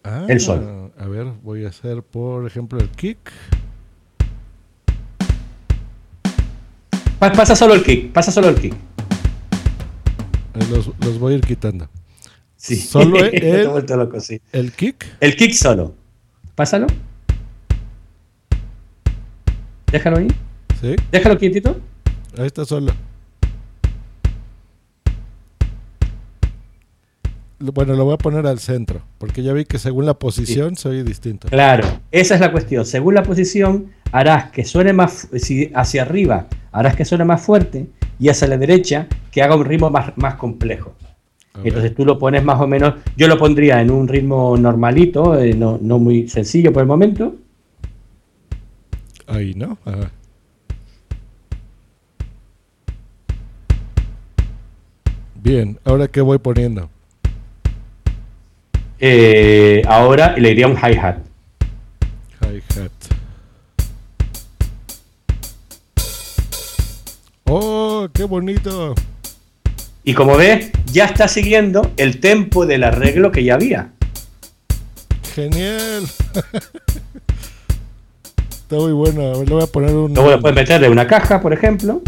Ah, 0.04 0.26
el 0.30 0.40
solo. 0.40 0.92
A 0.98 1.08
ver, 1.08 1.26
voy 1.44 1.66
a 1.66 1.70
hacer, 1.70 2.04
por 2.04 2.46
ejemplo, 2.48 2.80
el 2.80 2.90
kick. 2.90 3.18
Pasa 7.32 7.56
solo 7.56 7.74
el 7.74 7.84
kick, 7.84 8.12
pasa 8.12 8.32
solo 8.32 8.50
el 8.50 8.56
kick. 8.56 8.74
Eh, 8.74 10.66
Los, 10.70 10.90
los 11.00 11.20
voy 11.20 11.34
a 11.34 11.38
ir 11.38 11.42
quitando. 11.42 11.88
Sí. 12.58 12.76
Solo 12.76 13.18
el, 13.24 13.68
vuelto 13.68 13.96
loco, 13.98 14.20
sí. 14.20 14.42
el 14.52 14.72
kick. 14.72 15.06
El 15.20 15.36
kick 15.36 15.54
solo. 15.54 15.96
Pásalo. 16.56 16.88
Déjalo 19.92 20.18
ahí. 20.18 20.28
Sí. 20.82 20.96
Déjalo 21.12 21.38
quietito. 21.38 21.80
Ahí 22.38 22.48
está 22.48 22.66
solo. 22.66 22.92
Lo- 27.60 27.72
Bueno, 27.72 27.94
lo 27.96 28.04
voy 28.06 28.16
a 28.16 28.18
poner 28.18 28.46
al 28.46 28.60
centro, 28.60 29.02
porque 29.18 29.42
ya 29.44 29.54
vi 29.54 29.64
que 29.66 29.80
según 29.80 30.06
la 30.06 30.16
posición 30.16 30.76
se 30.76 30.90
oye 30.90 31.04
distinto. 31.04 31.48
Claro, 31.48 31.88
esa 32.12 32.36
es 32.36 32.42
la 32.42 32.52
cuestión. 32.52 32.86
Según 32.86 33.14
la 33.16 33.24
posición, 33.24 33.92
harás 34.12 34.52
que 34.52 34.66
suene 34.66 34.92
más, 34.92 35.30
si 35.38 35.72
hacia 35.74 36.02
arriba, 36.02 36.48
harás 36.74 36.96
que 36.96 37.06
suene 37.06 37.24
más 37.24 37.42
fuerte 37.42 37.88
y 38.20 38.30
hacia 38.30 38.48
la 38.48 38.58
derecha 38.58 39.08
que 39.32 39.42
haga 39.42 39.56
un 39.56 39.64
ritmo 39.64 39.90
más, 39.90 40.12
más 40.18 40.36
complejo. 40.36 40.96
Entonces 41.64 41.94
tú 41.94 42.04
lo 42.04 42.18
pones 42.18 42.44
más 42.44 42.60
o 42.60 42.68
menos, 42.68 42.96
yo 43.16 43.28
lo 43.28 43.38
pondría 43.38 43.80
en 43.80 43.92
un 43.92 44.08
ritmo 44.08 44.58
normalito, 44.58 45.40
eh, 45.40 45.54
no, 45.54 45.78
no 45.80 46.00
muy 46.00 46.28
sencillo 46.28 46.74
por 46.74 46.82
el 46.82 46.88
momento. 46.88 47.36
Ahí, 49.28 49.54
¿no? 49.54 49.78
Bien, 55.36 55.78
ahora 55.86 56.08
qué 56.08 56.22
voy 56.22 56.40
poniendo. 56.40 56.90
Eh, 59.00 59.84
ahora 59.86 60.36
le 60.38 60.52
iría 60.52 60.68
un 60.68 60.76
hi-hat. 60.76 61.18
Hi-hat. 62.42 63.13
¡Oh, 67.56 68.10
qué 68.12 68.24
bonito! 68.24 68.96
Y 70.04 70.16
como 70.16 70.36
ves, 70.38 70.72
ya 70.92 71.06
está 71.06 71.28
siguiendo 71.28 71.92
el 71.98 72.20
tempo 72.20 72.66
del 72.66 72.84
arreglo 72.84 73.32
que 73.32 73.44
ya 73.44 73.54
había. 73.54 73.92
Genial. 75.36 76.02
Está 78.50 78.78
muy 78.78 78.92
bueno. 78.94 79.22
A 79.22 79.38
ver, 79.38 79.48
Le 79.48 79.54
voy 79.54 79.64
a 79.64 79.68
poner 79.68 79.94
un. 79.94 80.16
Luego 80.16 80.32
le 80.32 80.40
puedes 80.40 80.56
meterle 80.56 80.90
una 80.90 81.06
caja, 81.06 81.42
por 81.42 81.54
ejemplo. 81.54 82.02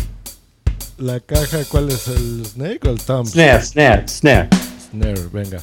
La 0.97 1.19
caja, 1.19 1.59
¿cuál 1.69 1.89
es 1.89 2.07
el 2.07 2.43
snake 2.47 2.87
o 2.87 2.89
el 2.89 2.99
thumb? 2.99 3.27
Snare, 3.27 3.61
snare, 3.61 4.07
snare. 4.07 4.49
Snare, 4.89 5.21
venga. 5.31 5.61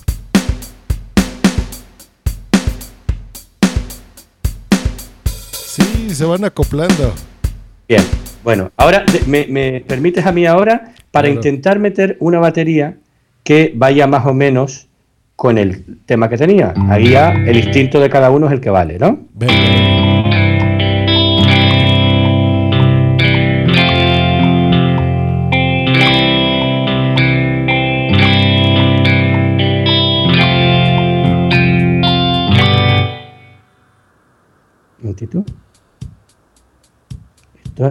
Sí, 5.50 6.14
se 6.14 6.24
van 6.24 6.44
acoplando. 6.44 7.12
Bien, 7.88 8.04
bueno, 8.44 8.70
ahora 8.76 9.04
me, 9.26 9.46
me 9.48 9.84
permites 9.86 10.26
a 10.26 10.32
mí 10.32 10.46
ahora 10.46 10.92
para 11.10 11.28
Claro. 11.28 11.34
intentar 11.36 11.78
meter 11.78 12.16
una 12.20 12.38
batería 12.38 12.96
que 13.44 13.72
vaya 13.74 14.06
más 14.06 14.26
o 14.26 14.34
menos 14.34 14.88
con 15.36 15.58
el 15.58 15.98
tema 16.06 16.28
que 16.28 16.36
tenía. 16.36 16.72
Ahí 16.88 17.10
ya 17.10 17.32
el 17.32 17.56
instinto 17.56 18.00
de 18.00 18.08
cada 18.10 18.30
uno 18.30 18.46
es 18.46 18.52
el 18.52 18.60
que 18.60 18.70
vale, 18.70 18.98
¿no? 18.98 19.26
Un 34.98 35.08
momentito. 35.08 35.44
Esto 37.64 37.90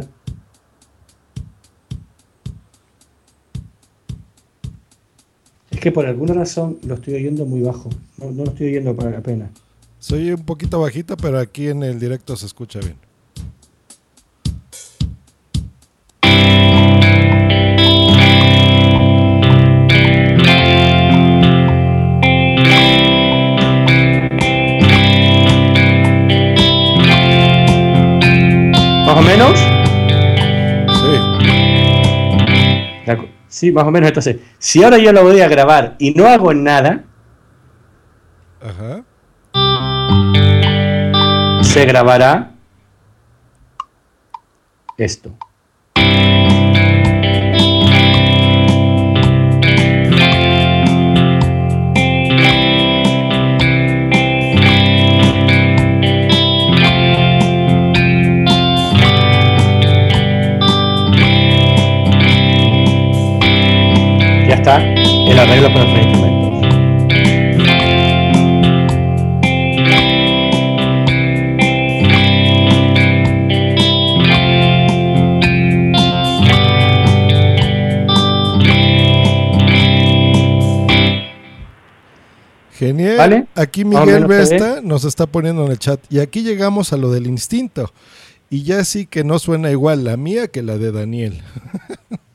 que 5.82 5.91
por 5.91 6.05
alguna 6.05 6.36
razón 6.36 6.77
lo 6.86 6.93
estoy 6.93 7.15
oyendo 7.15 7.45
muy 7.45 7.61
bajo. 7.61 7.89
No, 8.19 8.32
no 8.32 8.45
lo 8.45 8.51
estoy 8.51 8.67
oyendo 8.67 8.95
para 8.95 9.09
la 9.09 9.21
pena. 9.21 9.49
Soy 9.97 10.32
un 10.32 10.45
poquito 10.45 10.79
bajito, 10.79 11.17
pero 11.17 11.39
aquí 11.39 11.67
en 11.67 11.82
el 11.84 11.99
directo 11.99 12.36
se 12.36 12.45
escucha 12.45 12.79
bien. 12.79 12.95
¿Más 29.07 29.17
o 29.17 29.21
menos? 29.23 29.70
Sí. 33.52 33.70
Más 33.72 33.86
o 33.86 33.91
menos. 33.91 34.08
Entonces, 34.08 34.38
si 34.58 34.82
ahora 34.82 34.97
yo 34.97 35.12
lo 35.12 35.24
voy 35.24 35.41
a 35.41 35.49
grabar 35.49 35.95
y 35.99 36.12
no 36.12 36.26
hago 36.26 36.54
nada, 36.54 37.04
Ajá. 38.62 39.04
se 41.62 41.86
grabará 41.86 42.52
esto. 44.97 45.36
Está 64.62 64.80
el 64.84 65.39
arreglo 65.39 65.74
con 65.74 65.82
los 65.82 65.91
tres 65.91 66.05
instrumentos. 66.05 66.41
Genial. 82.74 83.18
¿Vale? 83.18 83.47
Aquí 83.55 83.84
Miguel. 83.84 84.28
Vesta 84.28 84.82
nos 84.84 85.05
está 85.05 85.26
poniendo 85.26 85.66
en 85.66 85.72
el 85.72 85.80
chat. 85.80 85.99
Y 86.09 86.20
aquí 86.20 86.43
llegamos 86.43 86.93
a 86.93 86.97
lo 86.97 87.12
del 87.12 87.26
instinto. 87.26 87.91
Y 88.51 88.62
ya 88.64 88.84
sí 88.86 89.07
que 89.07 89.24
no 89.24 89.39
suena 89.39 89.72
igual 89.72 90.03
la 90.03 90.18
mía 90.18 90.49
que 90.49 90.62
la 90.62 90.78
de 90.78 90.91
Daniel. 90.91 91.41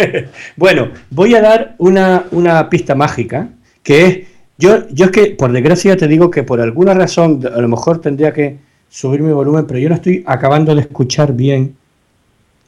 Bueno, 0.56 0.90
voy 1.10 1.34
a 1.34 1.40
dar 1.40 1.74
una, 1.78 2.26
una 2.30 2.68
pista 2.68 2.94
mágica, 2.94 3.48
que 3.82 4.04
es, 4.04 4.18
yo, 4.58 4.88
yo 4.90 5.06
es 5.06 5.10
que 5.10 5.26
por 5.26 5.52
desgracia 5.52 5.96
te 5.96 6.08
digo 6.08 6.30
que 6.30 6.42
por 6.42 6.60
alguna 6.60 6.94
razón, 6.94 7.40
a 7.46 7.60
lo 7.60 7.68
mejor 7.68 8.00
tendría 8.00 8.32
que 8.32 8.58
subir 8.88 9.22
mi 9.22 9.32
volumen, 9.32 9.66
pero 9.66 9.78
yo 9.78 9.88
no 9.88 9.94
estoy 9.94 10.22
acabando 10.26 10.74
de 10.74 10.82
escuchar 10.82 11.32
bien 11.32 11.76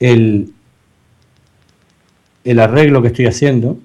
el, 0.01 0.53
el 2.45 2.61
arreglo 2.61 3.03
que 3.03 3.09
estoy 3.09 3.26
haciendo. 3.26 3.78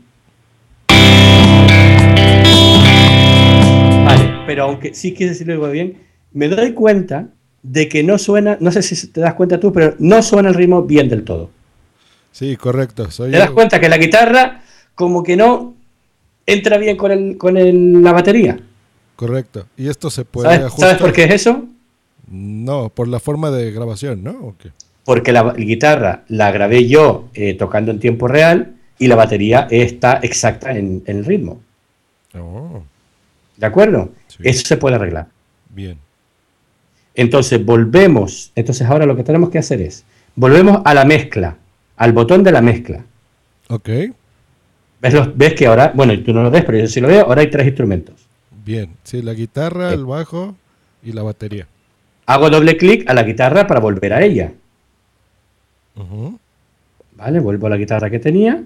Vale, 4.06 4.30
pero 4.46 4.64
aunque 4.64 4.94
sí 4.94 5.14
quise 5.14 5.30
decirlo 5.30 5.70
bien, 5.72 5.98
me 6.34 6.48
doy 6.48 6.72
cuenta 6.74 7.30
de 7.64 7.90
que 7.90 8.04
no 8.04 8.18
suena, 8.18 8.58
no 8.62 8.72
sé 8.72 8.82
si 8.82 9.08
te 9.08 9.20
das 9.20 9.34
cuenta 9.34 9.60
tú, 9.60 9.74
pero 9.74 9.96
no 10.00 10.22
suena 10.22 10.50
el 10.50 10.56
ritmo 10.56 10.84
bien 10.84 11.10
del 11.10 11.24
todo. 11.24 11.57
Sí, 12.32 12.56
correcto. 12.56 13.10
Soy 13.12 13.32
¿Te 13.32 13.38
das 13.38 13.52
cuenta 13.52 13.80
que 13.80 13.90
la 13.90 13.98
guitarra 13.98 14.62
como 14.96 15.24
que 15.24 15.36
no 15.36 15.74
entra 16.46 16.78
bien 16.78 16.98
con, 16.98 17.12
el, 17.12 17.38
con 17.38 17.58
el- 17.58 18.02
la 18.04 18.12
batería? 18.14 18.60
Correcto. 19.16 19.66
Y 19.78 19.88
esto 19.90 20.10
se 20.10 20.26
puede 20.26 20.48
¿Sabes, 20.50 20.66
ajustar. 20.68 20.90
sabes 20.90 21.02
por 21.02 21.14
qué 21.14 21.24
es 21.24 21.32
eso? 21.34 21.66
No, 22.30 22.90
por 22.90 23.08
la 23.08 23.20
forma 23.20 23.50
de 23.52 23.72
grabación, 23.72 24.24
¿no? 24.24 24.32
¿O 24.32 24.56
qué? 24.62 24.72
Porque 25.06 25.32
la, 25.32 25.54
guitarra 25.54 26.24
la 26.28 26.52
grabé 26.52 26.88
yo 26.88 27.30
eh, 27.34 27.54
tocando 27.54 27.92
en 27.92 28.00
tiempo 28.00 28.28
real 28.28 28.76
y 29.00 29.08
la 29.08 29.16
batería 29.16 29.68
está 29.72 30.20
exacta 30.22 30.72
en, 30.78 31.04
en 31.08 31.18
el 31.18 31.26
ritmo. 31.26 31.62
Oh, 32.38 32.84
¿De 33.56 33.66
acuerdo? 33.66 34.12
Eso 34.44 34.66
se 34.68 34.78
puede 34.78 34.96
arreglar. 34.96 35.28
bien. 35.70 35.98
Entonces 37.16 37.64
volvemos. 37.66 38.52
Entonces 38.56 38.86
ahora 38.88 39.06
lo 39.06 39.16
que 39.16 39.24
tenemos 39.24 39.50
que 39.50 39.58
hacer 39.58 39.82
es, 39.82 40.04
volvemos 40.36 40.82
a 40.86 40.94
la 40.94 41.04
mezcla, 41.06 41.58
al 41.98 42.14
botón 42.14 42.44
de 42.44 42.52
la 42.52 42.62
mezcla. 42.62 43.04
Ok, 43.70 43.90
¿Ves, 45.00 45.14
los- 45.14 45.38
ves 45.38 45.54
que 45.54 45.68
ahora, 45.68 45.92
bueno, 45.94 46.14
tú 46.24 46.34
no 46.34 46.42
lo 46.42 46.50
ves, 46.50 46.64
pero 46.66 46.78
yo 46.80 46.88
sí 46.88 47.00
lo 47.02 47.08
veo, 47.08 47.26
ahora 47.26 47.42
hay 47.42 47.50
tres 47.50 47.68
instrumentos. 47.68 48.16
bien. 48.66 48.90
Sí, 49.04 49.22
la 49.22 49.34
guitarra, 49.34 49.94
el 49.94 50.06
bajo 50.06 50.56
y 51.04 51.12
la 51.12 51.24
batería. 51.24 51.68
Hago 52.26 52.50
doble 52.50 52.76
clic 52.78 53.10
a 53.10 53.14
la 53.14 53.24
guitarra 53.24 53.66
para 53.68 53.80
volver 53.80 54.12
a 54.14 54.22
ella. 54.24 54.52
¿Vale? 57.16 57.40
Vuelvo 57.40 57.68
a 57.68 57.70
la 57.72 57.78
guitarra 57.78 58.10
que 58.10 58.20
tenía. 58.20 58.64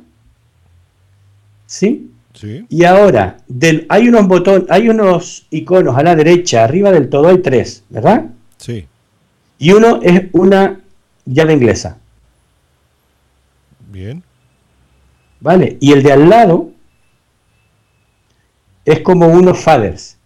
¿Sí? 1.66 2.10
Sí. 2.34 2.66
Y 2.70 2.84
ahora, 2.86 3.38
del, 3.48 3.86
hay 3.90 4.08
unos 4.10 4.28
botones, 4.28 4.66
hay 4.70 4.90
unos 4.90 5.46
iconos 5.52 5.98
a 5.98 6.04
la 6.04 6.16
derecha, 6.16 6.64
arriba 6.64 6.92
del 6.92 7.10
todo 7.10 7.28
hay 7.28 7.38
tres, 7.40 7.84
¿verdad? 7.90 8.26
Sí. 8.58 8.88
Y 9.58 9.72
uno 9.74 10.00
es 10.02 10.24
una 10.34 10.80
llave 11.26 11.54
inglesa, 11.54 12.00
Bien. 13.92 14.24
¿vale? 15.42 15.78
Y 15.82 15.92
el 15.92 16.02
de 16.04 16.14
al 16.14 16.30
lado 16.30 16.72
es 18.86 19.02
como 19.02 19.28
unos 19.28 19.60
faders. 19.60 20.18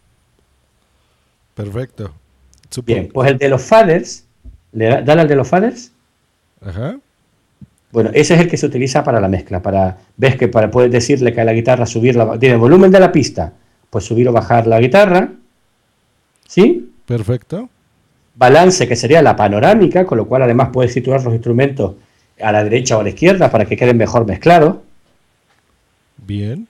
Perfecto. 1.56 2.14
Bien, 2.86 3.10
pues 3.12 3.32
el 3.32 3.38
de 3.38 3.50
los 3.50 3.62
faders, 3.62 4.26
¿le 4.74 4.86
da, 4.86 5.02
dale 5.02 5.22
al 5.22 5.28
de 5.28 5.36
los 5.36 5.48
faders? 5.48 5.92
Ajá. 6.62 6.98
Bueno, 7.92 8.10
ese 8.14 8.34
es 8.34 8.42
el 8.42 8.50
que 8.50 8.58
se 8.58 8.66
utiliza 8.66 9.04
para 9.04 9.22
la 9.22 9.30
mezcla, 9.30 9.62
para 9.62 9.98
ves 10.18 10.36
que 10.36 10.50
para 10.50 10.70
poder 10.70 10.92
decirle 10.92 11.34
que 11.34 11.40
a 11.40 11.46
la 11.46 11.54
guitarra 11.54 11.86
subir 11.86 12.18
la, 12.18 12.38
tiene 12.38 12.56
el 12.56 12.60
volumen 12.60 12.92
de 12.92 13.00
la 13.00 13.12
pista, 13.12 13.54
pues 13.90 14.04
subir 14.04 14.28
o 14.28 14.34
bajar 14.34 14.68
la 14.68 14.82
guitarra, 14.82 15.32
¿sí? 16.46 16.92
Perfecto. 17.06 17.70
Balance, 18.36 18.86
que 18.86 18.98
sería 18.98 19.22
la 19.22 19.38
panorámica, 19.38 20.06
con 20.06 20.18
lo 20.18 20.28
cual 20.28 20.42
además 20.42 20.70
puedes 20.74 20.92
situar 20.92 21.24
los 21.24 21.34
instrumentos 21.34 21.94
a 22.42 22.52
la 22.52 22.64
derecha 22.64 22.98
o 22.98 23.02
a 23.02 23.04
la 23.04 23.10
izquierda 23.10 23.50
para 23.52 23.66
que 23.66 23.78
queden 23.78 23.98
mejor 23.98 24.26
mezclados. 24.26 24.78
Bien. 26.26 26.68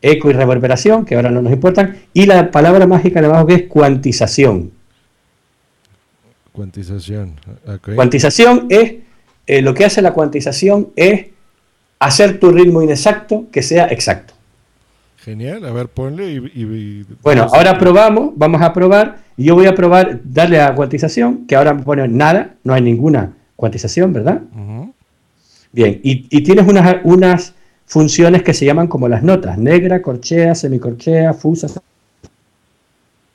Eco 0.00 0.30
y 0.30 0.32
reverberación, 0.32 1.04
que 1.04 1.14
ahora 1.16 1.30
no 1.30 1.42
nos 1.42 1.52
importan. 1.52 1.96
Y 2.14 2.26
la 2.26 2.50
palabra 2.50 2.86
mágica 2.86 3.20
de 3.20 3.26
abajo 3.26 3.46
que 3.46 3.54
es 3.54 3.62
cuantización. 3.64 4.70
Cuantización. 6.52 7.34
Cuantización 7.94 8.66
es, 8.68 8.94
eh, 9.46 9.62
lo 9.62 9.74
que 9.74 9.84
hace 9.84 10.02
la 10.02 10.12
cuantización 10.12 10.88
es 10.96 11.26
hacer 12.00 12.40
tu 12.40 12.50
ritmo 12.50 12.82
inexacto 12.82 13.46
que 13.52 13.62
sea 13.62 13.86
exacto. 13.88 14.34
Genial. 15.18 15.64
A 15.64 15.72
ver, 15.72 15.88
ponle 15.88 16.32
y. 16.32 16.36
y- 16.36 16.62
y- 16.62 17.06
Bueno, 17.22 17.46
ahora 17.52 17.72
a- 17.72 17.78
probamos, 17.78 18.32
vamos 18.36 18.62
a 18.62 18.72
probar. 18.72 19.18
Y 19.36 19.44
yo 19.44 19.54
voy 19.54 19.66
a 19.66 19.74
probar, 19.74 20.20
darle 20.24 20.60
a 20.60 20.74
cuantización, 20.74 21.46
que 21.46 21.54
ahora 21.54 21.74
me 21.74 21.82
pone 21.82 22.08
nada, 22.08 22.54
no 22.64 22.74
hay 22.74 22.82
ninguna 22.82 23.34
cuantización, 23.58 24.12
¿verdad? 24.12 24.40
Bien, 25.72 26.00
y, 26.04 26.26
y 26.30 26.42
tienes 26.42 26.66
unas, 26.68 26.96
unas 27.02 27.54
funciones 27.86 28.44
que 28.44 28.54
se 28.54 28.64
llaman 28.64 28.86
como 28.86 29.08
las 29.08 29.24
notas, 29.24 29.58
negra, 29.58 30.00
corchea, 30.00 30.54
semicorchea, 30.54 31.34
fusa. 31.34 31.66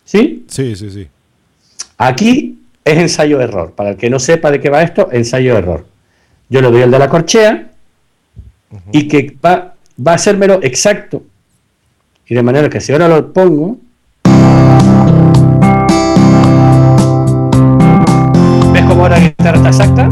¿Sí? 0.05 0.45
Sí, 0.47 0.78
sí, 0.78 0.89
sí. 0.89 1.07
Aquí 1.97 2.61
es 2.86 2.97
ensayo-error. 2.97 3.74
Para 3.74 3.91
el 3.91 3.97
que 3.97 4.09
no 4.09 4.17
sepa 4.17 4.49
de 4.49 4.61
qué 4.61 4.69
va 4.69 4.82
esto, 4.82 5.09
ensayo-error. 5.11 5.86
Yo 6.49 6.61
le 6.61 6.71
doy 6.71 6.82
el 6.84 6.91
de 6.91 6.99
la 6.99 7.09
corchea 7.09 7.71
y 8.93 9.09
que 9.09 9.36
va, 9.45 9.76
va 9.99 10.11
a 10.13 10.15
hacérmelo 10.15 10.59
exacto. 10.63 11.24
Y 12.28 12.34
de 12.34 12.43
manera 12.43 12.69
que 12.69 12.80
si 12.80 12.93
ahora 12.93 13.09
lo 13.09 13.34
pongo... 13.34 13.78
¿Ves 19.03 19.09
cómo 19.09 19.15
ahora 19.15 19.19
la 19.19 19.19
guitarra 19.19 19.57
está 19.57 19.69
exacta? 19.69 20.09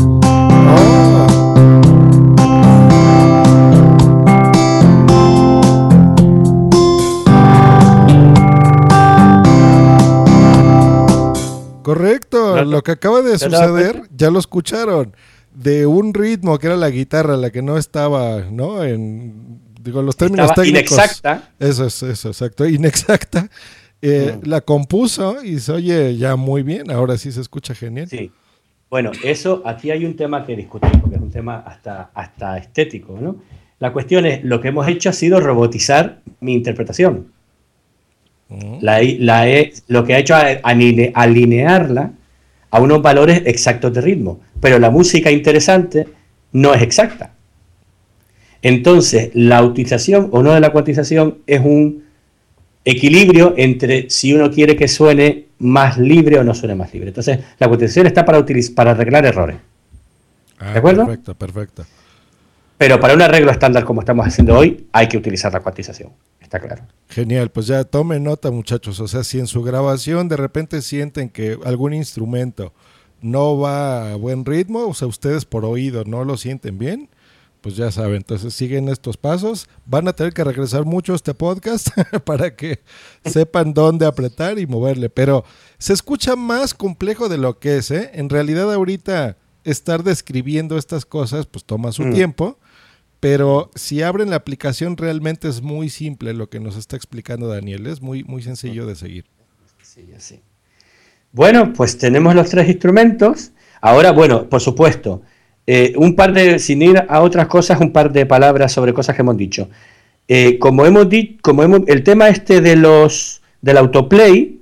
Correcto. 11.84 12.58
¿No? 12.58 12.66
Lo 12.66 12.84
que 12.84 12.92
acaba 12.92 13.22
de 13.22 13.38
¿Te 13.38 13.46
has 13.46 13.52
dado 13.52 13.78
suceder, 13.78 14.04
ya 14.16 14.30
lo 14.32 14.40
escucharon. 14.40 15.16
De 15.54 15.86
un 15.86 16.14
ritmo 16.14 16.58
que 16.60 16.68
era 16.68 16.78
la 16.78 16.90
guitarra, 16.90 17.36
la 17.36 17.50
que 17.50 17.62
no 17.62 17.78
estaba, 17.78 18.40
¿no? 18.52 18.84
En. 18.84 19.60
Digo, 19.82 20.02
los 20.02 20.16
términos 20.16 20.50
Estaba 20.50 20.64
técnicos. 20.64 20.92
inexacta. 20.94 21.50
Eso 21.60 21.86
es, 21.88 22.04
eso, 22.04 22.30
exacto. 22.30 22.66
Inexacta. 22.68 23.50
Eh, 24.04 24.38
Mm. 24.42 24.48
La 24.48 24.62
compuso 24.62 25.44
y 25.44 25.60
se 25.60 25.72
oye 25.74 26.16
ya 26.18 26.36
muy 26.36 26.64
bien. 26.64 26.90
Ahora 26.92 27.18
sí 27.18 27.32
se 27.32 27.42
escucha 27.42 27.76
genial. 27.76 28.08
Sí. 28.10 28.32
Bueno, 28.92 29.12
eso, 29.24 29.62
aquí 29.66 29.90
hay 29.90 30.04
un 30.04 30.18
tema 30.18 30.46
que 30.46 30.54
discutir, 30.54 30.92
porque 31.00 31.16
es 31.16 31.22
un 31.22 31.32
tema 31.32 31.64
hasta, 31.66 32.12
hasta 32.14 32.58
estético, 32.58 33.18
¿no? 33.22 33.38
La 33.80 33.94
cuestión 33.94 34.26
es, 34.26 34.44
lo 34.44 34.60
que 34.60 34.68
hemos 34.68 34.86
hecho 34.90 35.10
ha 35.10 35.14
sido 35.14 35.40
robotizar 35.40 36.20
mi 36.42 36.54
interpretación. 36.54 37.28
La 38.82 39.48
he- 39.48 39.72
lo 39.88 40.04
que 40.04 40.14
ha 40.14 40.20
hecho 40.20 40.36
es 40.38 40.60
aline- 40.64 41.14
alinearla 41.16 42.12
a 42.70 42.82
unos 42.82 43.02
valores 43.02 43.44
exactos 43.46 43.94
de 43.94 44.02
ritmo, 44.02 44.42
pero 44.60 44.78
la 44.78 44.90
música 44.92 45.32
interesante 45.32 46.08
no 46.52 46.74
es 46.74 46.82
exacta. 46.82 47.32
Entonces, 48.62 49.32
la 49.34 49.64
utilización 49.64 50.28
o 50.34 50.44
no 50.44 50.52
de 50.54 50.60
la 50.60 50.72
cuantización 50.74 51.38
es 51.48 51.62
un 51.62 52.04
equilibrio 52.84 53.54
entre 53.56 54.10
si 54.10 54.34
uno 54.34 54.52
quiere 54.52 54.76
que 54.76 54.90
suene 54.90 55.46
más 55.62 55.98
libre 55.98 56.38
o 56.40 56.44
no 56.44 56.54
suene 56.54 56.76
más 56.76 56.94
libre. 56.94 57.10
Entonces, 57.10 57.40
la 57.60 57.68
cuantización 57.68 58.08
está 58.08 58.26
para, 58.26 58.40
utiliz- 58.40 58.74
para 58.74 58.92
arreglar 58.92 59.26
errores. 59.26 59.58
Ah, 60.60 60.74
¿De 60.74 60.80
acuerdo? 60.80 61.06
Perfecto, 61.06 61.36
perfecto. 61.36 61.86
Pero 62.78 63.00
para 63.00 63.14
un 63.14 63.22
arreglo 63.22 63.52
estándar 63.52 63.84
como 63.86 64.02
estamos 64.02 64.26
haciendo 64.26 64.58
hoy, 64.58 64.88
hay 64.92 65.08
que 65.08 65.18
utilizar 65.18 65.54
la 65.54 65.60
cuantización. 65.60 66.10
Está 66.40 66.60
claro. 66.60 66.84
Genial, 67.10 67.50
pues 67.52 67.68
ya 67.68 67.84
tomen 67.84 68.24
nota 68.24 68.52
muchachos, 68.52 69.00
o 69.00 69.08
sea, 69.08 69.24
si 69.24 69.40
en 69.40 69.48
su 69.48 69.62
grabación 69.64 70.28
de 70.28 70.36
repente 70.38 70.82
sienten 70.82 71.30
que 71.30 71.58
algún 71.64 71.94
instrumento 71.94 72.74
no 73.22 73.58
va 73.60 74.12
a 74.12 74.16
buen 74.16 74.44
ritmo, 74.46 74.88
o 74.88 74.94
sea, 74.94 75.08
ustedes 75.08 75.46
por 75.46 75.64
oído 75.64 76.04
no 76.06 76.26
lo 76.26 76.38
sienten 76.38 76.78
bien, 76.80 77.08
pues 77.62 77.76
ya 77.76 77.92
saben, 77.92 78.16
entonces 78.18 78.54
siguen 78.54 78.90
estos 78.90 79.18
pasos, 79.18 79.70
van 79.86 80.08
a 80.08 80.14
tener 80.14 80.34
que 80.34 80.44
regresar 80.44 80.84
mucho 80.86 81.14
a 81.14 81.16
este 81.16 81.34
podcast 81.34 81.90
para 82.26 82.56
que 82.56 82.82
sepan 83.26 83.74
dónde 83.74 84.06
apretar 84.06 84.58
y 84.60 84.66
moverle, 84.68 85.10
pero 85.10 85.46
se 85.78 85.94
escucha 85.94 86.36
más 86.36 86.74
complejo 86.74 87.30
de 87.30 87.38
lo 87.38 87.60
que 87.60 87.78
es, 87.78 87.92
¿eh? 87.92 88.10
En 88.14 88.30
realidad 88.30 88.74
ahorita 88.74 89.38
estar 89.64 90.04
describiendo 90.04 90.78
estas 90.78 91.06
cosas 91.06 91.46
pues 91.46 91.64
toma 91.64 91.92
su 91.92 92.04
Mm. 92.04 92.14
tiempo. 92.14 92.58
Pero 93.20 93.70
si 93.76 94.02
abren 94.02 94.32
la 94.32 94.38
aplicación 94.38 94.98
realmente 94.98 95.48
es 95.48 95.62
muy 95.62 95.90
simple 95.92 96.34
lo 96.34 96.50
que 96.50 96.60
nos 96.60 96.76
está 96.76 96.96
explicando 96.96 97.48
Daniel, 97.48 97.86
es 97.86 98.02
muy, 98.02 98.24
muy 98.24 98.42
sencillo 98.42 98.88
de 98.88 98.96
seguir. 98.96 99.26
Sí, 99.84 100.10
así. 100.18 100.42
Bueno, 101.32 101.72
pues 101.74 102.00
tenemos 102.00 102.34
los 102.34 102.50
tres 102.50 102.68
instrumentos. 102.68 103.52
Ahora, 103.80 104.12
bueno, 104.12 104.50
por 104.50 104.60
supuesto, 104.60 105.22
eh, 105.68 105.94
un 105.98 106.16
par 106.16 106.34
de, 106.34 106.60
sin 106.60 106.82
ir 106.82 107.04
a 107.08 107.22
otras 107.22 107.48
cosas, 107.48 107.80
un 107.80 107.92
par 107.92 108.12
de 108.12 108.26
palabras 108.26 108.72
sobre 108.72 108.94
cosas 108.94 109.16
que 109.16 109.22
hemos 109.22 109.38
dicho. 109.38 109.70
Eh, 110.28 110.58
como 110.60 110.86
hemos 110.86 111.10
dicho, 111.10 111.40
como 111.42 111.64
hemos, 111.64 111.82
el 111.88 112.04
tema 112.04 112.30
este 112.30 112.62
de 112.62 112.76
los 112.76 113.42
del 113.62 113.78
autoplay 113.78 114.60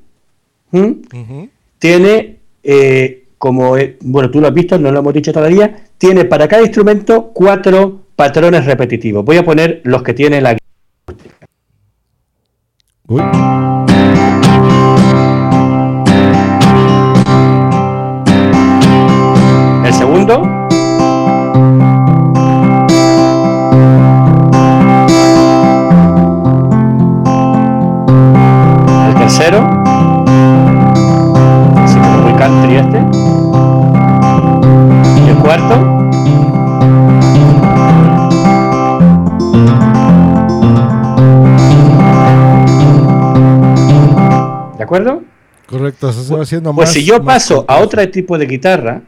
tiene, 1.80 2.38
eh, 2.64 3.24
como 3.38 3.76
bueno, 4.02 4.30
tú 4.30 4.42
lo 4.42 4.48
has 4.48 4.54
visto, 4.54 4.78
no 4.78 4.92
lo 4.92 5.00
hemos 5.00 5.14
dicho 5.14 5.32
todavía, 5.32 5.84
tiene 5.98 6.26
para 6.26 6.48
cada 6.48 6.64
instrumento 6.64 7.32
cuatro 7.34 8.02
patrones 8.16 8.66
repetitivos. 8.66 9.24
Voy 9.24 9.38
a 9.38 9.46
poner 9.46 9.82
los 9.84 10.04
que 10.04 10.14
tiene 10.14 10.42
la 10.42 10.58
Uy. 13.08 13.22
Como 32.64 32.76
muy 32.76 32.76
country 32.76 32.76
este. 32.78 33.00
Y 35.26 35.30
el 35.30 35.38
cuarto. 35.38 36.00
¿De 44.78 44.84
acuerdo? 44.84 45.24
Correcto, 45.66 46.12
se 46.12 46.34
va 46.34 46.42
haciendo 46.44 46.74
Pues 46.74 46.90
más. 46.90 46.94
si 46.94 47.06
yo 47.06 47.24
paso 47.24 47.66
a 47.68 47.78
otro 47.80 48.08
tipo 48.10 48.38
de 48.38 48.46
guitarra, 48.48 49.02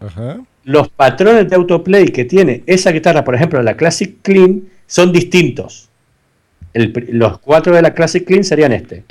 Ajá. 0.00 0.38
los 0.64 0.88
patrones 0.88 1.48
de 1.48 1.56
autoplay 1.56 2.06
que 2.08 2.24
tiene 2.24 2.62
esa 2.66 2.90
guitarra, 2.92 3.24
por 3.24 3.34
ejemplo, 3.34 3.60
la 3.62 3.74
Classic 3.76 4.16
Clean, 4.22 4.62
son 4.86 5.12
distintos. 5.12 5.88
El 6.74 6.92
los 7.12 7.38
cuatro 7.38 7.74
de 7.74 7.82
la 7.82 7.92
Classic 7.94 8.24
Clean 8.24 8.44
serían 8.44 8.72
este. 8.72 9.04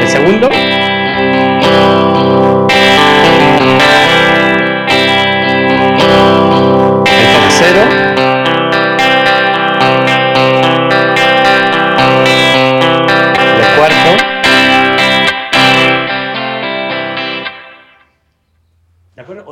El 0.00 0.08
segundo. 0.08 0.67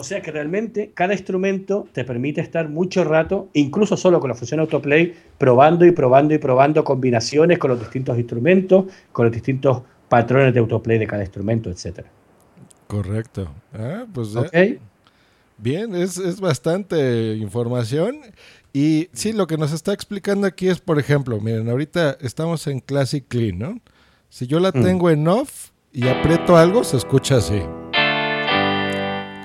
Sea 0.06 0.22
que 0.22 0.30
realmente 0.30 0.90
cada 0.94 1.12
instrumento 1.12 1.86
te 1.92 2.04
permite 2.04 2.40
estar 2.40 2.68
mucho 2.70 3.04
rato, 3.04 3.48
incluso 3.52 3.96
solo 3.96 4.18
con 4.20 4.28
la 4.30 4.34
función 4.34 4.60
autoplay, 4.60 5.14
probando 5.36 5.84
y 5.84 5.90
probando 5.90 6.32
y 6.32 6.38
probando 6.38 6.82
combinaciones 6.84 7.58
con 7.58 7.70
los 7.72 7.80
distintos 7.80 8.16
instrumentos, 8.18 8.86
con 9.12 9.26
los 9.26 9.32
distintos 9.34 9.82
patrones 10.08 10.54
de 10.54 10.60
autoplay 10.60 10.98
de 10.98 11.06
cada 11.06 11.22
instrumento, 11.22 11.68
etcétera. 11.68 12.08
Correcto. 12.86 13.48
Ah, 13.74 14.06
pues 14.12 14.34
¿Ok? 14.34 14.54
Bien, 15.58 15.94
es, 15.94 16.18
es 16.18 16.38
bastante 16.40 17.34
información. 17.36 18.16
Y 18.72 19.08
sí, 19.12 19.32
lo 19.32 19.46
que 19.46 19.56
nos 19.56 19.72
está 19.72 19.92
explicando 19.92 20.46
aquí 20.46 20.68
es, 20.68 20.80
por 20.80 20.98
ejemplo, 20.98 21.40
miren, 21.40 21.68
ahorita 21.68 22.18
estamos 22.20 22.66
en 22.66 22.80
Classic 22.80 23.24
Clean, 23.26 23.58
¿no? 23.58 23.80
Si 24.28 24.46
yo 24.46 24.60
la 24.60 24.68
Mm. 24.70 24.82
tengo 24.82 25.10
en 25.10 25.26
off 25.28 25.70
y 25.92 26.06
aprieto 26.08 26.56
algo, 26.58 26.84
se 26.84 26.98
escucha 26.98 27.36
así. 27.38 27.62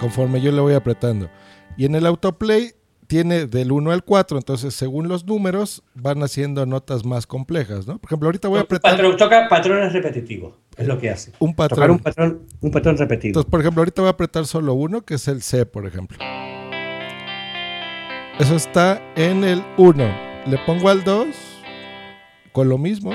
Conforme 0.01 0.41
yo 0.41 0.51
le 0.51 0.59
voy 0.59 0.73
apretando. 0.73 1.29
Y 1.77 1.85
en 1.85 1.95
el 1.95 2.05
autoplay 2.07 2.71
tiene 3.05 3.45
del 3.45 3.71
1 3.71 3.91
al 3.91 4.03
4, 4.03 4.37
entonces 4.37 4.73
según 4.73 5.07
los 5.07 5.25
números 5.25 5.83
van 5.93 6.23
haciendo 6.23 6.65
notas 6.65 7.05
más 7.05 7.27
complejas, 7.27 7.85
¿no? 7.85 7.97
Por 7.99 8.07
ejemplo, 8.09 8.27
ahorita 8.27 8.47
voy 8.47 8.57
a 8.59 8.61
apretar 8.61 8.93
Patrón, 8.93 9.15
toca 9.17 9.47
patrones 9.47 9.93
repetitivos, 9.93 10.55
es 10.77 10.87
lo 10.87 10.97
que 10.97 11.09
hace. 11.11 11.33
un 11.39 11.53
Tocar 11.53 11.69
patrón. 11.69 11.91
un 11.91 11.99
patrón, 11.99 12.41
un 12.61 12.71
patrón 12.71 12.97
repetido. 12.97 13.29
Entonces, 13.29 13.51
por 13.51 13.59
ejemplo, 13.59 13.81
ahorita 13.81 14.01
voy 14.01 14.07
a 14.07 14.11
apretar 14.11 14.45
solo 14.47 14.73
uno, 14.73 15.01
que 15.01 15.15
es 15.15 15.27
el 15.27 15.41
C, 15.41 15.65
por 15.65 15.85
ejemplo. 15.85 16.17
Eso 18.39 18.55
está 18.55 19.01
en 19.15 19.43
el 19.43 19.63
1. 19.77 20.03
Le 20.47 20.57
pongo 20.65 20.89
al 20.89 21.03
2 21.03 21.27
con 22.53 22.69
lo 22.69 22.77
mismo. 22.79 23.11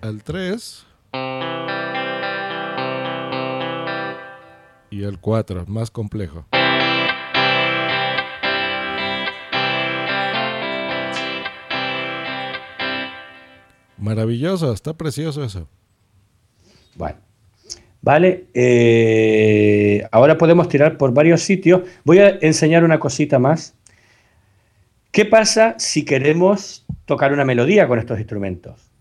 Al 0.00 0.22
3. 0.22 0.85
Y 4.90 5.04
al 5.04 5.20
4, 5.20 5.66
más 5.66 5.90
complejo. 5.90 6.46
Maravilloso, 13.98 14.72
está 14.72 14.94
precioso 14.94 15.42
eso. 15.42 15.68
Bueno. 16.94 17.18
Vale, 18.02 18.46
eh, 18.54 20.06
ahora 20.12 20.38
podemos 20.38 20.68
tirar 20.68 20.96
por 20.96 21.12
varios 21.12 21.42
sitios. 21.42 21.82
Voy 22.04 22.20
a 22.20 22.38
enseñar 22.40 22.84
una 22.84 23.00
cosita 23.00 23.40
más. 23.40 23.74
¿Qué 25.10 25.24
pasa 25.24 25.74
si 25.78 26.04
queremos 26.04 26.86
tocar 27.04 27.32
una 27.32 27.44
melodía 27.44 27.88
con 27.88 27.98
estos 27.98 28.18
instrumentos? 28.18 28.92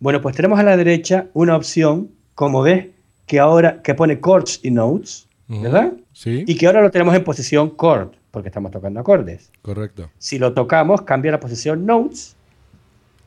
Bueno, 0.00 0.20
pues 0.20 0.34
tenemos 0.34 0.58
a 0.58 0.64
la 0.64 0.76
derecha 0.76 1.28
una 1.32 1.54
opción, 1.54 2.10
como 2.34 2.62
ves, 2.62 2.86
que 3.26 3.38
ahora 3.38 3.82
que 3.82 3.94
pone 3.94 4.20
chords 4.20 4.60
y 4.62 4.70
notes, 4.70 5.28
¿verdad? 5.48 5.92
Sí, 6.12 6.44
Y 6.46 6.56
que 6.56 6.66
ahora 6.66 6.80
lo 6.82 6.90
tenemos 6.90 7.14
en 7.14 7.24
posición 7.24 7.76
chord, 7.76 8.10
porque 8.30 8.48
estamos 8.48 8.70
tocando 8.70 9.00
acordes. 9.00 9.50
correcto. 9.62 10.10
Si 10.18 10.38
lo 10.38 10.52
tocamos, 10.54 11.02
cambia 11.02 11.32
la 11.32 11.40
posición 11.40 11.84
notes. 11.86 12.36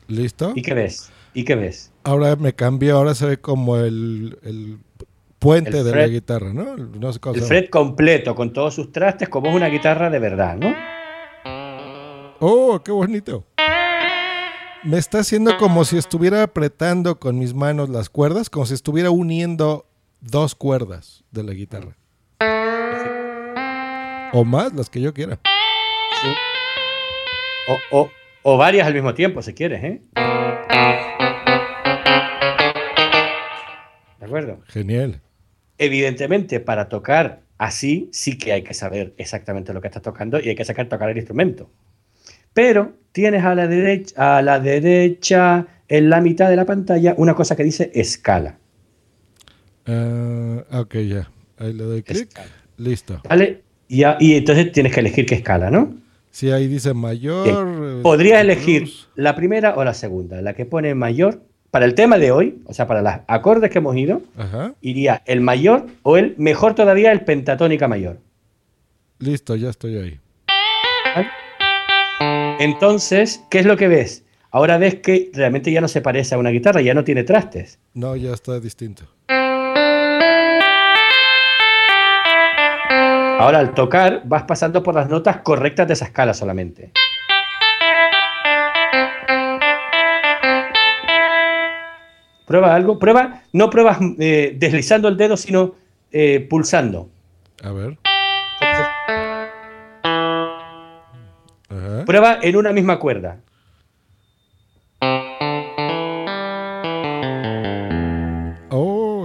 ¿Listo? 0.08 0.52
¿Y 0.56 0.62
qué 0.62 0.74
ves? 0.74 1.10
¿Y 1.34 1.44
qué 1.44 1.54
ves? 1.54 1.92
Ahora 2.02 2.34
me 2.36 2.52
cambió, 2.54 2.96
ahora 2.96 3.14
se 3.14 3.26
ve 3.26 3.36
como 3.38 3.76
el, 3.76 4.38
el 4.42 4.78
puente 5.38 5.78
El 5.78 5.84
de 5.84 5.94
la 5.94 6.08
guitarra, 6.08 6.52
¿no? 6.52 6.76
No 6.76 7.12
sé 7.12 7.20
cómo 7.20 7.36
El 7.36 7.42
fret 7.42 7.70
completo, 7.70 8.34
con 8.34 8.52
todos 8.52 8.74
sus 8.74 8.90
trastes, 8.90 9.28
como 9.28 9.48
es 9.50 9.54
una 9.54 9.68
guitarra 9.68 10.10
de 10.10 10.18
verdad, 10.18 10.56
¿no? 10.56 10.74
¡Oh, 12.40 12.80
qué 12.82 12.90
bonito! 12.90 13.44
Me 14.82 14.96
está 14.96 15.18
haciendo 15.18 15.58
como 15.58 15.84
si 15.84 15.98
estuviera 15.98 16.42
apretando 16.42 17.18
con 17.20 17.38
mis 17.38 17.52
manos 17.54 17.90
las 17.90 18.08
cuerdas, 18.08 18.48
como 18.48 18.64
si 18.64 18.72
estuviera 18.74 19.10
uniendo 19.10 19.84
dos 20.20 20.54
cuerdas 20.54 21.24
de 21.30 21.42
la 21.44 21.52
guitarra. 21.52 21.96
O 24.32 24.44
más, 24.44 24.72
las 24.74 24.88
que 24.88 25.00
yo 25.00 25.12
quiera. 25.12 25.38
O, 27.68 27.98
o- 28.00 28.10
o 28.42 28.56
varias 28.56 28.86
al 28.86 28.94
mismo 28.94 29.12
tiempo, 29.14 29.42
si 29.42 29.52
quieres, 29.54 29.82
¿eh? 29.84 30.00
¿De 34.18 34.26
acuerdo? 34.26 34.60
Genial. 34.68 35.20
Evidentemente, 35.78 36.60
para 36.60 36.88
tocar 36.88 37.40
así, 37.58 38.08
sí 38.12 38.38
que 38.38 38.52
hay 38.52 38.62
que 38.62 38.74
saber 38.74 39.14
exactamente 39.18 39.72
lo 39.72 39.80
que 39.80 39.88
estás 39.88 40.02
tocando 40.02 40.38
y 40.40 40.48
hay 40.48 40.54
que 40.54 40.64
sacar 40.64 40.88
tocar 40.88 41.10
el 41.10 41.16
instrumento. 41.16 41.70
Pero 42.52 42.92
tienes 43.12 43.44
a 43.44 43.54
la 43.54 43.66
derecha, 43.66 44.38
a 44.38 44.42
la 44.42 44.60
derecha, 44.60 45.66
en 45.88 46.10
la 46.10 46.20
mitad 46.20 46.48
de 46.48 46.56
la 46.56 46.64
pantalla, 46.66 47.14
una 47.16 47.34
cosa 47.34 47.56
que 47.56 47.64
dice 47.64 47.90
escala. 47.94 48.58
Ah, 49.92 50.80
ok, 50.80 50.94
ya. 50.96 51.30
Ahí 51.58 51.72
le 51.72 51.84
doy 51.84 52.02
clic. 52.02 52.28
Listo. 52.76 53.20
¿Vale? 53.28 53.62
Y, 53.88 54.02
y 54.20 54.34
entonces 54.36 54.72
tienes 54.72 54.94
que 54.94 55.00
elegir 55.00 55.26
qué 55.26 55.34
escala, 55.34 55.70
¿no? 55.70 55.94
Sí, 56.30 56.50
ahí 56.52 56.68
dice 56.68 56.94
mayor. 56.94 57.48
Eh, 57.48 58.00
Podrías 58.02 58.40
elegir 58.40 58.88
la 59.16 59.34
primera 59.34 59.74
o 59.76 59.84
la 59.84 59.94
segunda. 59.94 60.40
La 60.42 60.54
que 60.54 60.64
pone 60.64 60.94
mayor, 60.94 61.42
para 61.70 61.84
el 61.84 61.94
tema 61.94 62.18
de 62.18 62.30
hoy, 62.30 62.62
o 62.66 62.72
sea, 62.72 62.86
para 62.86 63.02
los 63.02 63.12
acordes 63.26 63.70
que 63.70 63.78
hemos 63.78 63.96
ido, 63.96 64.22
Ajá. 64.36 64.74
iría 64.80 65.22
el 65.26 65.40
mayor 65.40 65.86
o 66.02 66.16
el, 66.16 66.34
mejor 66.38 66.74
todavía, 66.74 67.10
el 67.12 67.22
pentatónica 67.22 67.88
mayor. 67.88 68.18
Listo, 69.18 69.56
ya 69.56 69.70
estoy 69.70 69.96
ahí. 69.98 70.20
Entonces, 72.60 73.42
¿qué 73.50 73.58
es 73.58 73.66
lo 73.66 73.76
que 73.76 73.88
ves? 73.88 74.24
Ahora 74.50 74.78
ves 74.78 74.96
que 74.96 75.30
realmente 75.32 75.72
ya 75.72 75.80
no 75.80 75.88
se 75.88 76.00
parece 76.00 76.34
a 76.34 76.38
una 76.38 76.50
guitarra, 76.50 76.80
ya 76.80 76.94
no 76.94 77.04
tiene 77.04 77.24
trastes. 77.24 77.78
No, 77.94 78.16
ya 78.16 78.32
está 78.32 78.58
distinto. 78.60 79.04
Ahora 83.40 83.58
al 83.60 83.72
tocar 83.72 84.20
vas 84.26 84.42
pasando 84.42 84.82
por 84.82 84.94
las 84.94 85.08
notas 85.08 85.38
correctas 85.38 85.86
de 85.86 85.94
esa 85.94 86.04
escala 86.04 86.34
solamente. 86.34 86.90
Prueba 92.46 92.74
algo, 92.74 92.98
prueba, 92.98 93.40
no 93.54 93.70
pruebas 93.70 93.96
eh, 94.18 94.54
deslizando 94.58 95.08
el 95.08 95.16
dedo, 95.16 95.38
sino 95.38 95.74
eh, 96.12 96.46
pulsando. 96.50 97.08
A 97.62 97.72
ver. 97.72 97.96
Ajá. 101.70 102.04
Prueba 102.04 102.40
en 102.42 102.56
una 102.56 102.72
misma 102.72 102.98
cuerda. 102.98 103.38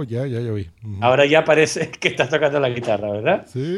Ya, 0.06 0.26
ya, 0.26 0.40
ya 0.40 0.52
vi. 0.52 0.70
Ahora 1.00 1.26
ya 1.26 1.44
parece 1.44 1.90
que 2.00 2.08
estás 2.08 2.30
tocando 2.30 2.60
la 2.60 2.70
guitarra, 2.70 3.10
¿verdad? 3.10 3.46
Sí. 3.46 3.76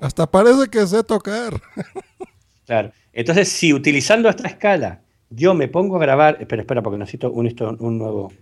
Hasta 0.00 0.30
parece 0.30 0.68
que 0.70 0.86
sé 0.86 1.02
tocar. 1.02 1.54
Claro. 2.64 2.92
Entonces, 3.12 3.48
si 3.48 3.74
utilizando 3.74 4.28
esta 4.28 4.46
escala 4.46 5.02
yo 5.34 5.54
me 5.54 5.68
pongo 5.68 5.96
a 5.96 6.00
grabar. 6.00 6.36
Espera, 6.40 6.62
espera, 6.62 6.82
porque 6.82 6.98
necesito 6.98 7.30
un, 7.32 7.46
un 7.78 7.98
nuevo. 7.98 8.32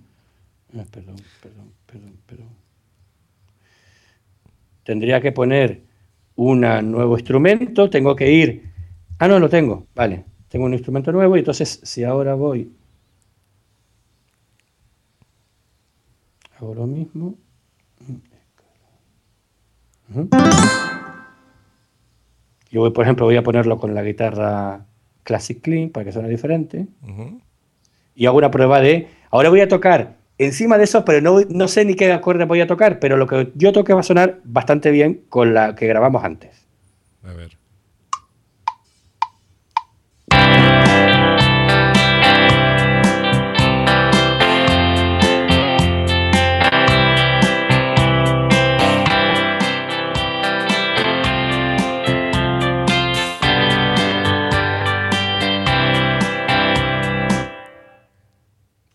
Ah, 0.76 0.84
perdón, 0.90 1.16
perdón, 1.40 1.72
perdón, 1.86 2.16
perdón. 2.26 2.48
Tendría 4.84 5.20
que 5.20 5.32
poner 5.32 5.82
un 6.36 6.60
nuevo 6.60 7.16
instrumento. 7.16 7.88
Tengo 7.90 8.16
que 8.16 8.30
ir. 8.32 8.70
Ah, 9.18 9.28
no, 9.28 9.38
lo 9.38 9.48
tengo. 9.48 9.86
Vale. 9.94 10.24
Tengo 10.50 10.66
un 10.66 10.74
instrumento 10.74 11.12
nuevo. 11.12 11.36
Y 11.36 11.38
entonces, 11.38 11.80
si 11.82 12.04
ahora 12.04 12.34
voy. 12.34 12.72
Hago 16.58 16.74
lo 16.74 16.86
mismo. 16.86 17.36
Yo 22.70 22.80
voy, 22.80 22.90
por 22.90 23.04
ejemplo, 23.04 23.26
voy 23.26 23.36
a 23.36 23.42
ponerlo 23.42 23.78
con 23.78 23.94
la 23.94 24.02
guitarra 24.02 24.84
Classic 25.22 25.60
Clean 25.60 25.90
para 25.90 26.04
que 26.04 26.12
suene 26.12 26.28
diferente. 26.28 26.86
Y 28.14 28.26
hago 28.26 28.38
una 28.38 28.50
prueba 28.50 28.80
de. 28.80 29.08
Ahora 29.30 29.50
voy 29.50 29.60
a 29.60 29.68
tocar 29.68 30.16
encima 30.36 30.78
de 30.78 30.84
eso, 30.84 31.04
pero 31.04 31.20
no, 31.20 31.40
no 31.48 31.68
sé 31.68 31.84
ni 31.84 31.94
qué 31.94 32.12
acorde 32.12 32.44
voy 32.44 32.60
a 32.60 32.66
tocar, 32.66 32.98
pero 32.98 33.16
lo 33.16 33.28
que 33.28 33.52
yo 33.54 33.72
toque 33.72 33.94
va 33.94 34.00
a 34.00 34.02
sonar 34.02 34.40
bastante 34.42 34.90
bien 34.90 35.22
con 35.28 35.54
la 35.54 35.76
que 35.76 35.86
grabamos 35.86 36.24
antes. 36.24 36.66
A 37.22 37.32
ver. 37.32 37.59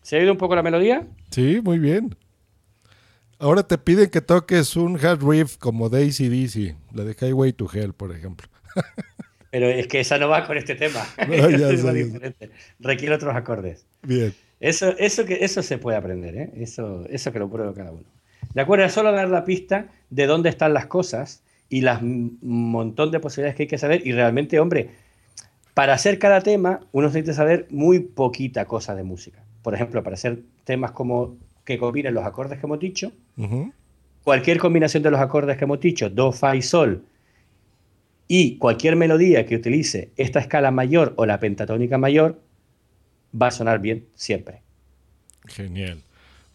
¿Se 0.06 0.14
ha 0.14 0.20
oído 0.20 0.30
un 0.30 0.38
poco 0.38 0.54
la 0.54 0.62
melodía? 0.62 1.04
Sí, 1.32 1.60
muy 1.64 1.80
bien. 1.80 2.14
Ahora 3.40 3.64
te 3.64 3.76
piden 3.76 4.08
que 4.08 4.20
toques 4.20 4.76
un 4.76 5.04
hard 5.04 5.20
riff 5.20 5.56
como 5.56 5.88
Daisy 5.88 6.28
DC, 6.28 6.76
la 6.94 7.02
de 7.02 7.16
Highway 7.20 7.52
to 7.52 7.66
Hell, 7.68 7.92
por 7.92 8.14
ejemplo. 8.14 8.46
Pero 9.50 9.68
es 9.68 9.88
que 9.88 9.98
esa 9.98 10.16
no 10.18 10.28
va 10.28 10.46
con 10.46 10.56
este 10.58 10.76
tema. 10.76 11.04
No, 11.26 11.50
ya 11.50 11.70
Es 11.70 11.82
diferente. 11.82 12.50
Requiere 12.78 13.16
otros 13.16 13.34
acordes. 13.34 13.84
Bien. 14.04 14.32
Eso, 14.60 14.96
eso, 14.96 15.24
que, 15.24 15.44
eso 15.44 15.60
se 15.64 15.76
puede 15.76 15.96
aprender, 15.96 16.36
¿eh? 16.36 16.52
eso, 16.54 17.04
eso 17.10 17.32
que 17.32 17.40
lo 17.40 17.50
pruebe 17.50 17.74
cada 17.74 17.90
uno. 17.90 18.04
De 18.54 18.60
acuerdo, 18.60 18.84
es 18.84 18.92
solo 18.92 19.10
dar 19.10 19.28
la 19.28 19.44
pista 19.44 19.88
de 20.10 20.26
dónde 20.26 20.50
están 20.50 20.72
las 20.72 20.86
cosas 20.86 21.42
y 21.68 21.80
las 21.80 22.00
montón 22.00 23.10
de 23.10 23.18
posibilidades 23.18 23.56
que 23.56 23.64
hay 23.64 23.68
que 23.68 23.78
saber. 23.78 24.06
Y 24.06 24.12
realmente, 24.12 24.60
hombre, 24.60 24.90
Para 25.74 25.94
hacer 25.94 26.20
cada 26.20 26.42
tema, 26.42 26.78
uno 26.92 27.08
necesita 27.08 27.32
saber 27.32 27.66
muy 27.70 27.98
poquita 27.98 28.66
cosa 28.66 28.94
de 28.94 29.02
música. 29.02 29.45
Por 29.66 29.74
ejemplo, 29.74 30.00
para 30.04 30.14
hacer 30.14 30.38
temas 30.62 30.92
como 30.92 31.38
que 31.64 31.76
combinen 31.76 32.14
los 32.14 32.24
acordes 32.24 32.60
que 32.60 32.66
hemos 32.66 32.78
dicho, 32.78 33.10
cualquier 34.22 34.58
combinación 34.58 35.02
de 35.02 35.10
los 35.10 35.18
acordes 35.18 35.56
que 35.58 35.64
hemos 35.64 35.80
dicho, 35.80 36.08
do, 36.08 36.30
fa 36.30 36.54
y 36.54 36.62
sol, 36.62 37.02
y 38.28 38.58
cualquier 38.58 38.94
melodía 38.94 39.44
que 39.44 39.56
utilice 39.56 40.10
esta 40.16 40.38
escala 40.38 40.70
mayor 40.70 41.14
o 41.16 41.26
la 41.26 41.40
pentatónica 41.40 41.98
mayor, 41.98 42.40
va 43.34 43.48
a 43.48 43.50
sonar 43.50 43.80
bien 43.80 44.04
siempre. 44.14 44.60
Genial. 45.46 45.98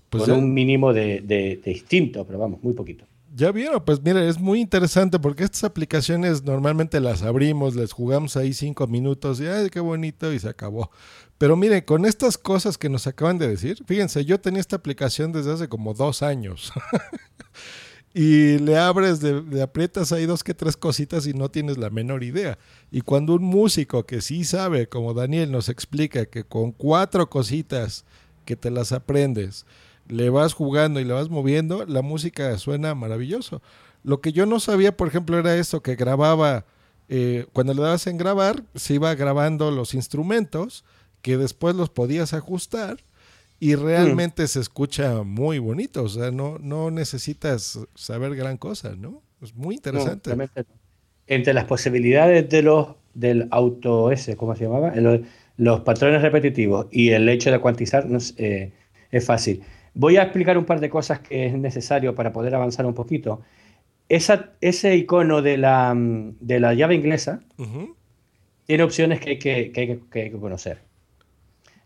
Pues 0.09 0.23
con 0.23 0.31
ya, 0.31 0.39
un 0.39 0.53
mínimo 0.53 0.93
de, 0.93 1.19
de- 1.19 1.59
de 1.61 1.71
instinto, 1.71 2.25
pero 2.25 2.39
vamos, 2.39 2.63
muy 2.63 2.73
poquito. 2.73 3.03
Ya 3.33 3.51
vieron, 3.51 3.83
pues 3.85 4.01
mira, 4.01 4.23
es 4.25 4.39
muy 4.39 4.59
interesante 4.59 5.19
porque 5.19 5.43
estas 5.43 5.63
aplicaciones 5.63 6.43
normalmente 6.43 6.99
las 6.99 7.21
abrimos, 7.23 7.75
les 7.75 7.93
jugamos 7.93 8.35
ahí 8.35 8.53
cinco 8.53 8.87
minutos 8.87 9.39
y 9.39 9.47
ay, 9.47 9.69
qué 9.69 9.79
bonito 9.79 10.33
y 10.33 10.39
se 10.39 10.49
acabó. 10.49 10.91
Pero 11.37 11.55
miren, 11.55 11.81
con 11.81 12.05
estas 12.05 12.37
cosas 12.37 12.77
que 12.77 12.89
nos 12.89 13.07
acaban 13.07 13.37
de 13.37 13.47
decir, 13.47 13.77
fíjense, 13.85 14.25
yo 14.25 14.39
tenía 14.39 14.59
esta 14.59 14.75
aplicación 14.75 15.31
desde 15.31 15.53
hace 15.53 15.69
como 15.69 15.93
dos 15.93 16.21
años. 16.21 16.71
y 18.13 18.59
le 18.59 18.77
abres, 18.77 19.21
de, 19.21 19.41
le 19.41 19.61
aprietas 19.61 20.11
ahí 20.11 20.25
dos 20.25 20.43
que 20.43 20.53
tres 20.53 20.75
cositas 20.75 21.25
y 21.25 21.33
no 21.33 21.49
tienes 21.49 21.77
la 21.77 21.89
menor 21.89 22.23
idea. 22.23 22.59
Y 22.91 23.01
cuando 23.01 23.33
un 23.33 23.43
músico 23.43 24.05
que 24.05 24.21
sí 24.21 24.43
sabe, 24.43 24.87
como 24.87 25.13
Daniel 25.13 25.51
nos 25.51 25.69
explica, 25.69 26.25
que 26.25 26.43
con 26.43 26.73
cuatro 26.73 27.29
cositas 27.29 28.05
que 28.45 28.55
te 28.55 28.69
las 28.69 28.91
aprendes, 28.91 29.65
le 30.11 30.29
vas 30.29 30.53
jugando 30.53 30.99
y 30.99 31.05
le 31.05 31.13
vas 31.13 31.29
moviendo, 31.29 31.85
la 31.85 32.01
música 32.01 32.57
suena 32.57 32.93
maravilloso. 32.95 33.61
Lo 34.03 34.19
que 34.19 34.33
yo 34.33 34.45
no 34.45 34.59
sabía, 34.59 34.97
por 34.97 35.07
ejemplo, 35.07 35.39
era 35.39 35.55
eso, 35.55 35.81
que 35.81 35.95
grababa, 35.95 36.65
eh, 37.07 37.45
cuando 37.53 37.73
le 37.73 37.81
dabas 37.81 38.07
en 38.07 38.17
grabar, 38.17 38.63
se 38.75 38.95
iba 38.95 39.15
grabando 39.15 39.71
los 39.71 39.93
instrumentos, 39.93 40.83
que 41.21 41.37
después 41.37 41.75
los 41.75 41.89
podías 41.89 42.33
ajustar 42.33 42.97
y 43.57 43.75
realmente 43.75 44.45
se 44.47 44.59
escucha 44.59 45.23
muy 45.23 45.59
bonito. 45.59 46.03
O 46.03 46.09
sea, 46.09 46.29
no, 46.29 46.57
no 46.59 46.91
necesitas 46.91 47.79
saber 47.95 48.35
gran 48.35 48.57
cosa, 48.57 48.95
¿no? 48.97 49.21
Es 49.41 49.55
muy 49.55 49.75
interesante. 49.75 50.35
No. 50.35 50.45
Entre 51.27 51.53
las 51.53 51.65
posibilidades 51.65 52.49
de 52.49 52.63
los 52.63 52.95
del 53.13 53.47
auto 53.51 54.11
S, 54.11 54.35
¿cómo 54.35 54.55
se 54.55 54.65
llamaba? 54.65 54.93
Los, 54.95 55.21
los 55.55 55.81
patrones 55.81 56.21
repetitivos 56.21 56.87
y 56.91 57.11
el 57.11 57.29
hecho 57.29 57.49
de 57.51 57.59
cuantizar 57.59 58.09
no 58.09 58.17
es, 58.17 58.33
eh, 58.37 58.73
es 59.11 59.25
fácil. 59.25 59.63
Voy 59.93 60.17
a 60.17 60.23
explicar 60.23 60.57
un 60.57 60.65
par 60.65 60.79
de 60.79 60.89
cosas 60.89 61.19
que 61.19 61.45
es 61.47 61.53
necesario 61.53 62.15
para 62.15 62.31
poder 62.31 62.55
avanzar 62.55 62.85
un 62.85 62.93
poquito. 62.93 63.41
Esa, 64.09 64.51
ese 64.61 64.95
icono 64.95 65.41
de 65.41 65.57
la, 65.57 65.93
mm, 65.93 66.37
de 66.39 66.59
la 66.59 66.73
llave 66.73 66.95
inglesa 66.95 67.41
tiene 68.65 68.83
opciones 68.83 69.19
que 69.19 69.31
hay 69.31 69.39
que, 69.39 69.71
que 69.71 69.81
hay 69.81 69.87
que- 69.87 69.99
que 70.09 70.21
hay 70.23 70.31
que 70.31 70.37
conocer. 70.37 70.79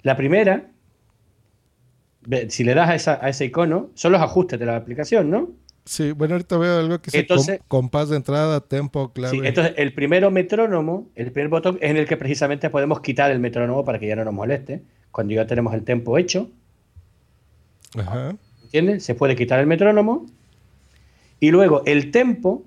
La 0.04 0.16
primera, 0.16 0.68
si 2.50 2.64
le 2.64 2.74
das 2.74 2.90
a, 2.90 2.96
esa- 2.96 3.20
a 3.22 3.30
ese 3.30 3.46
icono, 3.46 3.90
son 3.94 4.12
los 4.12 4.22
ajustes 4.22 4.60
de 4.60 4.66
la 4.66 4.76
aplicación, 4.76 5.30
¿no? 5.30 5.50
Sí, 5.86 6.12
bueno, 6.14 6.34
ahorita 6.34 6.58
veo 6.58 6.80
algo 6.80 7.00
que 7.00 7.16
Entonces- 7.18 7.60
com- 7.60 7.68
compás 7.68 8.10
de 8.10 8.16
entrada, 8.18 8.60
tempo, 8.62 9.14
clave. 9.14 9.38
Sí, 9.38 9.42
entonces 9.46 9.74
el 9.78 9.94
primero 9.94 10.32
metrónomo, 10.32 11.10
el 11.16 11.32
primer 11.32 11.50
botón 11.50 11.78
es 11.80 11.92
en 11.92 11.98
el 11.98 12.08
que 12.08 12.18
precisamente 12.18 12.72
podemos 12.72 13.02
quitar 13.02 13.30
el 13.32 13.40
metrónomo 13.40 13.86
para 13.86 14.00
que 14.00 14.08
ya 14.08 14.16
no 14.16 14.26
nos 14.26 14.34
moleste. 14.34 14.82
Cuando 15.12 15.34
ya 15.36 15.46
tenemos 15.46 15.74
el 15.76 15.84
tempo 15.84 16.18
hecho, 16.18 16.50
Se 19.00 19.16
puede 19.16 19.36
quitar 19.36 19.60
el 19.60 19.68
metrónomo. 19.68 20.26
Y 21.40 21.52
luego 21.52 21.82
el 21.86 22.12
tempo, 22.12 22.64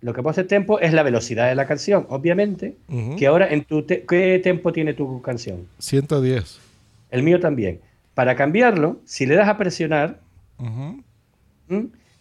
lo 0.00 0.12
que 0.14 0.22
pasa 0.22 0.40
el 0.42 0.46
tempo 0.46 0.78
es 0.80 0.92
la 0.92 1.02
velocidad 1.02 1.48
de 1.48 1.54
la 1.54 1.66
canción, 1.66 2.06
obviamente. 2.08 2.76
Que 3.16 3.26
ahora 3.26 3.48
en 3.48 3.64
tu 3.64 3.82
te- 3.82 4.04
¿qué 4.04 4.38
tempo 4.42 4.72
tiene 4.72 4.94
tu 4.94 5.20
canción? 5.22 5.66
110. 5.78 6.58
El 7.10 7.22
mío 7.22 7.40
también. 7.40 7.80
Para 8.14 8.34
cambiarlo, 8.34 9.00
si 9.04 9.26
le 9.26 9.34
das 9.34 9.48
a 9.48 9.56
presionar, 9.58 10.20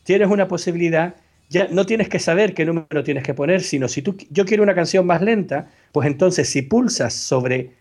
tienes 0.03 0.29
una 0.29 0.47
posibilidad. 0.47 1.15
Ya 1.49 1.67
no 1.69 1.85
tienes 1.85 2.09
que 2.09 2.19
saber 2.19 2.53
qué 2.53 2.65
número 2.65 3.03
tienes 3.03 3.23
que 3.23 3.33
poner, 3.33 3.61
sino 3.61 3.87
si 3.87 4.01
tú 4.01 4.17
yo 4.31 4.45
quiero 4.45 4.63
una 4.63 4.73
canción 4.75 5.05
más 5.05 5.21
lenta, 5.21 5.69
pues 5.91 6.07
entonces 6.07 6.49
si 6.49 6.63
pulsas 6.63 7.13
sobre 7.13 7.71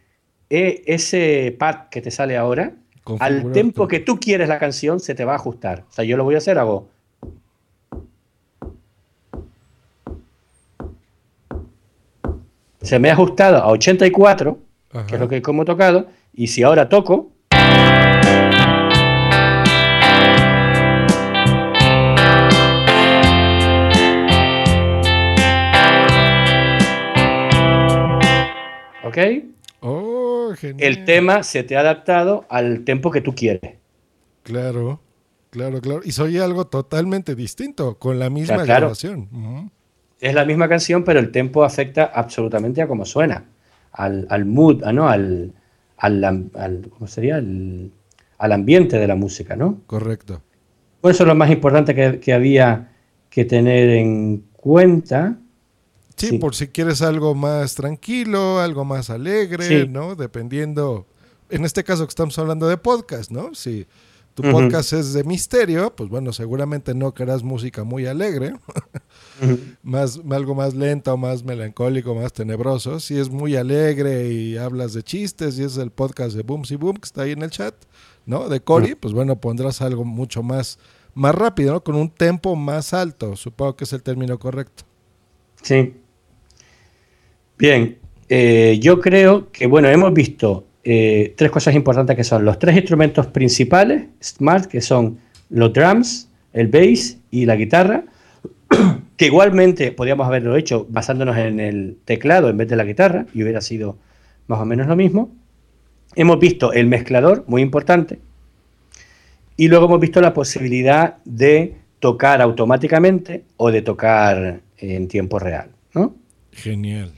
e- 0.50 0.82
ese 0.86 1.56
pad 1.58 1.88
que 1.90 2.02
te 2.02 2.10
sale 2.10 2.36
ahora, 2.36 2.72
al 3.18 3.52
tempo 3.52 3.86
que 3.86 4.00
tú 4.00 4.18
quieres 4.18 4.48
la 4.48 4.58
canción 4.58 5.00
se 5.00 5.14
te 5.14 5.24
va 5.24 5.32
a 5.32 5.36
ajustar. 5.36 5.84
O 5.88 5.92
sea, 5.92 6.04
yo 6.04 6.16
lo 6.16 6.24
voy 6.24 6.34
a 6.34 6.38
hacer, 6.38 6.58
hago. 6.58 6.88
Se 12.80 12.98
me 12.98 13.08
ha 13.08 13.12
ajustado 13.14 13.58
a 13.58 13.68
84, 13.68 14.58
Ajá. 14.92 15.06
que 15.06 15.14
es 15.14 15.20
lo 15.20 15.28
que 15.28 15.42
como 15.42 15.64
tocado, 15.64 16.06
y 16.34 16.48
si 16.48 16.62
ahora 16.62 16.88
toco, 16.88 17.30
¿ok? 29.04 29.18
Genial. 30.56 30.86
El 30.88 31.04
tema 31.04 31.42
se 31.42 31.62
te 31.62 31.76
ha 31.76 31.80
adaptado 31.80 32.46
al 32.48 32.84
tempo 32.84 33.10
que 33.10 33.20
tú 33.20 33.34
quieres. 33.34 33.74
Claro, 34.42 35.00
claro, 35.50 35.80
claro. 35.80 36.00
Y 36.04 36.12
soy 36.12 36.38
algo 36.38 36.66
totalmente 36.66 37.34
distinto, 37.34 37.98
con 37.98 38.18
la 38.18 38.30
misma 38.30 38.54
Claro, 38.54 38.66
claro. 38.66 38.80
grabación. 38.80 39.70
Es 40.20 40.34
la 40.34 40.44
misma 40.44 40.68
canción, 40.68 41.04
pero 41.04 41.20
el 41.20 41.30
tempo 41.30 41.64
afecta 41.64 42.04
absolutamente 42.04 42.80
a 42.82 42.88
cómo 42.88 43.04
suena, 43.04 43.44
al, 43.92 44.26
al 44.30 44.44
mood, 44.44 44.82
¿no? 44.92 45.08
Al, 45.08 45.52
al, 45.98 46.24
al- 46.54 46.88
¿cómo 46.90 47.06
sería? 47.06 47.36
Al, 47.36 47.90
al 48.38 48.52
ambiente 48.52 48.98
de 48.98 49.06
la 49.06 49.14
música, 49.16 49.56
¿no? 49.56 49.80
Correcto. 49.86 50.42
Por 51.00 51.10
eso 51.10 51.22
es 51.24 51.28
lo 51.28 51.34
más 51.34 51.50
importante 51.50 51.94
que, 51.94 52.20
que 52.20 52.32
había 52.32 52.90
que 53.30 53.44
tener 53.44 53.90
en 53.90 54.44
cuenta. 54.52 55.36
Sí, 56.16 56.28
Sí. 56.28 56.38
por 56.38 56.54
si 56.54 56.68
quieres 56.68 57.02
algo 57.02 57.34
más 57.34 57.74
tranquilo, 57.74 58.60
algo 58.60 58.84
más 58.84 59.10
alegre, 59.10 59.66
Sí. 59.84 59.88
¿no? 59.88 60.14
Dependiendo, 60.14 61.06
en 61.50 61.64
este 61.64 61.82
caso 61.84 62.04
que 62.06 62.10
estamos 62.10 62.38
hablando 62.38 62.68
de 62.68 62.76
podcast, 62.76 63.30
¿no? 63.30 63.54
Si 63.54 63.86
tu 64.34 64.42
podcast 64.42 64.92
es 64.92 65.12
de 65.12 65.22
misterio, 65.24 65.94
pues 65.94 66.08
bueno, 66.10 66.32
seguramente 66.32 66.92
no 66.94 67.14
querrás 67.14 67.42
música 67.44 67.84
muy 67.84 68.06
alegre, 68.06 68.54
más, 69.82 70.20
algo 70.30 70.54
más 70.54 70.74
lento, 70.74 71.16
más 71.16 71.44
melancólico, 71.44 72.14
más 72.14 72.32
tenebroso. 72.32 73.00
Si 73.00 73.16
es 73.18 73.30
muy 73.30 73.56
alegre 73.56 74.28
y 74.32 74.56
hablas 74.56 74.92
de 74.94 75.02
chistes 75.02 75.58
y 75.58 75.64
es 75.64 75.76
el 75.76 75.90
podcast 75.90 76.34
de 76.36 76.42
Boomsy 76.42 76.76
Boom 76.76 76.96
que 76.96 77.06
está 77.06 77.22
ahí 77.22 77.32
en 77.32 77.42
el 77.42 77.50
chat, 77.50 77.74
¿no? 78.26 78.48
De 78.48 78.60
Cory, 78.60 78.94
pues 78.94 79.14
bueno, 79.14 79.36
pondrás 79.40 79.80
algo 79.82 80.04
mucho 80.04 80.42
más, 80.42 80.78
más 81.14 81.34
rápido, 81.34 81.74
¿no? 81.74 81.84
Con 81.84 81.94
un 81.96 82.10
tempo 82.10 82.56
más 82.56 82.92
alto, 82.94 83.36
supongo 83.36 83.76
que 83.76 83.84
es 83.84 83.92
el 83.92 84.02
término 84.02 84.38
correcto. 84.38 84.84
Sí. 85.62 85.94
Bien, 87.58 87.98
eh, 88.28 88.78
yo 88.80 89.00
creo 89.00 89.50
que, 89.52 89.66
bueno, 89.66 89.88
hemos 89.88 90.12
visto 90.12 90.66
eh, 90.82 91.34
tres 91.36 91.50
cosas 91.50 91.74
importantes 91.74 92.16
que 92.16 92.24
son 92.24 92.44
los 92.44 92.58
tres 92.58 92.76
instrumentos 92.76 93.26
principales, 93.28 94.06
Smart, 94.22 94.66
que 94.66 94.80
son 94.80 95.18
los 95.50 95.72
drums, 95.72 96.28
el 96.52 96.68
bass 96.68 97.18
y 97.30 97.46
la 97.46 97.56
guitarra, 97.56 98.04
que 99.16 99.26
igualmente 99.26 99.92
podríamos 99.92 100.26
haberlo 100.26 100.56
hecho 100.56 100.86
basándonos 100.90 101.36
en 101.36 101.60
el 101.60 101.96
teclado 102.04 102.48
en 102.48 102.56
vez 102.56 102.68
de 102.68 102.76
la 102.76 102.84
guitarra 102.84 103.26
y 103.32 103.42
hubiera 103.42 103.60
sido 103.60 103.96
más 104.46 104.60
o 104.60 104.64
menos 104.64 104.86
lo 104.86 104.96
mismo. 104.96 105.30
Hemos 106.16 106.38
visto 106.38 106.72
el 106.72 106.86
mezclador, 106.86 107.44
muy 107.46 107.62
importante, 107.62 108.18
y 109.56 109.68
luego 109.68 109.86
hemos 109.86 110.00
visto 110.00 110.20
la 110.20 110.34
posibilidad 110.34 111.18
de 111.24 111.76
tocar 112.00 112.42
automáticamente 112.42 113.44
o 113.56 113.70
de 113.70 113.82
tocar 113.82 114.60
en 114.78 115.08
tiempo 115.08 115.38
real, 115.38 115.70
¿no? 115.94 116.14
Genial. 116.52 117.12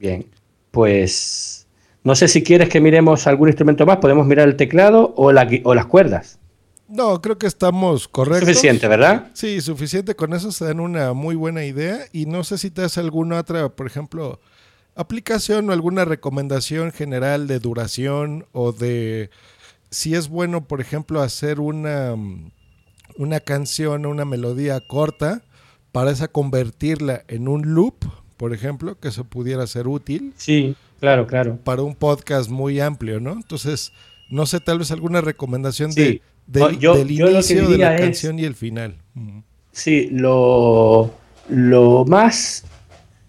Bien, 0.00 0.26
pues 0.70 1.66
no 2.04 2.14
sé 2.14 2.26
si 2.26 2.42
quieres 2.42 2.70
que 2.70 2.80
miremos 2.80 3.26
algún 3.26 3.50
instrumento 3.50 3.84
más, 3.84 3.98
podemos 3.98 4.26
mirar 4.26 4.48
el 4.48 4.56
teclado 4.56 5.12
o, 5.14 5.30
la 5.30 5.46
o 5.64 5.74
las 5.74 5.84
cuerdas. 5.84 6.38
No, 6.88 7.20
creo 7.20 7.36
que 7.36 7.46
estamos 7.46 8.08
correctos. 8.08 8.48
Suficiente, 8.48 8.88
¿verdad? 8.88 9.30
Sí, 9.34 9.60
suficiente. 9.60 10.16
Con 10.16 10.32
eso 10.32 10.50
se 10.50 10.64
dan 10.64 10.80
una 10.80 11.12
muy 11.12 11.36
buena 11.36 11.64
idea. 11.64 12.00
Y 12.12 12.26
no 12.26 12.42
sé 12.42 12.58
si 12.58 12.70
te 12.70 12.80
das 12.80 12.98
alguna 12.98 13.38
otra, 13.38 13.68
por 13.68 13.86
ejemplo, 13.86 14.40
aplicación 14.96 15.68
o 15.68 15.72
alguna 15.72 16.04
recomendación 16.04 16.90
general 16.90 17.46
de 17.46 17.60
duración 17.60 18.46
o 18.52 18.72
de 18.72 19.30
si 19.90 20.14
es 20.14 20.28
bueno, 20.28 20.66
por 20.66 20.80
ejemplo, 20.80 21.20
hacer 21.20 21.60
una, 21.60 22.16
una 23.16 23.40
canción 23.40 24.06
o 24.06 24.10
una 24.10 24.24
melodía 24.24 24.80
corta 24.80 25.42
para 25.92 26.10
esa 26.10 26.26
convertirla 26.26 27.22
en 27.28 27.48
un 27.48 27.74
loop, 27.74 28.04
por 28.40 28.54
ejemplo, 28.54 28.98
que 28.98 29.08
eso 29.08 29.24
pudiera 29.24 29.66
ser 29.66 29.86
útil. 29.86 30.32
Sí, 30.38 30.74
claro, 30.98 31.26
claro. 31.26 31.58
Para 31.62 31.82
un 31.82 31.94
podcast 31.94 32.48
muy 32.48 32.80
amplio, 32.80 33.20
¿no? 33.20 33.32
Entonces, 33.32 33.92
no 34.30 34.46
sé, 34.46 34.60
tal 34.60 34.78
vez 34.78 34.90
alguna 34.90 35.20
recomendación 35.20 35.92
Sí. 35.92 36.00
de, 36.46 36.58
del- 36.60 36.78
yo- 36.78 36.96
yo 37.06 37.28
inicio 37.30 37.68
de 37.68 37.76
la 37.76 37.96
es- 37.96 38.00
canción 38.00 38.38
y 38.38 38.44
el 38.44 38.54
final. 38.54 38.94
Sí, 39.72 40.08
lo, 40.10 41.12
lo 41.50 42.06
más 42.06 42.64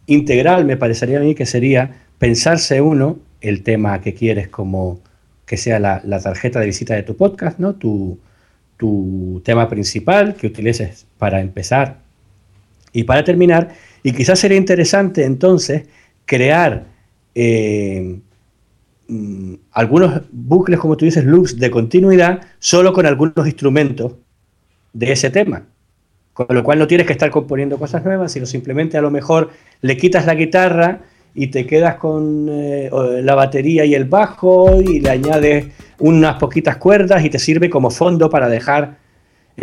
integral 0.07 0.63
me 0.63 0.77
parecería 0.77 1.17
a 1.17 1.21
mí 1.21 1.35
que 1.35 1.45
sería 1.45 2.03
pensarse 2.17 2.79
uno 2.79 3.19
el 3.41 3.63
tema 3.63 3.99
que 3.99 4.13
quieres 4.13 4.47
como 4.47 5.01
que 5.45 5.57
sea 5.57 5.77
la, 5.79 6.01
la 6.05 6.21
tarjeta 6.21 6.61
de 6.61 6.67
visita 6.67 6.93
de 6.95 7.03
tu 7.03 7.17
podcast, 7.17 7.59
¿no? 7.59 7.73
Tu, 7.73 8.17
tu 8.77 9.41
tema 9.43 9.67
principal 9.67 10.35
que 10.35 10.47
utilices 10.47 11.05
para 11.17 11.41
empezar 11.41 11.99
y 12.93 13.03
para 13.03 13.25
terminar. 13.25 13.75
Y 14.03 14.13
quizás 14.13 14.39
sería 14.39 14.57
interesante 14.57 15.23
entonces 15.23 15.85
crear 16.25 16.85
eh, 17.35 18.19
mm, 19.07 19.53
algunos 19.71 20.21
bucles, 20.31 20.79
como 20.79 20.97
tú 20.97 21.05
dices, 21.05 21.23
loops 21.23 21.59
de 21.59 21.69
continuidad, 21.71 22.41
solo 22.59 22.93
con 22.93 23.05
algunos 23.05 23.45
instrumentos 23.45 24.13
de 24.93 25.11
ese 25.11 25.29
tema. 25.29 25.63
Con 26.33 26.47
lo 26.49 26.63
cual 26.63 26.79
no 26.79 26.87
tienes 26.87 27.05
que 27.05 27.13
estar 27.13 27.29
componiendo 27.29 27.77
cosas 27.77 28.03
nuevas, 28.03 28.31
sino 28.31 28.45
simplemente 28.45 28.97
a 28.97 29.01
lo 29.01 29.11
mejor 29.11 29.51
le 29.81 29.97
quitas 29.97 30.25
la 30.25 30.35
guitarra 30.35 31.01
y 31.33 31.47
te 31.47 31.65
quedas 31.65 31.95
con 31.95 32.47
eh, 32.49 32.89
la 33.23 33.35
batería 33.35 33.85
y 33.85 33.93
el 33.95 34.05
bajo 34.05 34.81
y 34.81 34.99
le 34.99 35.09
añades 35.09 35.67
unas 35.99 36.35
poquitas 36.35 36.77
cuerdas 36.77 37.23
y 37.23 37.29
te 37.29 37.39
sirve 37.39 37.69
como 37.69 37.89
fondo 37.89 38.29
para 38.29 38.49
dejar 38.49 38.97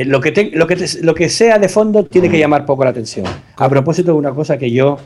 lo, 0.05 0.21
que 0.21 0.33
te- 0.33 0.51
lo, 0.53 0.67
que 0.67 0.77
te- 0.77 1.03
lo 1.03 1.15
que 1.15 1.29
sea 1.29 1.59
de 1.59 1.69
fondo 1.69 2.05
tiene 2.05 2.29
que 2.31 2.39
llamar 2.39 2.65
poco 2.67 2.85
la 2.85 2.91
atención. 2.91 3.27
A 3.57 3.69
propósito 3.69 4.13
de 4.13 4.19
una 4.19 4.31
cosa 4.33 4.57
que 4.59 4.71
yo 4.71 4.99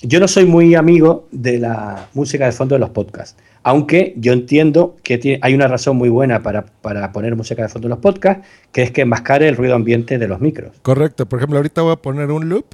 yo 0.00 0.20
no 0.20 0.28
soy 0.28 0.44
muy 0.46 0.76
amigo 0.76 1.26
de 1.32 1.58
la 1.58 2.08
música 2.14 2.44
de 2.46 2.52
fondo 2.52 2.76
de 2.76 2.78
los 2.78 2.90
podcasts, 2.90 3.36
aunque 3.64 4.14
yo 4.16 4.32
entiendo 4.32 4.96
que 5.02 5.18
tiene- 5.18 5.40
hay 5.42 5.54
una 5.54 5.66
razón 5.66 5.96
muy 5.96 6.08
buena 6.08 6.40
para, 6.40 6.66
para 6.66 7.10
poner 7.10 7.34
música 7.34 7.62
de 7.62 7.68
fondo 7.68 7.88
en 7.88 7.90
los 7.90 7.98
podcasts, 7.98 8.46
que 8.70 8.82
es 8.82 8.92
que 8.92 9.00
enmascare 9.00 9.48
el 9.48 9.56
ruido 9.56 9.74
ambiente 9.74 10.16
de 10.18 10.28
los 10.28 10.40
micros. 10.40 10.70
Correcto. 10.82 11.28
Por 11.28 11.40
ejemplo, 11.40 11.58
ahorita 11.58 11.82
voy 11.82 11.92
a 11.94 11.96
poner 11.96 12.30
un 12.30 12.48
loop. 12.48 12.64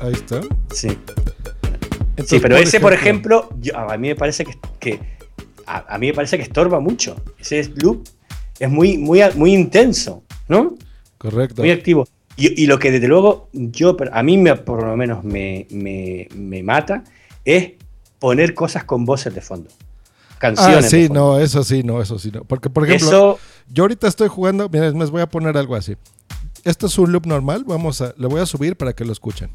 Ahí 0.00 0.14
está. 0.14 0.40
Sí. 0.72 0.88
Entonces, 2.10 2.28
sí, 2.30 2.38
pero 2.40 2.56
ese, 2.56 2.80
por 2.80 2.94
ejemplo, 2.94 3.50
yo- 3.60 3.76
a 3.78 3.96
mí 3.98 4.08
me 4.08 4.16
parece 4.16 4.46
que, 4.46 4.54
que- 4.80 5.00
a, 5.66 5.94
a 5.94 5.98
mí 5.98 6.06
me 6.06 6.14
parece 6.14 6.38
que 6.38 6.44
estorba 6.44 6.80
mucho. 6.80 7.16
Ese 7.38 7.70
loop 7.82 8.08
es 8.58 8.70
muy, 8.70 8.96
muy, 8.96 9.20
muy 9.34 9.52
intenso, 9.52 10.22
¿no? 10.48 10.74
Correcto. 11.18 11.62
Muy 11.62 11.70
activo. 11.70 12.06
Y, 12.36 12.62
y 12.62 12.66
lo 12.66 12.78
que 12.78 12.90
desde 12.90 13.08
luego 13.08 13.48
yo, 13.52 13.96
a 14.12 14.22
mí 14.22 14.36
me, 14.36 14.54
por 14.56 14.84
lo 14.84 14.96
menos 14.96 15.24
me, 15.24 15.66
me- 15.70 16.28
me 16.34 16.62
mata, 16.62 17.02
es 17.44 17.72
poner 18.18 18.52
cosas 18.54 18.84
con 18.84 19.04
voces 19.04 19.34
de 19.34 19.40
fondo. 19.40 19.70
Canciones. 20.38 20.84
Ah, 20.84 20.88
sí, 20.88 21.08
no, 21.10 21.38
eso 21.38 21.64
sí, 21.64 21.82
no, 21.82 22.02
eso 22.02 22.18
sí, 22.18 22.30
no. 22.30 22.44
Porque, 22.44 22.68
por 22.68 22.84
ejemplo, 22.84 23.08
Eso- 23.08 23.38
yo 23.72 23.84
ahorita 23.84 24.06
estoy 24.06 24.28
jugando, 24.28 24.68
mira, 24.68 24.86
es 24.86 24.94
más, 24.94 25.10
voy 25.10 25.22
a 25.22 25.26
poner 25.26 25.56
algo 25.56 25.74
así. 25.76 25.96
Esto 26.62 26.86
es 26.88 26.98
un 26.98 27.10
loop 27.12 27.26
normal, 27.26 27.64
vamos 27.66 28.02
a, 28.02 28.12
le 28.18 28.26
voy 28.26 28.40
a 28.40 28.46
subir 28.46 28.76
para 28.76 28.92
que 28.92 29.04
lo 29.04 29.12
escuchen. 29.12 29.50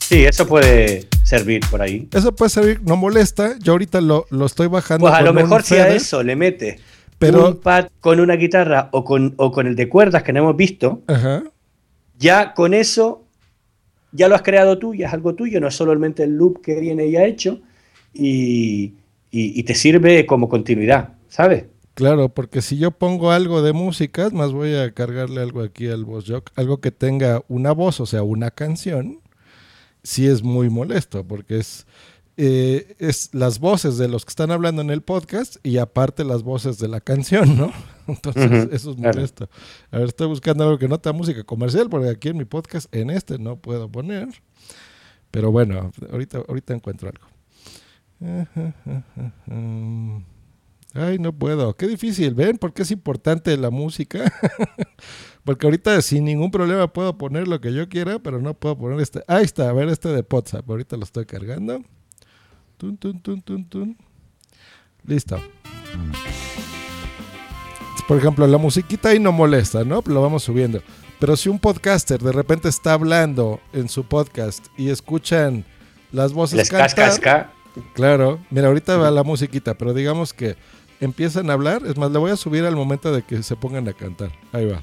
Sí, 0.00 0.24
eso 0.24 0.46
puede 0.46 1.06
servir 1.22 1.60
por 1.70 1.82
ahí. 1.82 2.08
Eso 2.12 2.34
puede 2.34 2.48
servir, 2.50 2.80
no 2.82 2.96
molesta, 2.96 3.58
yo 3.58 3.72
ahorita 3.72 4.00
lo, 4.00 4.26
lo 4.30 4.46
estoy 4.46 4.66
bajando. 4.66 5.02
Pues 5.06 5.14
a 5.14 5.20
lo 5.20 5.34
mejor 5.34 5.62
si 5.62 5.74
a 5.76 5.88
eso 5.94 6.22
le 6.22 6.34
metes 6.34 6.80
Pero- 7.18 7.48
un 7.48 7.56
pad 7.56 7.88
con 8.00 8.20
una 8.20 8.34
guitarra 8.36 8.88
o 8.92 9.04
con, 9.04 9.34
o 9.36 9.50
con 9.52 9.66
el 9.66 9.74
de 9.76 9.88
cuerdas 9.88 10.22
que 10.22 10.32
no 10.32 10.40
hemos 10.40 10.56
visto, 10.56 11.02
Ajá. 11.06 11.42
ya 12.18 12.54
con 12.54 12.74
eso 12.74 13.24
ya 14.12 14.28
lo 14.28 14.34
has 14.34 14.42
creado 14.42 14.78
tú, 14.78 14.94
ya 14.94 15.08
es 15.08 15.12
algo 15.12 15.34
tuyo, 15.34 15.60
no 15.60 15.68
es 15.68 15.74
solamente 15.74 16.22
el 16.24 16.36
loop 16.36 16.62
que 16.62 16.80
viene 16.80 17.10
ya 17.10 17.24
hecho 17.24 17.60
y, 18.14 18.94
y- 19.30 19.58
y 19.60 19.62
te 19.64 19.74
sirve 19.74 20.24
como 20.26 20.48
continuidad, 20.48 21.14
¿sabes? 21.28 21.64
Claro, 21.94 22.28
porque 22.28 22.62
si 22.62 22.78
yo 22.78 22.92
pongo 22.92 23.32
algo 23.32 23.60
de 23.60 23.72
música, 23.72 24.30
más 24.30 24.52
voy 24.52 24.76
a 24.76 24.92
cargarle 24.92 25.40
algo 25.42 25.62
aquí 25.62 25.88
al 25.88 26.04
voz 26.04 26.24
jock, 26.28 26.50
algo 26.54 26.80
que 26.80 26.92
tenga 26.92 27.42
una 27.48 27.72
voz, 27.72 28.00
o 28.00 28.06
sea, 28.06 28.22
una 28.22 28.50
canción, 28.52 29.18
sí 30.04 30.26
es 30.28 30.42
muy 30.44 30.70
molesto, 30.70 31.24
porque 31.24 31.58
es, 31.58 31.86
eh, 32.40 32.94
es 33.00 33.34
las 33.34 33.58
voces 33.58 33.98
de 33.98 34.06
los 34.06 34.24
que 34.24 34.30
están 34.30 34.52
hablando 34.52 34.80
en 34.80 34.90
el 34.90 35.02
podcast 35.02 35.56
y 35.64 35.78
aparte 35.78 36.22
las 36.22 36.44
voces 36.44 36.78
de 36.78 36.86
la 36.86 37.00
canción, 37.00 37.58
¿no? 37.58 37.72
Entonces, 38.06 38.68
eso 38.70 38.92
es 38.92 38.96
molesto. 38.96 39.50
A 39.90 39.98
ver, 39.98 40.06
estoy 40.06 40.28
buscando 40.28 40.62
algo 40.62 40.78
que 40.78 40.86
no 40.86 41.00
tenga 41.00 41.18
música 41.18 41.42
comercial, 41.42 41.90
porque 41.90 42.10
aquí 42.10 42.28
en 42.28 42.36
mi 42.36 42.44
podcast, 42.44 42.94
en 42.94 43.10
este 43.10 43.40
no 43.40 43.56
puedo 43.56 43.90
poner. 43.90 44.28
Pero 45.32 45.50
bueno, 45.50 45.90
ahorita, 46.12 46.44
ahorita 46.46 46.74
encuentro 46.74 47.10
algo. 47.10 47.26
Ay, 50.94 51.18
no 51.18 51.32
puedo. 51.32 51.76
Qué 51.76 51.88
difícil, 51.88 52.34
¿ven? 52.34 52.56
Porque 52.56 52.82
es 52.82 52.92
importante 52.92 53.56
la 53.56 53.70
música. 53.70 54.32
Porque 55.44 55.66
ahorita 55.66 56.00
sin 56.02 56.24
ningún 56.24 56.52
problema 56.52 56.92
puedo 56.92 57.18
poner 57.18 57.48
lo 57.48 57.60
que 57.60 57.72
yo 57.72 57.88
quiera, 57.88 58.20
pero 58.20 58.40
no 58.40 58.54
puedo 58.54 58.78
poner 58.78 59.00
este. 59.00 59.24
Ahí 59.26 59.44
está, 59.44 59.68
a 59.68 59.72
ver 59.72 59.88
este 59.88 60.08
de 60.08 60.24
WhatsApp. 60.30 60.70
Ahorita 60.70 60.96
lo 60.96 61.02
estoy 61.02 61.26
cargando. 61.26 61.82
Tun, 62.78 62.96
tun, 62.96 63.20
tun, 63.20 63.42
tun, 63.42 63.68
tun. 63.68 63.96
Listo. 65.04 65.36
Por 68.06 68.18
ejemplo, 68.18 68.46
la 68.46 68.56
musiquita 68.56 69.08
ahí 69.08 69.18
no 69.18 69.32
molesta, 69.32 69.82
¿no? 69.82 70.00
Lo 70.06 70.22
vamos 70.22 70.44
subiendo. 70.44 70.80
Pero 71.18 71.36
si 71.36 71.48
un 71.48 71.58
podcaster 71.58 72.20
de 72.20 72.30
repente 72.30 72.68
está 72.68 72.92
hablando 72.92 73.60
en 73.72 73.88
su 73.88 74.04
podcast 74.04 74.66
y 74.76 74.90
escuchan 74.90 75.64
las 76.12 76.32
voces 76.32 76.56
Les 76.56 76.70
cantar, 76.70 76.94
cascasca. 76.94 77.52
Claro, 77.94 78.38
mira, 78.50 78.68
ahorita 78.68 78.96
va 78.96 79.10
la 79.10 79.24
musiquita, 79.24 79.74
pero 79.74 79.92
digamos 79.92 80.32
que 80.32 80.54
empiezan 81.00 81.50
a 81.50 81.54
hablar, 81.54 81.82
es 81.84 81.96
más, 81.96 82.12
le 82.12 82.18
voy 82.18 82.30
a 82.30 82.36
subir 82.36 82.64
al 82.64 82.76
momento 82.76 83.12
de 83.12 83.22
que 83.22 83.42
se 83.42 83.56
pongan 83.56 83.88
a 83.88 83.92
cantar. 83.92 84.30
Ahí 84.52 84.66
va. 84.66 84.80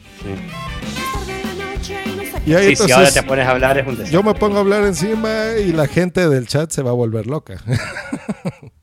Y 2.45 2.53
ahí 2.53 2.75
Sí, 2.75 2.83
si 2.85 2.91
ahora 2.91 3.11
te 3.11 3.23
pones 3.23 3.47
a 3.47 3.51
hablar 3.51 3.77
es 3.77 3.87
un 3.87 3.93
desastre. 3.95 4.13
yo 4.13 4.21
me 4.23 4.33
pongo 4.35 4.57
a 4.57 4.59
hablar 4.59 4.83
encima 4.83 5.29
y 5.57 5.71
la 5.71 5.87
gente 5.87 6.29
del 6.29 6.45
chat 6.47 6.69
se 6.71 6.81
va 6.83 6.91
a 6.91 6.93
volver 6.93 7.25
loca. 7.27 7.55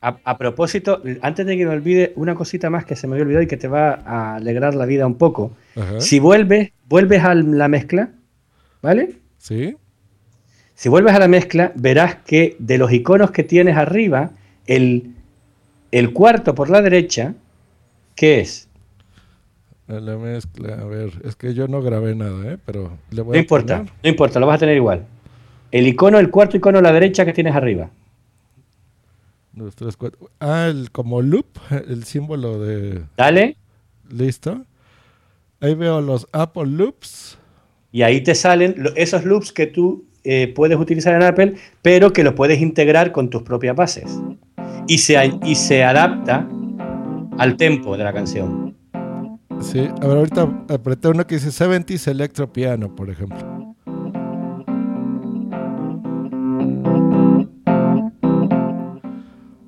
A, 0.01 0.17
a 0.25 0.37
propósito, 0.39 1.01
antes 1.21 1.47
de 1.47 1.57
que 1.57 1.65
me 1.65 1.73
olvide, 1.73 2.13
una 2.17 2.35
cosita 2.35 2.71
más 2.71 2.85
que 2.85 2.97
se 2.97 3.07
me 3.07 3.15
había 3.15 3.23
olvidado 3.23 3.45
y 3.45 3.47
que 3.47 3.57
te 3.57 3.69
va 3.69 4.01
a 4.05 4.35
alegrar 4.35 4.75
la 4.75 4.85
vida 4.85 5.07
un 5.07 5.15
poco. 5.17 5.53
Ajá. 5.77 6.01
Si 6.01 6.19
vuelves, 6.19 6.73
vuelves 6.89 7.23
a 7.23 7.35
la 7.35 7.69
mezcla, 7.69 8.11
¿vale? 8.83 9.19
¿Sí? 9.39 9.77
Si 10.75 10.89
vuelves 10.89 11.15
a 11.15 11.21
la 11.21 11.29
mezcla, 11.29 11.71
verás 11.77 12.17
que 12.27 12.57
de 12.59 12.79
los 12.79 12.91
iconos 12.93 13.31
que 13.31 13.45
tienes 13.45 13.77
arriba, 13.77 14.33
el, 14.67 15.13
el 15.93 16.13
cuarto 16.13 16.57
por 16.57 16.69
la 16.69 16.83
derecha, 16.83 17.35
¿qué 18.17 18.41
es? 18.41 18.69
La 20.01 20.17
mezcla, 20.17 20.75
a 20.75 20.85
ver, 20.85 21.11
es 21.25 21.37
que 21.37 21.55
yo 21.55 21.69
no 21.69 21.83
grabé 21.83 22.15
nada, 22.15 22.53
¿eh? 22.53 22.59
Pero 22.65 22.97
le 23.11 23.23
voy 23.23 23.33
No 23.33 23.39
a 23.39 23.43
importa, 23.43 23.79
poner. 23.79 23.93
no 24.03 24.09
importa, 24.11 24.41
lo 24.41 24.47
vas 24.47 24.57
a 24.57 24.61
tener 24.61 24.77
igual. 24.77 25.05
El 25.71 25.87
icono, 25.87 26.19
el 26.19 26.31
cuarto 26.31 26.57
icono 26.57 26.79
a 26.79 26.83
la 26.83 26.93
derecha 26.93 27.25
que 27.25 27.33
tienes 27.33 27.55
arriba. 27.55 27.91
Dos, 29.53 29.75
tres, 29.77 29.97
cuatro. 29.97 30.31
Ah, 30.41 30.69
el 30.71 30.91
como 30.91 31.21
loop, 31.21 31.47
el 31.89 32.05
símbolo 32.05 32.59
de... 32.61 33.03
Dale. 33.17 33.57
Listo. 34.11 34.63
Ahí 35.61 35.75
veo 35.75 36.01
los 36.01 36.27
Apple 36.33 36.67
Loops. 36.67 37.39
Y 37.93 38.03
ahí 38.03 38.23
te 38.23 38.35
salen 38.35 38.75
esos 38.97 39.25
loops 39.25 39.53
que 39.53 39.67
tú 39.67 40.05
eh, 40.25 40.49
puedes 40.55 40.79
utilizar 40.79 41.15
en 41.15 41.23
Apple, 41.23 41.55
pero 41.83 42.13
que 42.13 42.25
los 42.25 42.33
puedes 42.35 42.61
integrar 42.61 43.13
con 43.13 43.29
tus 43.29 43.43
propias 43.43 43.77
bases. 43.77 44.19
Y 44.89 44.99
se, 44.99 45.33
y 45.45 45.55
se 45.55 45.85
adapta 45.85 46.49
al 47.39 47.57
tempo 47.57 47.97
de 47.97 48.05
la 48.05 48.13
canción. 48.13 48.72
Sí, 49.61 49.79
a 50.01 50.07
ver, 50.07 50.17
ahorita 50.19 50.65
apreté 50.69 51.09
uno 51.09 51.27
que 51.27 51.37
dice 51.37 51.51
70s 51.51 52.07
Electro 52.09 52.53
Piano, 52.53 52.95
por 52.95 53.11
ejemplo. 53.11 53.75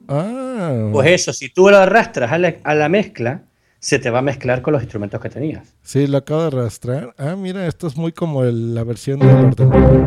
Ah, 0.09 0.89
Pues 0.93 1.11
eso, 1.11 1.33
si 1.33 1.49
tú 1.49 1.69
lo 1.71 1.79
arrastras 1.79 2.31
a 2.33 2.39
la, 2.39 2.57
a 2.63 2.75
la 2.75 2.89
mezcla, 2.89 3.43
se 3.79 3.99
te 3.99 4.11
va 4.11 4.19
a 4.21 4.23
mezclar 4.23 4.63
con 4.63 4.73
los 4.73 4.83
instrumentos 4.83 5.21
que 5.21 5.29
tenías. 5.29 5.75
sí, 5.83 6.07
lo 6.07 6.19
acabo 6.19 6.43
de 6.43 6.47
arrastrar. 6.49 7.15
Ah, 7.19 7.37
mira, 7.37 7.67
esto 7.67 7.87
es 7.87 7.97
muy 7.97 8.13
como 8.13 8.45
el- 8.45 8.75
la 8.75 8.85
versión 8.85 9.19
del 9.21 9.29
ordenador. 9.31 10.05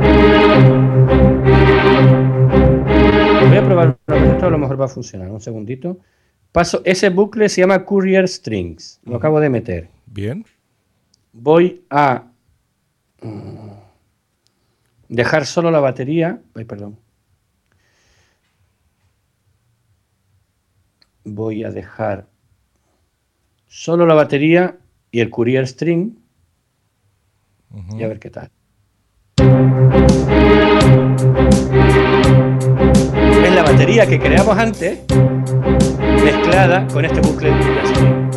Voy 3.49 3.57
a 3.57 3.65
probar 3.65 3.97
una 4.07 4.17
vez, 4.21 4.33
esto 4.33 4.45
a 4.47 4.49
lo 4.49 4.57
mejor 4.57 4.79
va 4.81 4.85
a 4.85 4.89
funcionar. 4.89 5.29
Un 5.29 5.41
segundito. 5.41 5.99
Paso, 6.51 6.81
ese 6.85 7.09
bucle 7.09 7.49
se 7.49 7.61
llama 7.61 7.85
Courier 7.85 8.27
Strings. 8.27 8.99
Lo 9.03 9.17
acabo 9.17 9.39
de 9.39 9.49
meter. 9.49 9.89
Bien. 10.05 10.45
Voy 11.33 11.85
a 11.89 12.31
mm, 13.21 13.69
dejar 15.09 15.45
solo 15.45 15.69
la 15.69 15.79
batería. 15.79 16.41
Ay, 16.55 16.65
perdón. 16.65 16.97
Voy 21.23 21.63
a 21.63 21.71
dejar 21.71 22.27
solo 23.67 24.05
la 24.05 24.13
batería 24.15 24.77
y 25.11 25.19
el 25.19 25.29
Courier 25.29 25.67
String. 25.67 26.15
Y 27.91 28.01
a 28.01 28.07
ver 28.07 28.19
qué 28.19 28.29
tal. 28.29 28.49
Es 33.43 33.53
la 33.53 33.63
batería 33.63 34.07
que 34.07 34.19
creamos 34.19 34.57
antes 34.57 34.99
mezclada 36.23 36.87
con 36.87 37.05
este 37.05 37.19
bucle 37.21 37.49
de 37.51 37.57
Courier 37.59 37.87
String. 37.87 38.27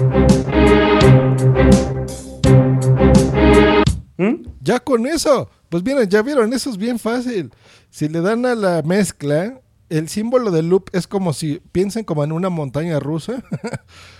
Ya 4.62 4.78
con 4.78 5.06
eso 5.06 5.48
Pues 5.70 5.82
miren, 5.82 6.08
ya 6.08 6.22
vieron, 6.22 6.52
eso 6.52 6.68
es 6.70 6.76
bien 6.76 6.98
fácil. 6.98 7.50
Si 7.90 8.08
le 8.08 8.20
dan 8.20 8.44
a 8.44 8.54
la 8.56 8.82
mezcla, 8.82 9.60
el 9.88 10.08
símbolo 10.08 10.50
del 10.50 10.68
loop 10.68 10.90
es 10.92 11.06
como 11.06 11.32
si 11.32 11.60
piensen 11.72 12.04
como 12.04 12.24
en 12.24 12.32
una 12.32 12.50
montaña 12.50 12.98
rusa. 13.00 13.42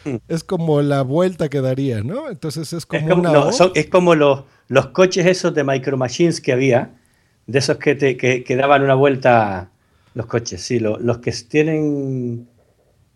es 0.28 0.44
como 0.44 0.80
la 0.80 1.02
vuelta 1.02 1.48
que 1.48 1.60
daría, 1.60 2.02
¿no? 2.02 2.30
Entonces 2.30 2.72
es 2.72 2.86
como, 2.86 3.00
Es 3.00 3.08
como, 3.08 3.20
una 3.22 3.32
no, 3.32 3.52
son- 3.52 3.72
es 3.74 3.88
como 3.88 4.14
los, 4.14 4.44
los 4.68 4.86
coches 4.88 5.26
esos 5.26 5.52
de 5.54 5.64
Micro 5.64 5.96
Machines 5.96 6.40
que 6.40 6.52
había, 6.52 6.92
de 7.46 7.58
esos 7.58 7.76
que, 7.78 7.94
te, 7.96 8.16
que, 8.16 8.44
que 8.44 8.56
daban 8.56 8.82
una 8.82 8.94
vuelta, 8.94 9.70
los 10.14 10.26
coches, 10.26 10.62
sí, 10.62 10.78
lo- 10.78 10.98
los 10.98 11.18
que 11.18 11.32
tienen... 11.48 12.48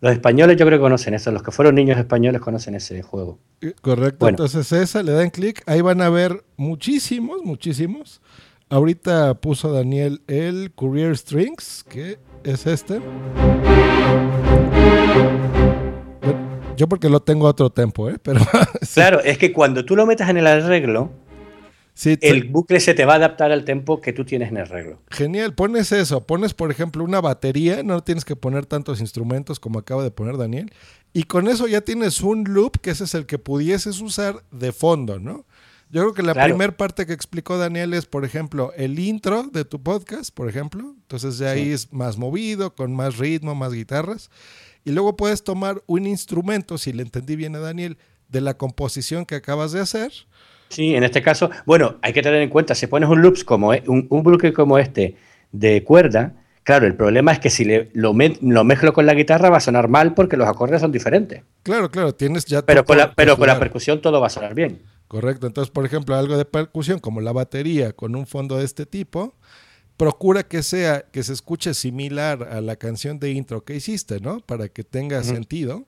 Los 0.01 0.11
españoles 0.11 0.57
yo 0.57 0.65
creo 0.65 0.77
que 0.77 0.83
conocen 0.83 1.13
eso, 1.13 1.31
los 1.31 1.41
que 1.41 1.51
fueron 1.51 1.75
niños 1.75 1.97
españoles 1.97 2.41
conocen 2.41 2.75
ese 2.75 3.01
juego. 3.01 3.39
Eh, 3.61 3.73
Correcto, 3.81 4.17
Bueno. 4.25 4.33
entonces 4.43 4.71
esa 4.71 5.01
le 5.01 5.13
dan 5.13 5.29
clic, 5.29 5.63
ahí 5.67 5.81
van 5.81 6.01
a 6.01 6.09
ver 6.09 6.43
muchísimos, 6.57 7.41
muchísimos. 7.43 8.21
Ahorita 8.69 9.35
puso 9.35 9.71
Daniel 9.71 10.21
el 10.27 10.71
Courier 10.75 11.15
Strings, 11.17 11.85
que 11.87 12.17
es 12.43 12.65
este. 12.67 12.99
Yo 16.77 16.89
porque 16.89 17.07
lo 17.07 17.21
tengo 17.21 17.47
a 17.47 17.51
otro 17.51 17.69
tempo, 17.69 18.09
¿eh? 18.09 18.17
Pero 18.21 18.41
Claro, 18.93 19.21
es 19.21 19.37
que 19.37 19.53
cuando 19.53 19.85
tú 19.85 19.95
lo 19.95 20.05
metas 20.05 20.29
en 20.29 20.37
el 20.37 20.47
arreglo, 20.47 21.09
sí, 21.95 22.17
el 22.21 22.43
bucle 22.49 22.79
se 22.79 22.93
te 22.93 23.05
va 23.05 23.13
a 23.13 23.15
adaptar 23.15 23.51
al 23.51 23.65
tempo 23.65 23.99
que 24.01 24.13
tú 24.13 24.23
tienes 24.25 24.49
en 24.49 24.57
el 24.57 24.63
arreglo. 24.63 24.99
genial, 25.09 25.55
pones 25.55 25.91
eso, 25.91 26.21
pones 26.27 26.53
por 26.53 26.69
ejemplo 26.69 27.03
una 27.03 27.21
batería, 27.21 27.81
no 27.81 28.03
tienes 28.03 28.23
que 28.25 28.35
poner 28.35 28.67
tantos 28.67 29.01
instrumentos 29.01 29.59
como 29.59 29.79
acaba 29.79 30.03
de 30.03 30.11
poner 30.11 30.37
Daniel, 30.37 30.71
y 31.13 31.23
con 31.23 31.47
eso 31.47 31.67
ya 31.67 31.81
tienes 31.81 32.21
un 32.21 32.43
loop, 32.43 32.79
que 32.81 32.91
ese 32.91 33.05
es 33.05 33.15
el 33.15 33.25
que 33.25 33.39
pudieses 33.39 33.99
usar 34.01 34.43
de 34.51 34.71
fondo, 34.71 35.17
¿no? 35.19 35.45
Yo 35.91 36.01
creo 36.01 36.13
que 36.13 36.23
la 36.23 36.33
Claro. 36.33 36.49
primera 36.49 36.75
parte 36.75 37.05
que 37.05 37.13
explicó 37.13 37.57
Daniel 37.57 37.93
es, 37.93 38.05
por 38.05 38.25
ejemplo, 38.25 38.73
el 38.75 38.99
intro 38.99 39.43
de 39.43 39.63
tu 39.65 39.81
podcast, 39.81 40.33
por 40.33 40.49
ejemplo. 40.49 40.95
Entonces 41.03 41.37
ya 41.37 41.51
ahí 41.51 41.69
es 41.71 41.93
más 41.93 42.17
movido, 42.17 42.73
con 42.75 42.93
más 42.95 43.17
ritmo, 43.17 43.53
más 43.55 43.71
guitarras. 43.71 44.29
Y 44.83 44.91
luego 44.91 45.15
puedes 45.15 45.43
tomar 45.43 45.83
un 45.85 46.07
instrumento, 46.07 46.77
si 46.79 46.91
le 46.91 47.03
entendí 47.03 47.35
bien 47.35 47.55
a 47.55 47.59
Daniel, 47.59 47.97
de 48.27 48.41
la 48.41 48.57
composición 48.57 49.25
que 49.25 49.35
acabas 49.35 49.71
de 49.71 49.79
hacer. 49.79 50.11
Sí, 50.69 50.95
en 50.95 51.03
este 51.03 51.21
caso, 51.21 51.49
bueno, 51.65 51.95
hay 52.01 52.11
que 52.13 52.21
tener 52.21 52.41
en 52.41 52.49
cuenta, 52.49 52.75
si 52.75 52.87
pones 52.87 53.07
un 53.09 53.21
loops 53.21 53.43
como 53.43 53.73
e- 53.73 53.83
un, 53.87 54.07
un 54.09 54.23
bucle 54.23 54.51
como 54.53 54.77
este 54.77 55.15
de 55.51 55.83
cuerda, 55.83 56.33
claro, 56.63 56.85
el 56.87 56.95
problema 56.95 57.31
es 57.31 57.39
que 57.39 57.49
si 57.49 57.63
le, 57.65 57.89
lo, 57.93 58.13
me- 58.13 58.37
lo 58.41 58.63
mezclo 58.63 58.91
con 58.93 59.05
la 59.05 59.13
guitarra 59.13 59.49
va 59.49 59.57
a 59.57 59.61
sonar 59.61 59.87
mal 59.87 60.13
porque 60.13 60.37
los 60.37 60.47
acordes 60.47 60.81
son 60.81 60.91
diferentes. 60.91 61.43
Claro, 61.63 61.89
claro, 61.91 62.13
tienes 62.13 62.45
ya... 62.45 62.63
Pero 62.65 62.83
con 62.83 62.97
la, 62.97 63.13
pero 63.13 63.37
con 63.37 63.47
la 63.47 63.59
percusión 63.59 64.01
todo 64.01 64.19
va 64.19 64.27
a 64.27 64.31
sonar 64.31 64.53
bien. 64.53 64.81
Correcto. 65.07 65.47
Entonces, 65.47 65.71
por 65.71 65.85
ejemplo, 65.85 66.15
algo 66.15 66.35
de 66.37 66.45
percusión 66.45 66.99
como 66.99 67.21
la 67.21 67.31
batería 67.31 67.93
con 67.93 68.15
un 68.15 68.25
fondo 68.25 68.57
de 68.57 68.65
este 68.65 68.85
tipo, 68.87 69.35
procura 69.97 70.43
que 70.43 70.63
sea, 70.63 71.05
que 71.11 71.23
se 71.23 71.31
escuche 71.31 71.73
similar 71.73 72.43
a 72.51 72.59
la 72.59 72.75
canción 72.75 73.19
de 73.19 73.31
intro 73.31 73.63
que 73.63 73.75
hiciste, 73.75 74.19
¿no? 74.19 74.39
Para 74.39 74.67
que 74.67 74.83
tenga 74.83 75.23
sentido. 75.23 75.85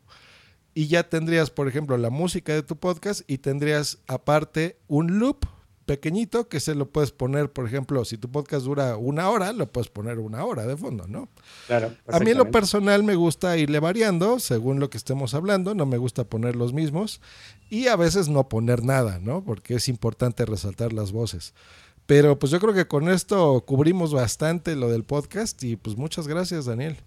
Y 0.77 0.89
ya 0.89 1.09
tendrías, 1.09 1.49
por 1.49 1.67
ejemplo, 1.67 1.97
la 1.97 2.11
música 2.11 2.53
de 2.53 2.61
tu 2.61 2.75
podcast 2.75 3.21
y 3.25 3.39
tendrías 3.39 3.97
aparte 4.05 4.77
un 4.87 5.17
loop 5.17 5.47
pequeñito 5.87 6.49
que 6.49 6.59
se 6.59 6.75
lo 6.75 6.91
puedes 6.91 7.11
poner, 7.11 7.51
por 7.51 7.65
ejemplo, 7.65 8.05
si 8.05 8.19
tu 8.19 8.29
podcast 8.29 8.63
dura 8.63 8.95
una 8.95 9.27
hora, 9.31 9.53
lo 9.53 9.71
puedes 9.71 9.89
poner 9.89 10.19
una 10.19 10.45
hora 10.45 10.67
de 10.67 10.77
fondo, 10.77 11.07
¿no? 11.07 11.29
Claro. 11.65 11.95
A 12.05 12.19
mí 12.19 12.29
en 12.29 12.37
lo 12.37 12.51
personal 12.51 13.01
me 13.01 13.15
gusta 13.15 13.57
irle 13.57 13.79
variando 13.79 14.39
según 14.39 14.79
lo 14.79 14.91
que 14.91 14.99
estemos 14.99 15.33
hablando, 15.33 15.73
no 15.73 15.87
me 15.87 15.97
gusta 15.97 16.25
poner 16.25 16.55
los 16.55 16.73
mismos 16.73 17.21
y 17.71 17.87
a 17.87 17.95
veces 17.95 18.29
no 18.29 18.47
poner 18.47 18.83
nada, 18.83 19.17
¿no? 19.17 19.43
Porque 19.43 19.73
es 19.73 19.89
importante 19.89 20.45
resaltar 20.45 20.93
las 20.93 21.11
voces. 21.11 21.55
Pero 22.05 22.37
pues 22.37 22.51
yo 22.51 22.59
creo 22.59 22.75
que 22.75 22.87
con 22.87 23.09
esto 23.09 23.63
cubrimos 23.65 24.13
bastante 24.13 24.75
lo 24.75 24.89
del 24.89 25.03
podcast 25.03 25.63
y 25.63 25.75
pues 25.75 25.97
muchas 25.97 26.27
gracias 26.27 26.65
Daniel. 26.65 26.97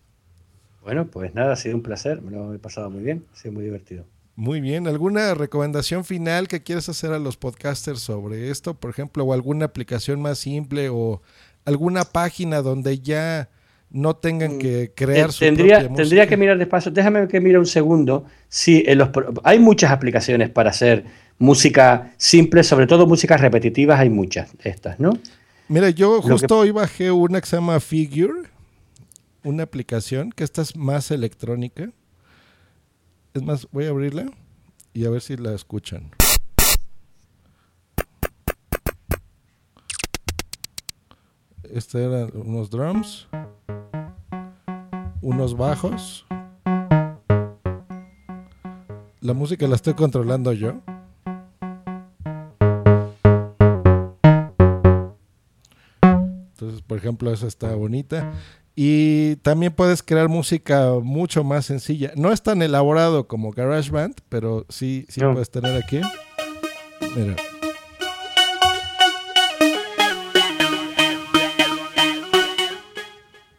Bueno, 0.83 1.07
pues 1.07 1.35
nada, 1.35 1.53
ha 1.53 1.57
sido 1.57 1.77
un 1.77 1.83
placer, 1.83 2.23
me 2.23 2.31
lo 2.31 2.55
he 2.55 2.59
pasado 2.59 2.91
muy 2.91 3.03
bien, 3.03 3.25
ha 3.33 3.37
sido 3.37 3.53
muy 3.53 3.65
divertido. 3.65 4.05
Muy 4.37 4.61
bien, 4.63 4.87
¿alguna 4.89 5.35
recomendación 5.35 6.05
final 6.05 6.49
que 6.49 6.63
quieres 6.63 6.89
hacer 6.89 7.13
a 7.13 7.19
los 7.19 7.37
podcasters 7.37 8.01
sobre 8.01 8.51
esto, 8.51 8.75
por 8.75 8.91
ejemplo, 8.91 9.25
o 9.25 9.35
alguna 9.35 9.67
aplicación 9.67 10.23
más 10.23 10.39
simple 10.39 10.89
o 10.89 11.21
alguna 11.67 12.05
página 12.05 12.63
donde 12.63 13.01
ya 13.01 13.51
no 13.91 14.17
tengan 14.17 14.59
que 14.59 14.93
crear 14.95 15.29
Eh, 15.29 15.33
su 15.33 15.41
tendría, 15.41 15.79
propia 15.81 15.95
tendría 15.97 16.27
que 16.27 16.37
mirar 16.39 16.57
despacio, 16.57 16.91
déjame 16.91 17.29
que 17.29 17.41
mire 17.41 17.59
un 17.59 17.67
segundo. 17.67 18.25
Sí, 18.49 18.83
en 18.87 18.99
los, 18.99 19.11
hay 19.45 19.59
muchas 19.59 19.91
aplicaciones 19.91 20.49
para 20.49 20.71
hacer 20.71 21.05
música 21.39 22.13
simple, 22.17 22.63
sobre 22.63 22.87
todo 22.87 23.07
músicas 23.07 23.41
repetitivas, 23.41 23.99
hay 24.01 24.09
muchas 24.11 24.53
estas, 24.63 24.99
¿no? 25.01 25.19
Mira, 25.69 25.91
yo 25.91 26.23
que- 26.23 26.29
justo 26.29 26.59
hoy 26.61 26.71
bajé 26.71 27.11
una 27.11 27.41
que 27.41 27.47
se 27.47 27.57
llama 27.57 27.79
Figure, 27.81 28.49
una 29.45 29.63
aplicación 29.63 30.31
que 30.33 30.45
esta 30.45 30.63
es 30.63 30.77
más 30.77 31.11
electrónica. 31.11 31.91
Es 33.35 33.43
más, 33.43 33.69
voy 33.71 33.87
a 33.87 33.91
abrirla 33.91 34.27
y 34.93 35.05
a 35.05 35.11
ver 35.11 35.23
si 35.23 35.37
la 35.37 35.55
escuchan. 35.55 36.11
Este 41.63 42.03
eran 42.03 42.31
unos 42.35 42.69
drums, 42.71 43.29
unos 45.23 45.57
bajos. 45.57 46.27
La 49.21 49.35
música 49.35 49.69
la 49.69 49.77
estoy 49.77 49.95
controlando 49.95 50.53
yo. 50.53 50.81
Entonces, 56.03 56.83
por 56.83 56.99
ejemplo, 56.99 57.33
esa 57.33 57.47
está 57.47 57.75
bonita. 57.75 58.33
Y 58.83 59.37
también 59.43 59.75
puedes 59.75 60.03
crear 60.03 60.31
música 60.31 60.93
mucho 61.03 61.45
más 61.45 61.67
sencilla. 61.67 62.13
No 62.17 62.33
es 62.33 62.43
tan 62.43 62.63
elaborado 62.63 63.29
como 63.29 63.51
GarageBand, 63.51 64.15
pero 64.31 64.65
sí, 64.71 65.05
sí 65.11 65.21
No. 65.21 65.35
puedes 65.35 65.51
tener 65.51 65.77
aquí. 65.77 66.01
Mira. 67.15 67.37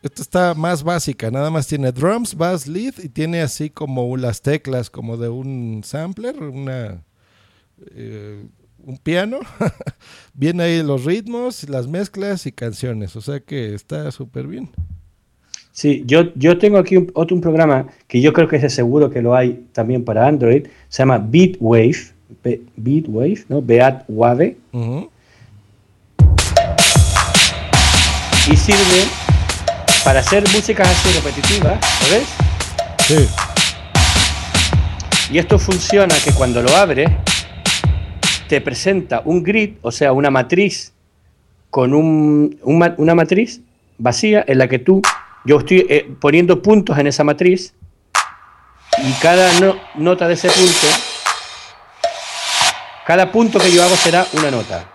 Esta 0.02 0.22
está 0.24 0.54
más 0.56 0.82
básica, 0.82 1.30
nada 1.30 1.52
más 1.52 1.68
tiene 1.68 1.92
drums, 1.92 2.34
bass, 2.34 2.66
lead 2.66 2.96
y 3.04 3.10
tiene 3.10 3.42
así 3.42 3.70
como 3.70 4.18
las 4.18 4.42
teclas 4.42 4.90
como 4.90 5.18
de 5.18 5.30
un 5.30 5.84
sampler, 5.86 6.42
una 6.42 7.04
eh, 7.92 8.44
un 8.80 8.98
piano. 8.98 9.42
Viene 10.34 10.64
ahí 10.64 10.82
los 10.82 11.06
ritmos, 11.06 11.70
las 11.70 11.88
mezclas 11.88 12.48
y 12.48 12.52
canciones, 12.52 13.16
o 13.16 13.22
sea 13.22 13.40
que 13.40 13.76
está 13.76 14.12
súper 14.12 14.48
bien. 14.48 14.72
Sí, 15.82 16.04
yo, 16.06 16.26
yo 16.36 16.60
tengo 16.60 16.78
aquí 16.78 16.96
un- 16.96 17.10
otro 17.16 17.34
un 17.36 17.42
programa 17.42 17.88
que 18.08 18.22
yo 18.22 18.34
creo 18.34 18.48
que 18.48 18.58
es 18.58 18.72
seguro 18.72 19.10
que 19.10 19.20
lo 19.20 19.34
hay 19.36 19.66
también 19.74 20.06
para 20.06 20.28
Android, 20.28 20.68
se 20.88 21.02
llama 21.02 21.18
Beatwave, 21.18 21.96
Be- 22.44 22.62
Beatwave, 22.76 23.46
¿no? 23.50 23.64
Beat 23.64 24.04
Wave, 24.08 24.58
Ujú. 24.74 25.10
y 28.52 28.56
sirve 28.56 29.08
para 30.04 30.20
hacer 30.20 30.44
músicas 30.54 30.88
así 30.88 31.18
repetitivas, 31.18 31.80
¿sabes? 32.04 32.28
Sí. 33.00 33.28
Y 35.34 35.40
esto 35.40 35.58
funciona 35.58 36.14
que 36.24 36.32
cuando 36.32 36.62
lo 36.62 36.76
abres, 36.76 37.10
te 38.48 38.62
presenta 38.62 39.24
un 39.26 39.42
grid, 39.42 39.72
o 39.82 39.92
sea, 39.92 40.14
una 40.14 40.30
matriz 40.30 40.94
con 41.72 41.96
un, 41.96 42.60
un 42.62 42.94
una 42.98 43.16
matriz 43.16 43.62
vacía 43.98 44.44
en 44.48 44.60
la 44.60 44.68
que 44.68 44.78
tú, 44.78 45.02
yo 45.46 45.60
estoy 45.60 45.86
eh, 45.90 46.12
poniendo 46.20 46.62
puntos 46.62 46.98
en 46.98 47.08
esa 47.08 47.24
matriz 47.24 47.74
y 48.98 49.12
cada 49.22 49.60
no- 49.60 49.80
nota 49.96 50.28
de 50.28 50.34
ese 50.36 50.50
punto, 50.50 50.88
cada 53.06 53.32
punto 53.32 53.60
que 53.60 53.72
yo 53.72 53.84
hago 53.84 53.96
será 53.96 54.26
una 54.34 54.52
nota. 54.52 54.86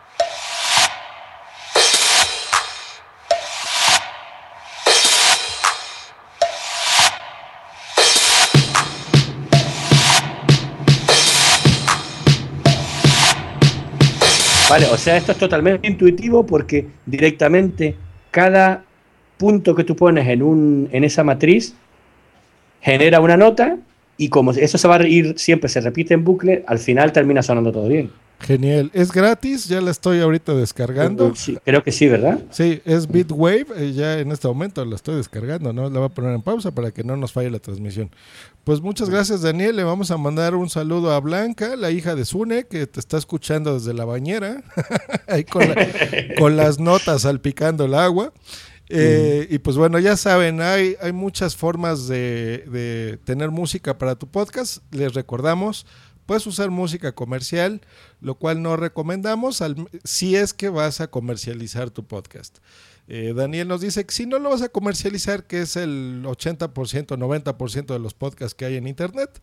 Vale, 14.69 14.87
o 14.87 14.97
sea, 14.99 15.17
esto 15.17 15.33
es 15.33 15.39
totalmente 15.39 15.87
intuitivo 15.87 16.45
porque 16.45 16.89
directamente 17.07 17.97
cada 18.33 18.83
punto 19.37 19.75
que 19.75 19.85
tú 19.85 19.95
pones 19.97 20.27
en, 20.29 20.43
un, 20.43 20.89
en 20.93 21.05
esa 21.05 21.23
matriz 21.25 21.75
genera 22.81 23.21
una 23.21 23.37
nota 23.37 23.77
y 24.17 24.29
como 24.29 24.53
eso 24.53 24.79
se 24.79 24.89
va 24.89 24.97
a 24.97 25.07
ir 25.07 25.35
siempre, 25.39 25.69
se 25.69 25.81
repite 25.81 26.15
en 26.15 26.25
bucle, 26.25 26.65
al 26.67 26.79
final 26.79 27.13
termina 27.13 27.43
sonando 27.43 27.71
todo 27.73 27.89
bien. 27.89 28.11
Genial. 28.39 28.91
Es 28.93 29.13
gratis, 29.13 29.67
ya 29.67 29.81
la 29.81 29.91
estoy 29.91 30.21
ahorita 30.21 30.55
descargando. 30.55 31.35
Sí, 31.35 31.57
creo 31.65 31.83
que 31.83 31.91
sí, 31.91 32.07
¿verdad? 32.07 32.39
Sí, 32.51 32.83
es 32.85 33.11
Bitwave, 33.11 33.67
eh, 33.77 33.93
ya 33.95 34.19
en 34.19 34.31
este 34.31 34.47
momento 34.47 34.85
la 34.85 34.95
estoy 34.95 35.17
descargando, 35.17 35.73
¿no? 35.73 35.89
La 35.89 35.99
voy 36.01 36.07
a 36.07 36.11
poner 36.11 36.35
en 36.35 36.43
pausa 36.43 36.71
para 36.71 36.91
que 36.91 37.03
no 37.03 37.17
nos 37.17 37.33
falle 37.33 37.51
la 37.51 37.61
transmisión. 37.61 38.11
Pues 38.63 38.83
muchas 38.83 39.09
gracias, 39.09 39.41
Daniel. 39.41 39.75
Le 39.77 39.85
vamos 39.85 40.11
a 40.11 40.19
mandar 40.19 40.55
un 40.55 40.69
saludo 40.69 41.13
a 41.13 41.21
Blanca, 41.21 41.77
la 41.77 41.91
hija 41.91 42.15
de 42.15 42.27
Sune, 42.27 42.65
que 42.65 42.87
te 42.87 43.01
está 43.01 43.17
escuchando 43.17 43.73
desde 43.73 43.95
la 43.95 44.05
bañera, 44.05 44.63
ahí 45.29 45.45
con, 45.45 45.67
la- 45.67 45.87
con 46.39 46.57
las 46.59 46.79
notas 46.79 47.23
salpicando 47.23 47.87
el 47.87 47.95
agua. 47.95 48.33
Eh, 48.89 49.47
Y 49.51 49.59
pues 49.59 49.77
bueno, 49.77 49.99
ya 49.99 50.17
saben, 50.17 50.61
hay, 50.61 50.97
hay 51.01 51.13
muchas 51.13 51.57
formas 51.57 52.07
de, 52.09 52.65
de 52.71 53.19
tener 53.25 53.51
música 53.51 53.99
para 53.99 54.15
tu 54.17 54.27
podcast. 54.29 54.79
Les 54.93 55.13
recordamos, 55.15 55.87
puedes 56.25 56.47
usar 56.47 56.71
música 56.71 57.13
comercial, 57.13 57.81
lo 58.21 58.37
cual 58.37 58.63
no 58.63 58.77
recomendamos 58.77 59.61
al- 59.61 59.89
si 60.05 60.37
es 60.37 60.55
que 60.55 60.69
vas 60.69 61.01
a 61.01 61.09
comercializar 61.09 61.91
tu 61.91 62.05
podcast. 62.07 62.59
Eh, 63.09 63.33
Daniel 63.37 63.69
nos 63.69 63.81
dice 63.81 64.05
que 64.05 64.13
si 64.13 64.27
no 64.27 64.39
lo 64.41 64.51
vas 64.51 64.63
a 64.63 64.69
comercializar, 64.69 65.45
que 65.47 65.63
es 65.63 65.77
el 65.77 66.23
80%, 66.25 67.17
90% 67.17 67.87
de 67.93 67.99
los 68.01 68.15
podcasts 68.15 68.55
que 68.55 68.65
hay 68.65 68.77
en 68.77 68.89
Internet, 68.89 69.41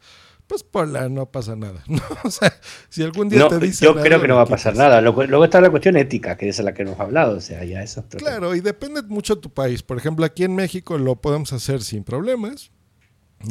pues 0.47 0.63
ponla, 0.63 1.09
no 1.09 1.31
pasa 1.31 1.55
nada. 1.55 1.83
¿no? 1.87 2.01
O 2.23 2.29
sea, 2.29 2.53
si 2.89 3.03
algún 3.03 3.29
día 3.29 3.39
No, 3.39 3.47
te 3.47 3.59
dicen 3.59 3.87
yo 3.87 4.01
creo 4.01 4.21
que 4.21 4.27
no 4.27 4.35
va 4.35 4.43
a 4.43 4.47
pasar 4.47 4.75
nada. 4.75 5.01
Luego, 5.01 5.43
está 5.43 5.61
la 5.61 5.69
cuestión 5.69 5.97
ética, 5.97 6.37
que 6.37 6.49
es 6.49 6.59
la 6.59 6.73
que 6.73 6.83
ha 6.83 7.01
hablado. 7.01 7.37
O 7.37 7.41
sea, 7.41 7.63
ya 7.63 7.81
eso. 7.81 8.03
Claro, 8.17 8.55
y 8.55 8.61
depende 8.61 9.01
mucho 9.03 9.35
de 9.35 9.41
tu 9.41 9.49
país. 9.49 9.83
Por 9.83 9.97
ejemplo, 9.97 10.25
aquí 10.25 10.43
en 10.43 10.55
México 10.55 10.97
lo 10.97 11.15
podemos 11.15 11.53
hacer 11.53 11.81
sin 11.81 12.03
problemas. 12.03 12.71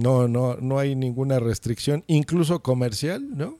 No, 0.00 0.26
no, 0.26 0.56
no 0.56 0.78
hay 0.78 0.96
ninguna 0.96 1.38
restricción, 1.38 2.02
incluso 2.06 2.62
comercial, 2.62 3.36
¿no? 3.36 3.58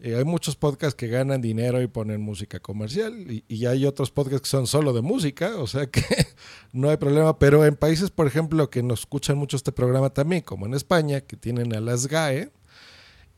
Eh, 0.00 0.16
hay 0.16 0.24
muchos 0.24 0.54
podcasts 0.56 0.94
que 0.94 1.08
ganan 1.08 1.40
dinero 1.40 1.80
y 1.80 1.86
ponen 1.86 2.20
música 2.20 2.60
comercial 2.60 3.14
y, 3.30 3.44
y 3.48 3.66
hay 3.66 3.86
otros 3.86 4.10
podcasts 4.10 4.42
que 4.42 4.48
son 4.48 4.66
solo 4.66 4.92
de 4.92 5.02
música, 5.02 5.56
o 5.56 5.66
sea 5.66 5.86
que 5.86 6.02
no 6.72 6.90
hay 6.90 6.96
problema, 6.96 7.38
pero 7.38 7.64
en 7.64 7.74
países, 7.74 8.10
por 8.10 8.26
ejemplo, 8.26 8.70
que 8.70 8.82
nos 8.82 9.00
escuchan 9.00 9.38
mucho 9.38 9.56
este 9.56 9.72
programa 9.72 10.10
también, 10.10 10.42
como 10.42 10.66
en 10.66 10.74
España, 10.74 11.22
que 11.22 11.36
tienen 11.36 11.74
a 11.74 11.80
las 11.80 12.06
GAE, 12.06 12.50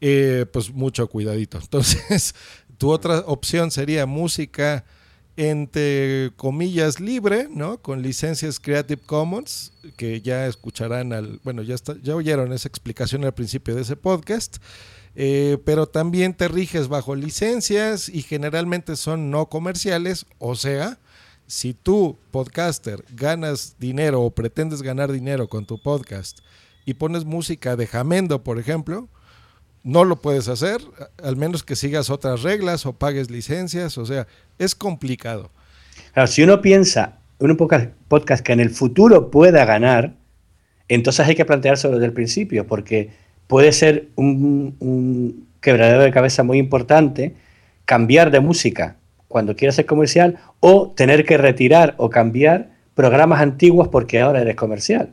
pues 0.01 0.73
mucho 0.73 1.09
cuidadito. 1.09 1.59
Entonces, 1.59 2.35
tu 2.78 2.90
otra 2.90 3.20
opción 3.27 3.70
sería 3.70 4.06
música 4.06 4.85
entre 5.36 6.32
comillas 6.36 6.98
libre, 6.98 7.48
¿no? 7.51 7.82
Con 7.82 8.01
licencias 8.01 8.59
Creative 8.59 9.02
Commons, 9.05 9.73
que 9.97 10.23
ya 10.23 10.47
escucharán 10.47 11.12
al, 11.12 11.40
bueno, 11.44 11.62
ya 11.62 11.77
ya 12.02 12.16
oyeron 12.16 12.52
esa 12.52 12.68
explicación 12.68 13.24
al 13.24 13.35
principio 13.35 13.74
de 13.74 13.82
ese 13.82 13.97
podcast. 13.97 14.56
Eh, 15.18 15.59
pero 15.64 15.86
también 15.86 16.35
te 16.35 16.47
riges 16.47 16.89
bajo 16.89 17.14
licencias 17.14 18.09
y 18.10 18.20
generalmente 18.20 18.97
son 18.97 19.31
no 19.31 19.47
comerciales, 19.48 20.27
o 20.39 20.56
sea, 20.56 20.98
si 21.47 21.73
tú, 21.73 22.18
podcaster, 22.31 23.02
ganas 23.14 23.77
dinero 23.78 24.20
o 24.20 24.31
pretendes 24.31 24.82
ganar 24.82 25.10
dinero 25.10 25.48
con 25.48 25.64
tu 25.64 25.81
podcast 25.81 26.40
y 26.85 26.94
pones 26.94 27.24
música 27.24 27.77
de 27.77 27.86
Jamendo, 27.86 28.44
por 28.44 28.59
ejemplo, 28.59 29.09
no 29.87 30.05
lo 30.05 30.17
puedes 30.17 30.49
hacer, 30.49 30.81
al 31.23 31.37
menos 31.37 31.63
que 31.63 31.77
sigas 31.77 32.11
otras 32.11 32.43
reglas 32.43 32.87
o 32.87 32.93
pagues 32.93 33.31
licencias, 33.31 33.97
o 33.99 34.05
sea, 34.05 34.27
es 34.59 34.75
complicado. 34.75 35.51
Claro, 36.13 36.27
si 36.27 36.43
uno 36.43 36.61
piensa 36.61 37.19
en 37.39 37.53
un 37.53 37.57
podcast, 37.57 38.45
que 38.45 38.53
en 38.53 38.59
el 38.59 38.71
futuro 38.71 39.31
pueda 39.31 39.65
ganar, 39.65 40.15
entonces 40.89 41.25
hay 41.29 41.37
que 41.37 41.45
planteárselo 41.45 41.95
desde 41.95 42.07
el 42.07 42.13
principio, 42.13 42.67
porque 42.67 43.11
puede 43.47 43.71
ser 43.71 44.09
un, 44.17 44.75
un 44.81 45.47
quebradero 45.61 46.03
de 46.03 46.11
cabeza 46.11 46.43
muy 46.43 46.59
importante 46.59 47.37
cambiar 47.85 48.33
de 48.33 48.41
música 48.41 48.97
cuando 49.29 49.55
quieras 49.55 49.77
ser 49.77 49.87
comercial 49.87 50.39
o 50.59 50.95
tener 50.97 51.25
que 51.25 51.39
retirar 51.39 51.95
o 51.99 52.11
cambiar 52.11 52.71
programas 52.97 53.41
antiguos 53.41 53.87
porque 53.87 54.21
ahora 54.21 54.41
eres 54.41 54.57
comercial. 54.57 55.13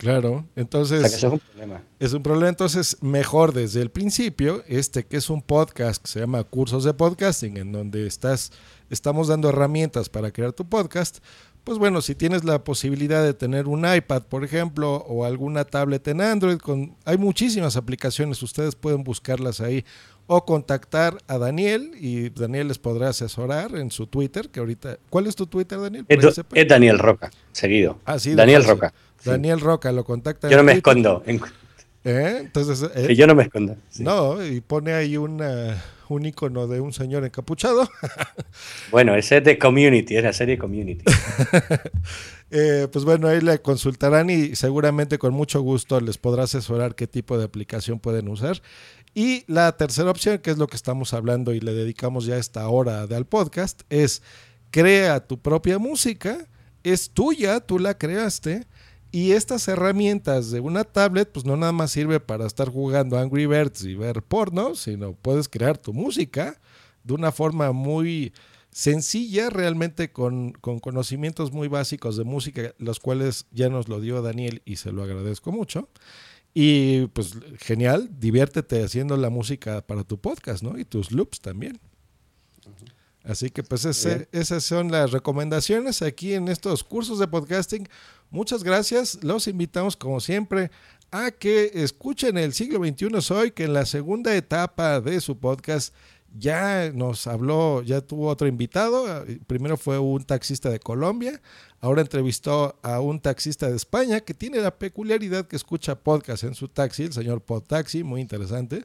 Claro, 0.00 0.46
entonces 0.56 1.00
O 1.00 1.00
sea 1.02 1.10
que 1.10 1.16
eso 1.16 1.26
es 1.26 1.32
un 1.34 1.38
problema. 1.40 1.82
es 1.98 2.12
un 2.14 2.22
problema. 2.22 2.48
Entonces, 2.48 2.96
mejor 3.02 3.52
desde 3.52 3.82
el 3.82 3.90
principio, 3.90 4.64
este 4.66 5.04
que 5.04 5.18
es 5.18 5.28
un 5.28 5.42
podcast 5.42 6.02
que 6.02 6.10
se 6.10 6.20
llama 6.20 6.42
Cursos 6.42 6.84
de 6.84 6.94
Podcasting, 6.94 7.58
en 7.58 7.70
donde 7.70 8.06
estás, 8.06 8.50
estamos 8.88 9.28
dando 9.28 9.50
herramientas 9.50 10.08
para 10.08 10.30
crear 10.30 10.54
tu 10.54 10.66
podcast. 10.66 11.18
Pues 11.64 11.76
bueno, 11.76 12.00
si 12.00 12.14
tienes 12.14 12.44
la 12.44 12.64
posibilidad 12.64 13.22
de 13.22 13.34
tener 13.34 13.68
un 13.68 13.84
iPad, 13.84 14.22
por 14.22 14.42
ejemplo, 14.42 15.04
o 15.06 15.26
alguna 15.26 15.66
tablet 15.66 16.08
en 16.08 16.22
Android, 16.22 16.56
con, 16.56 16.96
hay 17.04 17.18
muchísimas 17.18 17.76
aplicaciones, 17.76 18.42
ustedes 18.42 18.76
pueden 18.76 19.04
buscarlas 19.04 19.60
ahí 19.60 19.84
o 20.26 20.46
contactar 20.46 21.18
a 21.26 21.36
Daniel 21.36 21.90
y 22.00 22.30
Daniel 22.30 22.68
les 22.68 22.78
podrá 22.78 23.10
asesorar 23.10 23.76
en 23.76 23.90
su 23.90 24.06
Twitter, 24.06 24.48
que 24.48 24.60
ahorita, 24.60 24.96
¿cuál 25.10 25.26
es 25.26 25.36
tu 25.36 25.46
Twitter, 25.46 25.78
Daniel? 25.78 26.06
Es, 26.08 26.68
Daniel 26.68 26.98
Roca, 26.98 27.30
seguido. 27.52 27.98
Ah, 28.06 28.18
sí, 28.18 28.30
de 28.30 28.36
Daniel 28.36 28.62
fácil. 28.62 28.80
Roca. 28.80 28.94
Daniel 29.24 29.60
Roca, 29.60 29.92
lo 29.92 30.04
contacta. 30.04 30.48
Yo 30.48 30.56
no 30.56 30.62
me 30.62 30.72
Twitter. 30.72 30.94
escondo. 30.94 31.22
¿Eh? 32.04 32.38
Entonces, 32.40 32.90
eh, 32.94 33.08
que 33.08 33.16
yo 33.16 33.26
no 33.26 33.34
me 33.34 33.42
escondo. 33.44 33.76
sí. 33.90 34.02
no, 34.02 34.44
y 34.44 34.60
pone 34.60 34.94
ahí 34.94 35.16
una, 35.16 35.82
un 36.08 36.26
icono 36.26 36.66
de 36.66 36.80
un 36.80 36.92
señor 36.92 37.24
encapuchado. 37.24 37.88
Bueno, 38.90 39.14
ese 39.14 39.38
es 39.38 39.44
de 39.44 39.58
Community, 39.58 40.16
es 40.16 40.24
la 40.24 40.32
serie 40.32 40.58
Community. 40.58 41.04
Eh, 42.52 42.88
pues 42.90 43.04
bueno, 43.04 43.28
ahí 43.28 43.40
le 43.40 43.62
consultarán 43.62 44.28
y 44.28 44.56
seguramente 44.56 45.18
con 45.18 45.32
mucho 45.32 45.60
gusto 45.60 46.00
les 46.00 46.18
podrá 46.18 46.42
asesorar 46.42 46.96
qué 46.96 47.06
tipo 47.06 47.38
de 47.38 47.44
aplicación 47.44 48.00
pueden 48.00 48.26
usar. 48.26 48.60
Y 49.14 49.44
la 49.46 49.76
tercera 49.76 50.10
opción, 50.10 50.38
que 50.38 50.50
es 50.50 50.58
lo 50.58 50.66
que 50.66 50.74
estamos 50.74 51.14
hablando 51.14 51.52
y 51.52 51.60
le 51.60 51.72
dedicamos 51.72 52.26
ya 52.26 52.38
esta 52.38 52.68
hora 52.68 53.06
de 53.06 53.14
al 53.14 53.24
podcast, 53.24 53.82
es 53.88 54.22
crea 54.72 55.20
tu 55.20 55.38
propia 55.38 55.78
música, 55.78 56.44
es 56.82 57.10
tuya, 57.10 57.60
tú 57.60 57.78
la 57.78 57.96
creaste. 57.96 58.66
Y 59.12 59.32
estas 59.32 59.66
herramientas 59.66 60.50
de 60.50 60.60
una 60.60 60.84
tablet, 60.84 61.30
pues 61.32 61.44
no 61.44 61.56
nada 61.56 61.72
más 61.72 61.90
sirve 61.90 62.20
para 62.20 62.46
estar 62.46 62.68
jugando 62.68 63.18
Angry 63.18 63.46
Birds 63.46 63.84
y 63.84 63.94
ver 63.94 64.22
porno, 64.22 64.74
sino 64.76 65.14
puedes 65.14 65.48
crear 65.48 65.76
tu 65.76 65.92
música 65.92 66.60
de 67.02 67.14
una 67.14 67.32
forma 67.32 67.72
muy 67.72 68.32
sencilla, 68.70 69.50
realmente 69.50 70.12
con, 70.12 70.52
con 70.52 70.78
conocimientos 70.78 71.52
muy 71.52 71.66
básicos 71.66 72.16
de 72.16 72.24
música, 72.24 72.74
los 72.78 73.00
cuales 73.00 73.46
ya 73.50 73.68
nos 73.68 73.88
lo 73.88 74.00
dio 74.00 74.22
Daniel 74.22 74.62
y 74.64 74.76
se 74.76 74.92
lo 74.92 75.02
agradezco 75.02 75.50
mucho. 75.50 75.88
Y 76.54 77.06
pues 77.08 77.32
genial, 77.58 78.10
diviértete 78.18 78.82
haciendo 78.82 79.16
la 79.16 79.30
música 79.30 79.86
para 79.86 80.04
tu 80.04 80.18
podcast, 80.18 80.62
¿no? 80.62 80.78
Y 80.78 80.84
tus 80.84 81.12
loops 81.12 81.40
también. 81.40 81.80
Así 83.24 83.50
que 83.50 83.62
pues 83.62 83.84
ese- 83.84 84.28
esas 84.32 84.64
son 84.64 84.90
las 84.90 85.10
recomendaciones 85.12 86.00
aquí 86.02 86.34
en 86.34 86.48
estos 86.48 86.82
cursos 86.84 87.18
de 87.18 87.28
podcasting. 87.28 87.88
Muchas 88.30 88.62
gracias. 88.64 89.18
Los 89.22 89.46
invitamos 89.46 89.96
como 89.96 90.20
siempre 90.20 90.70
a 91.10 91.30
que 91.30 91.70
escuchen 91.74 92.38
el 92.38 92.52
siglo 92.54 92.78
XXI 92.78 93.20
Soy, 93.20 93.50
que 93.50 93.64
en 93.64 93.72
la 93.74 93.84
segunda 93.84 94.34
etapa 94.34 95.00
de 95.00 95.20
su 95.20 95.36
podcast 95.38 95.92
ya 96.38 96.92
nos 96.94 97.26
habló, 97.26 97.82
ya 97.82 98.00
tuvo 98.00 98.28
otro 98.28 98.46
invitado. 98.46 99.26
Primero 99.48 99.76
fue 99.76 99.98
un 99.98 100.22
taxista 100.24 100.70
de 100.70 100.78
Colombia, 100.78 101.42
ahora 101.80 102.02
entrevistó 102.02 102.78
a 102.82 103.00
un 103.00 103.18
taxista 103.18 103.68
de 103.68 103.74
España 103.76 104.20
que 104.20 104.32
tiene 104.32 104.58
la 104.58 104.70
peculiaridad 104.78 105.48
que 105.48 105.56
escucha 105.56 105.96
podcast 105.96 106.44
en 106.44 106.54
su 106.54 106.68
taxi, 106.68 107.02
el 107.02 107.12
señor 107.12 107.40
Podtaxi, 107.42 108.04
muy 108.04 108.20
interesante. 108.20 108.84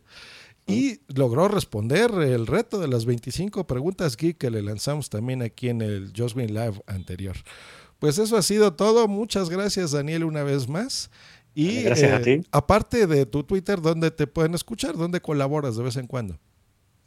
Y 0.67 1.01
logró 1.13 1.47
responder 1.47 2.11
el 2.11 2.47
reto 2.47 2.79
de 2.79 2.87
las 2.87 3.05
25 3.05 3.67
preguntas 3.67 4.17
geek 4.17 4.37
que 4.37 4.49
le 4.49 4.63
lanzamos 4.63 5.09
también 5.09 5.43
aquí 5.43 5.69
en 5.69 5.81
el 5.81 6.11
Just 6.17 6.35
Live 6.35 6.81
anterior. 6.87 7.35
Pues 7.99 8.17
eso 8.17 8.35
ha 8.35 8.41
sido 8.41 8.73
todo. 8.73 9.07
Muchas 9.07 9.49
gracias, 9.49 9.91
Daniel, 9.91 10.23
una 10.23 10.43
vez 10.43 10.67
más. 10.67 11.11
Y 11.53 11.83
gracias 11.83 12.11
a 12.11 12.21
ti. 12.21 12.41
aparte 12.51 13.07
de 13.07 13.25
tu 13.25 13.43
Twitter, 13.43 13.79
¿dónde 13.79 14.11
te 14.11 14.27
pueden 14.27 14.55
escuchar? 14.55 14.97
¿Dónde 14.97 15.21
colaboras 15.21 15.77
de 15.77 15.83
vez 15.83 15.95
en 15.95 16.07
cuando? 16.07 16.37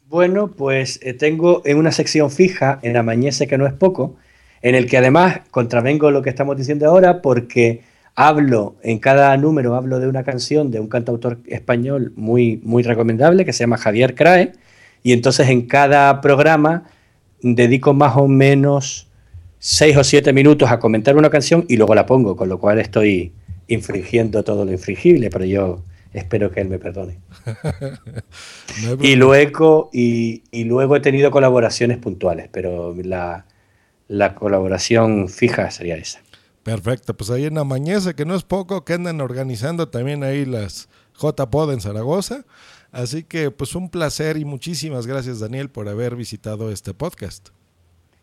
Bueno, 0.07 0.47
pues 0.47 0.99
eh, 1.03 1.13
tengo 1.13 1.61
en 1.65 1.77
una 1.77 1.91
sección 1.91 2.31
fija 2.31 2.79
en 2.81 2.97
Amañece, 2.97 3.45
que 3.45 3.59
no 3.59 3.67
es 3.67 3.73
poco, 3.73 4.15
en 4.63 4.73
el 4.73 4.89
que 4.89 4.97
además 4.97 5.41
contravengo 5.51 6.09
lo 6.09 6.23
que 6.23 6.31
estamos 6.31 6.57
diciendo 6.57 6.87
ahora 6.87 7.21
porque 7.21 7.83
hablo, 8.19 8.75
en 8.83 8.99
cada 8.99 9.37
número 9.37 9.75
hablo 9.75 10.01
de 10.01 10.09
una 10.09 10.25
canción 10.25 10.71
de 10.71 10.81
un 10.81 10.89
cantautor 10.89 11.39
español 11.47 12.11
muy, 12.17 12.59
muy 12.63 12.83
recomendable 12.83 13.45
que 13.45 13.53
se 13.53 13.59
llama 13.59 13.77
Javier 13.77 14.13
Crae, 14.13 14.51
y 15.03 15.13
entonces 15.13 15.47
en 15.47 15.67
cada 15.67 16.19
programa 16.19 16.83
dedico 17.41 17.93
más 17.93 18.17
o 18.17 18.27
menos 18.27 19.07
seis 19.57 19.95
o 19.95 20.03
siete 20.03 20.33
minutos 20.33 20.69
a 20.69 20.79
comentar 20.79 21.15
una 21.15 21.29
canción 21.29 21.63
y 21.69 21.77
luego 21.77 21.95
la 21.95 22.05
pongo, 22.05 22.35
con 22.35 22.49
lo 22.49 22.59
cual 22.59 22.79
estoy 22.79 23.31
infringiendo 23.69 24.43
todo 24.43 24.65
lo 24.65 24.73
infringible, 24.73 25.29
pero 25.29 25.45
yo 25.45 25.85
espero 26.11 26.51
que 26.51 26.59
él 26.59 26.67
me 26.67 26.77
perdone. 26.77 27.19
No 28.83 28.97
Y 29.01 29.15
luego, 29.15 29.89
y, 29.93 30.43
y 30.51 30.65
luego 30.65 30.95
he 30.95 30.99
tenido 30.99 31.31
colaboraciones 31.31 31.97
puntuales, 31.97 32.49
pero 32.51 32.93
la, 33.01 33.45
la 34.09 34.35
colaboración 34.35 35.27
fija 35.29 35.71
sería 35.71 35.95
esa. 35.95 36.19
Perfecto, 36.69 37.17
pues 37.17 37.31
ahí 37.31 37.45
en 37.45 37.57
Amañece, 37.57 38.13
que 38.13 38.25
no 38.25 38.35
es 38.35 38.43
poco, 38.43 38.85
que 38.85 38.93
andan 38.93 39.21
organizando 39.21 39.89
también 39.89 40.23
ahí 40.23 40.45
las 40.45 40.87
JPod 41.19 41.73
en 41.73 41.81
Zaragoza. 41.81 42.45
Así 42.91 43.23
que 43.23 43.49
pues 43.49 43.73
un 43.73 43.89
placer 43.89 44.37
y 44.37 44.45
muchísimas 44.45 45.07
gracias 45.07 45.39
Daniel 45.39 45.71
por 45.71 45.89
haber 45.89 46.15
visitado 46.15 46.71
este 46.71 46.93
podcast. 46.93 47.49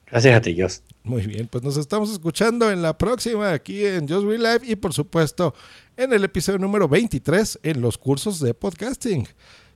Gracias 0.07 0.37
a 0.37 0.41
ti, 0.41 0.57
Joss. 0.57 0.85
Muy 1.03 1.27
bien, 1.27 1.49
pues 1.49 1.65
nos 1.65 1.77
estamos 1.77 2.13
escuchando 2.13 2.71
en 2.71 2.83
la 2.83 2.97
próxima 2.97 3.51
aquí 3.51 3.85
en 3.85 4.09
Just 4.09 4.25
Real 4.25 4.45
Live 4.45 4.61
y 4.63 4.77
por 4.77 4.95
supuesto 4.95 5.53
en 5.97 6.13
el 6.13 6.23
episodio 6.23 6.61
número 6.61 6.87
23 6.87 7.59
en 7.65 7.81
los 7.81 7.99
cursos 7.99 8.39
de 8.39 8.55
podcasting. 8.55 9.27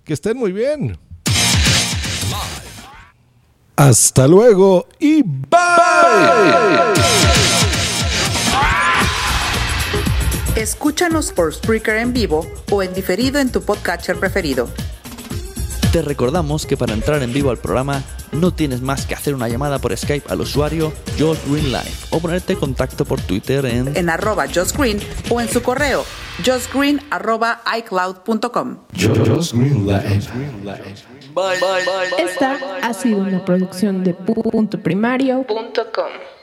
Que 0.05 0.12
estén 0.12 0.36
muy 0.36 0.52
bien. 0.52 0.97
Hasta 3.74 4.28
luego 4.28 4.86
y 5.01 5.22
bye. 5.24 5.51
Escúchanos 10.61 11.32
por 11.32 11.55
Spreaker 11.55 11.97
en 11.97 12.12
vivo 12.12 12.47
o 12.70 12.82
en 12.82 12.93
diferido 12.93 13.41
en 13.41 13.51
tu 13.51 13.62
podcatcher 13.62 14.20
preferido. 14.20 14.69
Te 15.91 16.03
recordamos 16.03 16.66
que 16.66 16.77
para 16.77 16.93
entrar 16.93 17.23
en 17.23 17.32
vivo 17.32 17.49
al 17.49 17.57
programa 17.57 18.03
no 18.31 18.53
tienes 18.53 18.82
más 18.82 19.07
que 19.07 19.15
hacer 19.15 19.35
una 19.35 19.49
llamada 19.49 19.78
por 19.78 19.97
Skype 19.97 20.31
al 20.31 20.43
usuario 20.43 20.93
Josh 21.19 21.39
Green 21.47 21.73
Live 21.73 21.95
o 22.11 22.20
ponerte 22.20 22.53
en 22.53 22.59
contacto 22.59 23.07
por 23.07 23.23
Twitter 23.23 23.65
en 23.65 23.97
en 23.97 24.11
arroba 24.11 24.49
Josh 24.55 24.73
Green 24.77 25.01
o 25.31 25.41
en 25.41 25.49
su 25.49 25.62
correo 25.62 26.05
joshgreen 26.45 27.01
arroba 27.11 27.62
icloud.com. 27.78 28.81
Josh 29.01 29.55
Green 29.55 29.87
Live. 29.87 30.28
Esta 32.19 32.59
ha 32.82 32.93
sido 32.93 33.20
una 33.20 33.43
producción 33.47 34.05
de 34.05 34.12
puntoprimario.com. 34.12 36.40